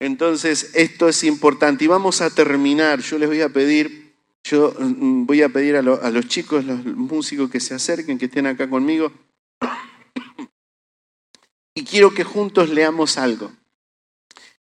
Entonces, 0.00 0.70
esto 0.72 1.10
es 1.10 1.24
importante. 1.24 1.84
Y 1.84 1.88
vamos 1.88 2.22
a 2.22 2.30
terminar. 2.30 3.00
Yo 3.00 3.18
les 3.18 3.28
voy 3.28 3.42
a 3.42 3.50
pedir, 3.50 4.14
yo 4.42 4.74
mm, 4.78 5.26
voy 5.26 5.42
a 5.42 5.50
pedir 5.50 5.76
a, 5.76 5.80
a 5.80 6.10
los 6.10 6.26
chicos, 6.26 6.64
los 6.64 6.86
músicos 6.86 7.50
que 7.50 7.60
se 7.60 7.74
acerquen, 7.74 8.16
que 8.16 8.24
estén 8.24 8.46
acá 8.46 8.70
conmigo. 8.70 9.12
Y 11.72 11.84
quiero 11.84 12.12
que 12.12 12.24
juntos 12.24 12.70
leamos 12.70 13.16
algo 13.16 13.52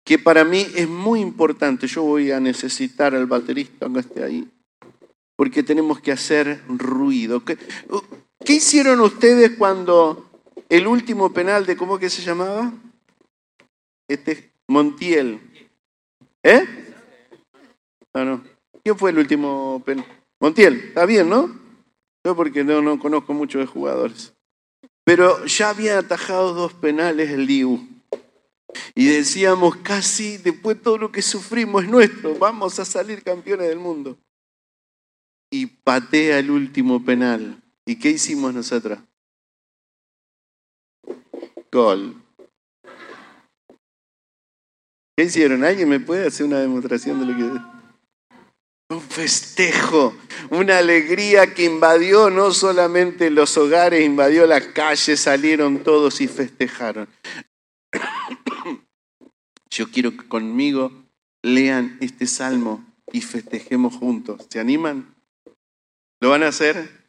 que 0.03 0.17
para 0.19 0.43
mí 0.43 0.65
es 0.75 0.87
muy 0.87 1.19
importante. 1.19 1.87
Yo 1.87 2.03
voy 2.03 2.31
a 2.31 2.39
necesitar 2.39 3.15
al 3.15 3.25
baterista 3.25 3.87
que 3.91 3.99
esté 3.99 4.23
ahí, 4.23 4.49
porque 5.35 5.63
tenemos 5.63 5.99
que 5.99 6.11
hacer 6.11 6.61
ruido. 6.67 7.43
¿Qué, 7.43 7.57
¿Qué, 8.43 8.53
hicieron 8.53 9.01
ustedes 9.01 9.51
cuando 9.57 10.29
el 10.69 10.87
último 10.87 11.31
penal 11.31 11.65
de, 11.65 11.77
¿cómo 11.77 11.99
que 11.99 12.09
se 12.09 12.21
llamaba? 12.21 12.71
Este, 14.07 14.51
Montiel. 14.67 15.39
¿Eh? 16.43 16.65
Ah, 18.13 18.23
no. 18.23 18.43
¿Quién 18.83 18.97
fue 18.97 19.11
el 19.11 19.19
último 19.19 19.81
penal? 19.85 20.05
Montiel, 20.39 20.75
está 20.87 21.05
bien, 21.05 21.29
¿no? 21.29 21.59
Yo 22.25 22.35
porque 22.35 22.63
no, 22.63 22.81
no 22.81 22.99
conozco 22.99 23.33
mucho 23.33 23.59
de 23.59 23.65
jugadores. 23.65 24.33
Pero 25.03 25.45
ya 25.45 25.69
había 25.69 25.99
atajado 25.99 26.53
dos 26.53 26.73
penales 26.73 27.29
el 27.29 27.45
Liu. 27.45 27.87
Y 28.95 29.07
decíamos, 29.07 29.77
casi 29.77 30.37
después 30.37 30.81
todo 30.81 30.97
lo 30.97 31.11
que 31.11 31.21
sufrimos 31.21 31.83
es 31.83 31.89
nuestro, 31.89 32.35
vamos 32.37 32.79
a 32.79 32.85
salir 32.85 33.23
campeones 33.23 33.67
del 33.67 33.79
mundo. 33.79 34.17
Y 35.49 35.65
patea 35.65 36.39
el 36.39 36.51
último 36.51 37.03
penal. 37.03 37.61
¿Y 37.85 37.97
qué 37.97 38.11
hicimos 38.11 38.53
nosotros? 38.53 38.99
Gol. 41.71 42.21
¿Qué 45.17 45.25
hicieron? 45.25 45.63
¿Alguien 45.63 45.89
me 45.89 45.99
puede 45.99 46.27
hacer 46.27 46.45
una 46.45 46.59
demostración 46.59 47.19
de 47.19 47.25
lo 47.25 47.37
que... 47.37 47.81
Un 48.93 49.01
festejo, 49.01 50.13
una 50.49 50.77
alegría 50.77 51.53
que 51.53 51.63
invadió 51.63 52.29
no 52.29 52.51
solamente 52.51 53.29
los 53.29 53.55
hogares, 53.57 54.05
invadió 54.05 54.45
las 54.45 54.67
calles, 54.67 55.21
salieron 55.21 55.81
todos 55.81 56.19
y 56.19 56.27
festejaron. 56.27 57.07
Yo 59.71 59.89
quiero 59.89 60.11
que 60.11 60.27
conmigo 60.27 60.91
lean 61.41 61.97
este 62.01 62.27
salmo 62.27 62.85
y 63.11 63.21
festejemos 63.21 63.95
juntos. 63.95 64.45
¿Se 64.49 64.59
animan? 64.59 65.15
¿Lo 66.19 66.29
van 66.29 66.43
a 66.43 66.49
hacer? 66.49 67.01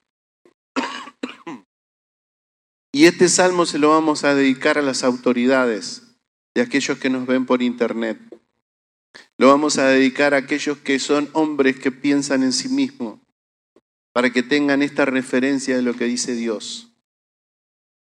Y 2.93 3.07
este 3.07 3.29
salmo 3.29 3.67
se 3.67 3.79
lo 3.79 3.89
vamos 3.89 4.23
a 4.23 4.35
dedicar 4.35 4.79
a 4.79 4.83
las 4.83 5.03
autoridades 5.03 6.03
a 6.61 6.63
aquellos 6.63 6.99
que 6.99 7.11
nos 7.11 7.27
ven 7.27 7.47
por 7.47 7.63
internet. 7.63 8.19
Lo 9.39 9.49
vamos 9.49 9.79
a 9.79 9.87
dedicar 9.87 10.35
a 10.35 10.39
aquellos 10.39 10.79
que 10.79 10.99
son 10.99 11.29
hombres 11.33 11.79
que 11.79 11.91
piensan 11.91 12.43
en 12.43 12.53
sí 12.53 12.69
mismos, 12.69 13.19
para 14.13 14.31
que 14.31 14.43
tengan 14.43 14.83
esta 14.83 15.05
referencia 15.05 15.75
de 15.75 15.83
lo 15.83 15.95
que 15.95 16.05
dice 16.05 16.35
Dios. 16.35 16.93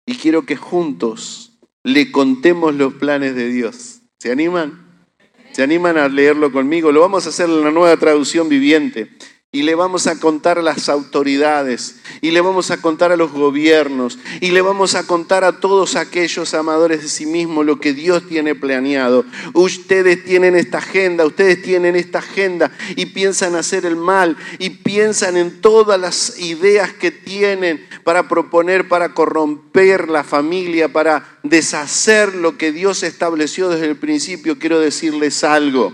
Y 0.06 0.18
quiero 0.18 0.46
que 0.46 0.58
juntos 0.58 1.58
le 1.84 2.12
contemos 2.12 2.76
los 2.76 2.94
planes 2.96 3.36
de 3.36 3.48
Dios. 3.48 4.03
¿Se 4.24 4.32
animan? 4.32 4.80
¿Se 5.52 5.64
animan 5.64 5.98
a 5.98 6.08
leerlo 6.08 6.50
conmigo? 6.50 6.94
Lo 6.94 7.02
vamos 7.02 7.26
a 7.26 7.30
hacer 7.30 7.50
en 7.50 7.62
la 7.62 7.72
nueva 7.72 7.98
traducción 7.98 8.48
viviente 8.48 9.10
y 9.54 9.62
le 9.62 9.76
vamos 9.76 10.08
a 10.08 10.20
contar 10.20 10.58
a 10.58 10.64
las 10.64 10.90
autoridades, 10.90 11.98
y 12.22 12.32
le 12.32 12.42
vamos 12.42 12.72
a 12.72 12.82
contar 12.82 13.12
a 13.12 13.16
los 13.16 13.32
gobiernos, 13.32 14.18
y 14.42 14.50
le 14.50 14.62
vamos 14.62 14.96
a 14.96 15.06
contar 15.06 15.44
a 15.44 15.60
todos 15.60 15.96
aquellos 15.96 16.56
amadores 16.56 17.04
de 17.04 17.08
sí 17.08 17.28
mismos 17.28 17.64
lo 17.64 17.80
que 17.80 17.94
Dios 17.94 18.28
tiene 18.28 18.56
planeado. 18.56 19.26
Ustedes 19.54 20.26
tienen 20.26 20.56
esta 20.56 20.80
agenda, 20.80 21.24
ustedes 21.24 21.62
tienen 21.62 21.96
esta 21.96 22.18
agenda 22.18 22.72
y 22.96 23.06
piensan 23.06 23.56
hacer 23.56 23.86
el 23.86 23.96
mal 23.96 24.38
y 24.58 24.72
piensan 24.72 25.38
en 25.38 25.62
todas 25.62 26.00
las 26.00 26.40
ideas 26.40 26.92
que 26.92 27.12
tienen 27.12 27.86
para 28.04 28.28
proponer, 28.28 28.88
para 28.88 29.14
corromper 29.14 30.10
la 30.10 30.24
familia, 30.24 30.92
para 30.92 31.38
deshacer 31.44 32.34
lo 32.34 32.58
que 32.58 32.72
Dios 32.72 33.04
estableció 33.04 33.70
desde 33.70 33.86
el 33.86 33.98
principio. 33.98 34.58
Quiero 34.58 34.80
decirles 34.80 35.44
algo. 35.44 35.94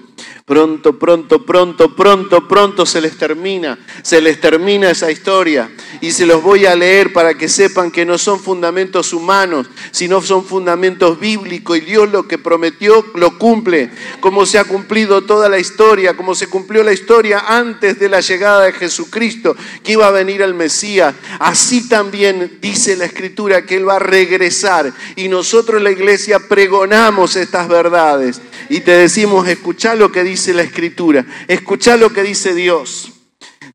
Pronto, 0.50 0.98
pronto, 0.98 1.46
pronto, 1.46 1.96
pronto, 1.96 2.48
pronto 2.48 2.84
se 2.84 3.00
les 3.02 3.16
termina, 3.20 3.78
se 4.02 4.20
les 4.20 4.42
termina 4.42 4.90
esa 4.90 5.12
historia. 5.12 5.70
Y 6.02 6.10
se 6.10 6.26
los 6.26 6.42
voy 6.42 6.66
a 6.66 6.76
leer 6.76 7.14
para 7.14 7.36
que 7.36 7.48
sepan 7.48 7.92
que 7.92 8.04
no 8.04 8.18
son 8.18 8.40
fundamentos 8.40 9.14
humanos, 9.14 9.68
sino 9.92 10.24
son 10.24 10.44
fundamentos 10.44 11.20
bíblicos. 11.20 11.78
Y 11.78 11.82
Dios 11.82 12.10
lo 12.10 12.28
que 12.28 12.40
prometió 12.40 13.06
lo 13.14 13.38
cumple, 13.38 13.92
como 14.22 14.48
se 14.48 14.58
ha 14.58 14.64
cumplido 14.64 15.22
toda 15.22 15.50
la 15.50 15.60
historia, 15.60 16.18
como 16.18 16.34
se 16.34 16.48
cumplió 16.48 16.82
la 16.82 16.94
historia 16.94 17.44
antes 17.48 18.00
de 18.00 18.10
la 18.10 18.20
llegada 18.20 18.64
de 18.64 18.74
Jesucristo, 18.74 19.56
que 19.84 19.92
iba 19.92 20.08
a 20.08 20.12
venir 20.12 20.42
el 20.42 20.56
Mesías. 20.56 21.14
Así 21.38 21.88
también 21.88 22.58
dice 22.60 22.96
la 22.96 23.06
Escritura 23.06 23.68
que 23.68 23.76
Él 23.76 23.88
va 23.88 23.98
a 23.98 24.00
regresar. 24.00 24.92
Y 25.16 25.28
nosotros 25.28 25.80
la 25.80 25.92
iglesia 25.92 26.40
pregonamos 26.40 27.36
estas 27.36 27.68
verdades. 27.68 28.42
Y 28.70 28.82
te 28.82 28.92
decimos, 28.92 29.48
escucha 29.48 29.96
lo 29.96 30.12
que 30.12 30.24
dice 30.24 30.39
dice 30.40 30.54
la 30.54 30.64
escritura. 30.64 31.26
Escucha 31.50 31.98
lo 31.98 32.14
que 32.14 32.24
dice 32.24 32.56
Dios. 32.56 33.12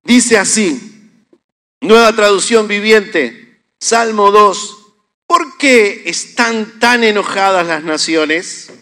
Dice 0.02 0.38
así, 0.38 1.10
nueva 1.82 2.10
traducción 2.16 2.66
viviente, 2.66 3.60
Salmo 3.78 4.30
2. 4.30 4.78
¿Por 5.26 5.58
qué 5.58 6.04
están 6.06 6.78
tan 6.78 7.04
enojadas 7.04 7.66
las 7.66 7.84
naciones? 7.84 8.72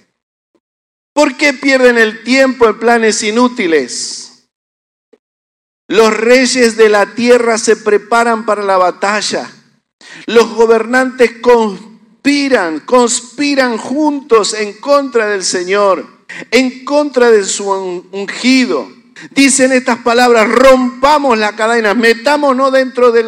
¿Por 1.12 1.36
qué 1.36 1.54
pierden 1.54 1.98
el 1.98 2.22
tiempo 2.22 2.68
en 2.68 2.78
planes 2.78 3.20
inútiles? 3.24 4.48
Los 5.88 6.16
reyes 6.16 6.76
de 6.76 6.88
la 6.88 7.14
tierra 7.16 7.58
se 7.58 7.74
preparan 7.74 8.46
para 8.46 8.62
la 8.62 8.76
batalla. 8.76 9.50
Los 10.26 10.54
gobernantes 10.54 11.32
conspiran, 11.40 12.78
conspiran 12.80 13.76
juntos 13.76 14.54
en 14.54 14.74
contra 14.74 15.26
del 15.26 15.42
Señor 15.42 16.11
en 16.50 16.84
contra 16.84 17.30
de 17.30 17.44
su 17.44 17.70
ungido. 18.12 18.88
Dicen 19.30 19.70
estas 19.72 19.98
palabras, 19.98 20.48
rompamos 20.48 21.38
las 21.38 21.52
cadenas, 21.52 21.96
metámonos 21.96 22.72
dentro 22.72 23.12
de 23.12 23.24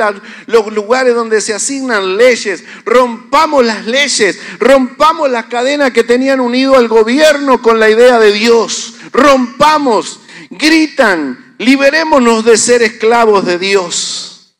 los 0.46 0.72
lugares 0.72 1.14
donde 1.14 1.40
se 1.40 1.54
asignan 1.54 2.16
leyes, 2.16 2.64
rompamos 2.84 3.64
las 3.64 3.86
leyes, 3.86 4.40
rompamos 4.58 5.30
las 5.30 5.46
cadenas 5.46 5.92
que 5.92 6.02
tenían 6.02 6.40
unido 6.40 6.76
al 6.76 6.88
gobierno 6.88 7.62
con 7.62 7.78
la 7.78 7.90
idea 7.90 8.18
de 8.18 8.32
Dios, 8.32 8.96
rompamos, 9.12 10.20
gritan, 10.50 11.54
liberémonos 11.58 12.44
de 12.44 12.58
ser 12.58 12.82
esclavos 12.82 13.46
de 13.46 13.58
Dios. 13.58 14.56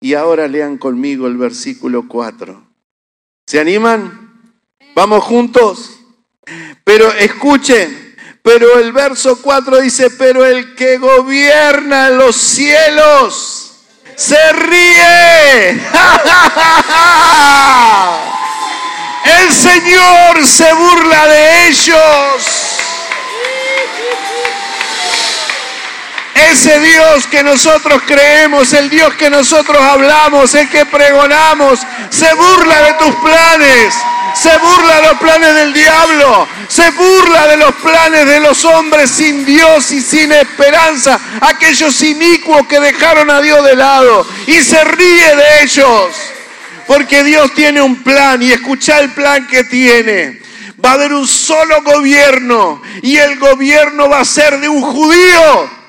Y 0.00 0.12
ahora 0.12 0.48
lean 0.48 0.76
conmigo 0.76 1.26
el 1.26 1.38
versículo 1.38 2.06
4. 2.06 2.62
¿Se 3.46 3.58
animan? 3.58 4.52
Vamos 4.94 5.24
juntos. 5.24 5.93
Pero 6.84 7.12
escuchen, 7.12 8.16
pero 8.42 8.78
el 8.78 8.92
verso 8.92 9.40
4 9.40 9.80
dice, 9.80 10.10
pero 10.10 10.44
el 10.44 10.74
que 10.74 10.98
gobierna 10.98 12.10
los 12.10 12.36
cielos 12.36 13.64
se 14.16 14.52
ríe. 14.52 15.80
El 19.24 19.52
Señor 19.52 20.46
se 20.46 20.70
burla 20.74 21.26
de 21.26 21.68
ellos. 21.68 22.74
Ese 26.34 26.78
Dios 26.80 27.26
que 27.28 27.42
nosotros 27.42 28.02
creemos, 28.06 28.72
el 28.74 28.90
Dios 28.90 29.14
que 29.14 29.30
nosotros 29.30 29.80
hablamos, 29.80 30.54
el 30.54 30.68
que 30.68 30.84
pregonamos, 30.84 31.80
se 32.10 32.34
burla 32.34 32.82
de 32.82 32.92
tus 32.94 33.14
planes, 33.16 33.94
se 34.34 34.58
burla 34.58 34.96
de 34.96 35.08
los 35.08 35.18
planes 35.18 35.54
del 35.54 35.72
diablo, 35.72 36.48
se 36.68 36.90
burla 36.90 37.46
de 37.46 37.56
los 37.56 37.74
planes 37.76 38.26
de 38.26 38.40
los 38.40 38.64
hombres 38.64 39.10
sin 39.10 39.44
Dios 39.44 39.90
y 39.92 40.00
sin 40.00 40.32
esperanza, 40.32 41.18
aquellos 41.40 42.02
inicuos 42.02 42.66
que 42.66 42.80
dejaron 42.80 43.30
a 43.30 43.40
Dios 43.40 43.64
de 43.64 43.76
lado. 43.76 44.26
Y 44.46 44.60
se 44.60 44.82
ríe 44.84 45.36
de 45.36 45.62
ellos. 45.62 46.14
Porque 46.86 47.24
Dios 47.24 47.54
tiene 47.54 47.80
un 47.80 48.02
plan 48.02 48.42
y 48.42 48.52
escucha 48.52 48.98
el 49.00 49.10
plan 49.12 49.46
que 49.46 49.64
tiene. 49.64 50.42
Va 50.84 50.90
a 50.90 50.94
haber 50.94 51.14
un 51.14 51.26
solo 51.26 51.82
gobierno. 51.82 52.82
Y 53.02 53.16
el 53.16 53.38
gobierno 53.38 54.08
va 54.08 54.20
a 54.20 54.24
ser 54.24 54.60
de 54.60 54.68
un 54.68 54.82
judío 54.82 55.83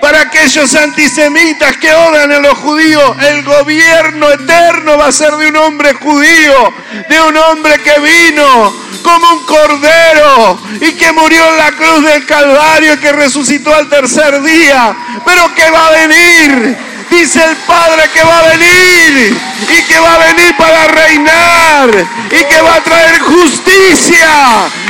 para 0.00 0.22
aquellos 0.22 0.74
antisemitas 0.74 1.76
que 1.76 1.92
odian 1.92 2.32
a 2.32 2.38
los 2.38 2.58
judíos. 2.58 3.16
El 3.28 3.42
gobierno 3.42 4.30
eterno 4.30 4.98
va 4.98 5.06
a 5.06 5.12
ser 5.12 5.32
de 5.36 5.48
un 5.48 5.56
hombre 5.56 5.94
judío, 5.94 6.74
de 7.08 7.20
un 7.22 7.36
hombre 7.36 7.78
que 7.80 7.98
vino 8.00 8.74
como 9.02 9.32
un 9.32 9.46
cordero 9.46 10.58
y 10.80 10.92
que 10.92 11.12
murió 11.12 11.48
en 11.50 11.56
la 11.56 11.72
cruz 11.72 12.04
del 12.04 12.24
Calvario 12.24 12.94
y 12.94 12.98
que 12.98 13.12
resucitó 13.12 13.74
al 13.74 13.88
tercer 13.88 14.40
día, 14.42 14.94
pero 15.24 15.52
que 15.54 15.70
va 15.70 15.88
a 15.88 15.90
venir 15.90 16.91
Dice 17.12 17.44
el 17.44 17.56
Padre 17.66 18.08
que 18.14 18.24
va 18.24 18.38
a 18.38 18.48
venir 18.48 19.36
y 19.68 19.82
que 19.82 20.00
va 20.00 20.14
a 20.14 20.32
venir 20.32 20.56
para 20.56 20.88
reinar 20.88 22.06
y 22.30 22.44
que 22.44 22.60
va 22.62 22.76
a 22.76 22.82
traer 22.82 23.20
justicia 23.20 24.30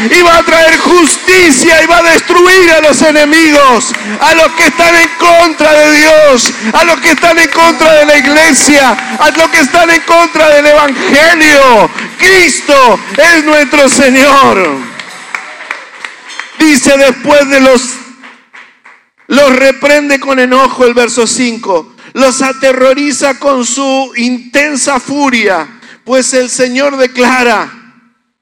y 0.09 0.23
va 0.23 0.39
a 0.39 0.43
traer 0.45 0.79
justicia 0.79 1.83
y 1.83 1.87
va 1.87 1.99
a 1.99 2.03
destruir 2.03 2.71
a 2.75 2.81
los 2.81 3.03
enemigos, 3.03 3.93
a 4.21 4.35
los 4.35 4.53
que 4.53 4.67
están 4.67 4.95
en 4.95 5.09
contra 5.19 5.73
de 5.73 5.99
Dios, 5.99 6.53
a 6.73 6.85
los 6.85 7.01
que 7.01 7.11
están 7.11 7.41
en 7.41 7.51
contra 7.51 7.93
de 7.93 8.07
la 8.07 8.17
iglesia, 8.17 8.97
a 9.19 9.31
los 9.33 9.49
que 9.49 9.59
están 9.59 9.91
en 9.91 10.01
contra 10.03 10.49
del 10.51 10.67
Evangelio. 10.67 11.91
Cristo 12.19 13.01
es 13.17 13.45
nuestro 13.45 13.89
Señor. 13.89 14.79
Dice 16.57 16.97
después 16.99 17.49
de 17.49 17.61
los 17.61 17.83
los 19.27 19.57
reprende 19.57 20.21
con 20.21 20.39
enojo 20.39 20.85
el 20.85 20.95
verso 20.95 21.27
5 21.27 21.92
los 22.13 22.43
aterroriza 22.43 23.39
con 23.39 23.65
su 23.65 24.13
intensa 24.17 25.01
furia, 25.01 25.81
pues 26.05 26.35
el 26.35 26.51
Señor 26.51 26.97
declara, 26.97 27.83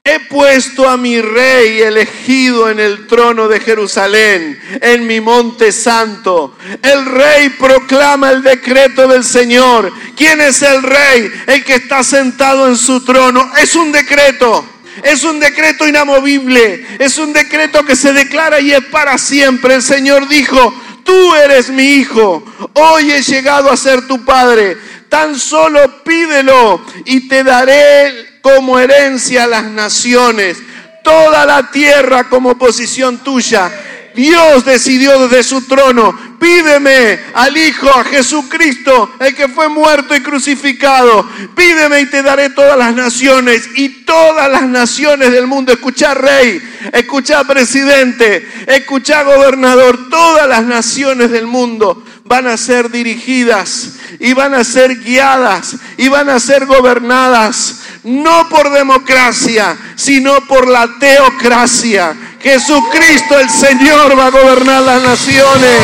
He 0.03 0.19
puesto 0.21 0.89
a 0.89 0.97
mi 0.97 1.21
rey 1.21 1.79
elegido 1.79 2.71
en 2.71 2.79
el 2.79 3.05
trono 3.05 3.47
de 3.47 3.59
Jerusalén, 3.59 4.59
en 4.81 5.05
mi 5.05 5.21
monte 5.21 5.71
santo. 5.71 6.57
El 6.81 7.05
rey 7.05 7.49
proclama 7.49 8.31
el 8.31 8.41
decreto 8.41 9.07
del 9.07 9.23
Señor. 9.23 9.93
¿Quién 10.17 10.41
es 10.41 10.63
el 10.63 10.81
rey? 10.81 11.31
El 11.45 11.63
que 11.63 11.75
está 11.75 12.03
sentado 12.03 12.67
en 12.67 12.77
su 12.77 13.05
trono. 13.05 13.51
Es 13.61 13.75
un 13.75 13.91
decreto. 13.91 14.65
Es 15.03 15.23
un 15.23 15.39
decreto 15.39 15.87
inamovible. 15.87 16.83
Es 16.97 17.19
un 17.19 17.31
decreto 17.31 17.85
que 17.85 17.95
se 17.95 18.11
declara 18.11 18.59
y 18.59 18.71
es 18.71 18.83
para 18.85 19.19
siempre. 19.19 19.75
El 19.75 19.83
Señor 19.83 20.27
dijo, 20.27 20.73
tú 21.03 21.35
eres 21.35 21.69
mi 21.69 21.83
hijo, 21.83 22.43
hoy 22.73 23.11
he 23.11 23.21
llegado 23.21 23.71
a 23.71 23.77
ser 23.77 24.07
tu 24.07 24.23
padre, 24.23 24.77
tan 25.09 25.37
solo 25.37 26.03
pídelo 26.03 26.81
y 27.05 27.27
te 27.27 27.43
daré 27.43 28.39
como 28.41 28.79
herencia 28.79 29.43
a 29.43 29.47
las 29.47 29.63
naciones, 29.65 30.57
toda 31.03 31.45
la 31.45 31.71
tierra 31.71 32.29
como 32.29 32.57
posición 32.57 33.17
tuya. 33.19 33.71
Dios 34.15 34.65
decidió 34.65 35.27
desde 35.27 35.43
su 35.43 35.61
trono 35.67 36.31
Pídeme 36.41 37.19
al 37.35 37.55
Hijo, 37.55 37.87
a 37.87 38.03
Jesucristo, 38.03 39.13
el 39.19 39.35
que 39.35 39.47
fue 39.47 39.69
muerto 39.69 40.15
y 40.15 40.21
crucificado. 40.21 41.29
Pídeme 41.55 42.01
y 42.01 42.07
te 42.07 42.23
daré 42.23 42.49
todas 42.49 42.75
las 42.75 42.95
naciones 42.95 43.69
y 43.75 43.89
todas 44.05 44.49
las 44.49 44.63
naciones 44.63 45.31
del 45.31 45.45
mundo. 45.45 45.71
Escucha 45.71 46.15
rey, 46.15 46.59
escucha 46.93 47.43
presidente, 47.43 48.47
escucha 48.65 49.21
gobernador. 49.21 50.09
Todas 50.09 50.47
las 50.49 50.63
naciones 50.63 51.29
del 51.29 51.45
mundo 51.45 52.03
van 52.25 52.47
a 52.47 52.57
ser 52.57 52.89
dirigidas 52.89 53.97
y 54.19 54.33
van 54.33 54.55
a 54.55 54.63
ser 54.63 54.95
guiadas 54.95 55.75
y 55.97 56.07
van 56.07 56.27
a 56.31 56.39
ser 56.39 56.65
gobernadas 56.65 57.81
no 58.03 58.49
por 58.49 58.71
democracia, 58.71 59.77
sino 59.95 60.41
por 60.47 60.67
la 60.67 60.89
teocracia 60.99 62.15
Jesucristo 62.43 63.37
el 63.39 63.49
Señor 63.49 64.17
va 64.17 64.27
a 64.27 64.31
gobernar 64.31 64.81
las 64.81 65.01
naciones. 65.01 65.77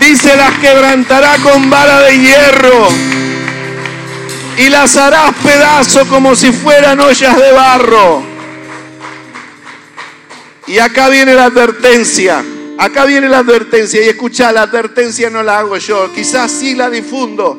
Dice, 0.00 0.36
las 0.36 0.58
quebrantará 0.58 1.36
con 1.42 1.70
vara 1.70 2.00
de 2.02 2.18
hierro 2.18 2.88
y 4.58 4.68
las 4.68 4.96
harás 4.96 5.34
pedazo 5.42 6.06
como 6.08 6.34
si 6.34 6.52
fueran 6.52 7.00
ollas 7.00 7.36
de 7.36 7.52
barro. 7.52 8.22
Y 10.66 10.78
acá 10.78 11.08
viene 11.08 11.34
la 11.34 11.44
advertencia. 11.44 12.44
Acá 12.78 13.04
viene 13.04 13.28
la 13.28 13.38
advertencia. 13.38 14.04
Y 14.04 14.08
escucha, 14.08 14.50
la 14.50 14.62
advertencia 14.62 15.30
no 15.30 15.42
la 15.42 15.58
hago 15.58 15.76
yo. 15.76 16.12
Quizás 16.12 16.50
sí 16.50 16.74
la 16.74 16.90
difundo. 16.90 17.58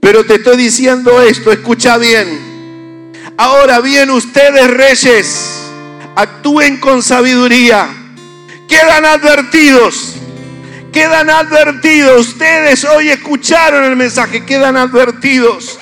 Pero 0.00 0.24
te 0.24 0.34
estoy 0.34 0.56
diciendo 0.56 1.20
esto. 1.22 1.50
Escucha 1.50 1.96
bien. 1.98 2.51
Ahora 3.42 3.80
bien, 3.80 4.08
ustedes 4.08 4.70
reyes, 4.70 5.64
actúen 6.14 6.76
con 6.76 7.02
sabiduría. 7.02 7.88
Quedan 8.68 9.04
advertidos. 9.04 10.14
Quedan 10.92 11.28
advertidos. 11.28 12.28
Ustedes 12.28 12.84
hoy 12.84 13.08
escucharon 13.08 13.82
el 13.82 13.96
mensaje. 13.96 14.44
Quedan 14.44 14.76
advertidos. 14.76 15.76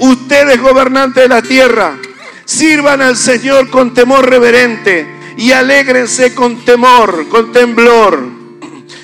Ustedes, 0.00 0.60
gobernantes 0.60 1.22
de 1.22 1.28
la 1.28 1.42
tierra, 1.42 1.96
sirvan 2.44 3.02
al 3.02 3.16
Señor 3.16 3.70
con 3.70 3.94
temor 3.94 4.28
reverente 4.28 5.06
y 5.36 5.52
alégrense 5.52 6.34
con 6.34 6.64
temor, 6.64 7.28
con 7.28 7.52
temblor. 7.52 8.20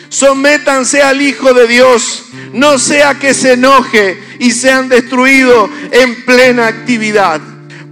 Sométanse 0.08 1.02
al 1.02 1.22
Hijo 1.22 1.54
de 1.54 1.68
Dios, 1.68 2.24
no 2.52 2.80
sea 2.80 3.14
que 3.20 3.32
se 3.32 3.52
enoje 3.52 4.20
y 4.40 4.50
sean 4.50 4.88
destruidos 4.88 5.70
en 5.92 6.24
plena 6.24 6.66
actividad 6.66 7.40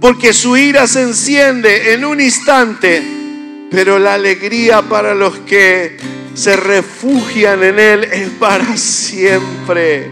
porque 0.05 0.33
su 0.33 0.55
ira 0.55 0.85
se 0.85 1.01
enciende 1.01 1.93
en 1.93 2.05
un 2.05 2.21
instante, 2.21 3.01
pero 3.71 3.97
la 3.97 4.13
alegría 4.13 4.83
para 4.83 5.15
los 5.15 5.39
que 5.39 5.97
se 6.35 6.55
refugian 6.55 7.63
en 7.63 7.79
Él 7.79 8.03
es 8.03 8.29
para 8.39 8.77
siempre. 8.77 10.11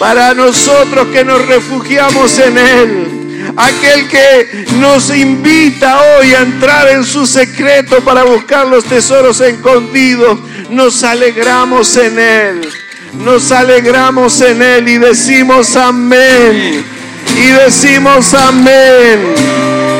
Para 0.00 0.34
nosotros 0.34 1.06
que 1.12 1.24
nos 1.24 1.46
refugiamos 1.46 2.36
en 2.40 2.58
Él, 2.58 3.52
aquel 3.56 4.08
que 4.08 4.66
nos 4.80 5.14
invita 5.14 6.00
hoy 6.18 6.34
a 6.34 6.40
entrar 6.40 6.88
en 6.88 7.04
su 7.04 7.24
secreto 7.24 8.00
para 8.00 8.24
buscar 8.24 8.66
los 8.66 8.84
tesoros 8.86 9.40
escondidos, 9.40 10.40
nos 10.68 11.04
alegramos 11.04 11.96
en 11.96 12.18
Él. 12.18 12.68
Nos 13.12 13.52
alegramos 13.52 14.40
en 14.40 14.62
Él 14.62 14.88
y 14.88 14.98
decimos 14.98 15.76
amén 15.76 17.01
y 17.36 17.50
decimos 17.50 18.34
amén. 18.34 19.34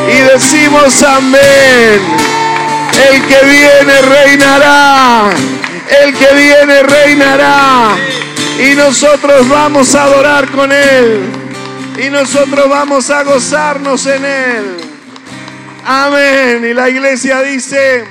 Y 0.09 0.21
decimos 0.33 1.03
amén. 1.03 2.01
El 3.11 3.23
que 3.27 3.47
viene 3.47 4.03
reinará. 4.03 5.31
El 6.03 6.15
que 6.15 6.35
viene 6.35 6.83
reinará. 6.83 7.97
Y 8.59 8.75
nosotros 8.75 9.49
vamos 9.49 9.95
a 9.95 10.05
adorar 10.05 10.49
con 10.51 10.71
Él. 10.71 11.23
Y 11.99 12.11
nosotros 12.11 12.69
vamos 12.69 13.11
a 13.11 13.23
gozarnos 13.23 14.07
en 14.07 14.25
Él. 14.25 14.77
Amén. 15.85 16.65
Y 16.65 16.75
la 16.75 16.89
iglesia 16.89 17.43
dice, 17.43 18.05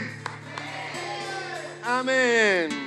amén. 1.83 2.80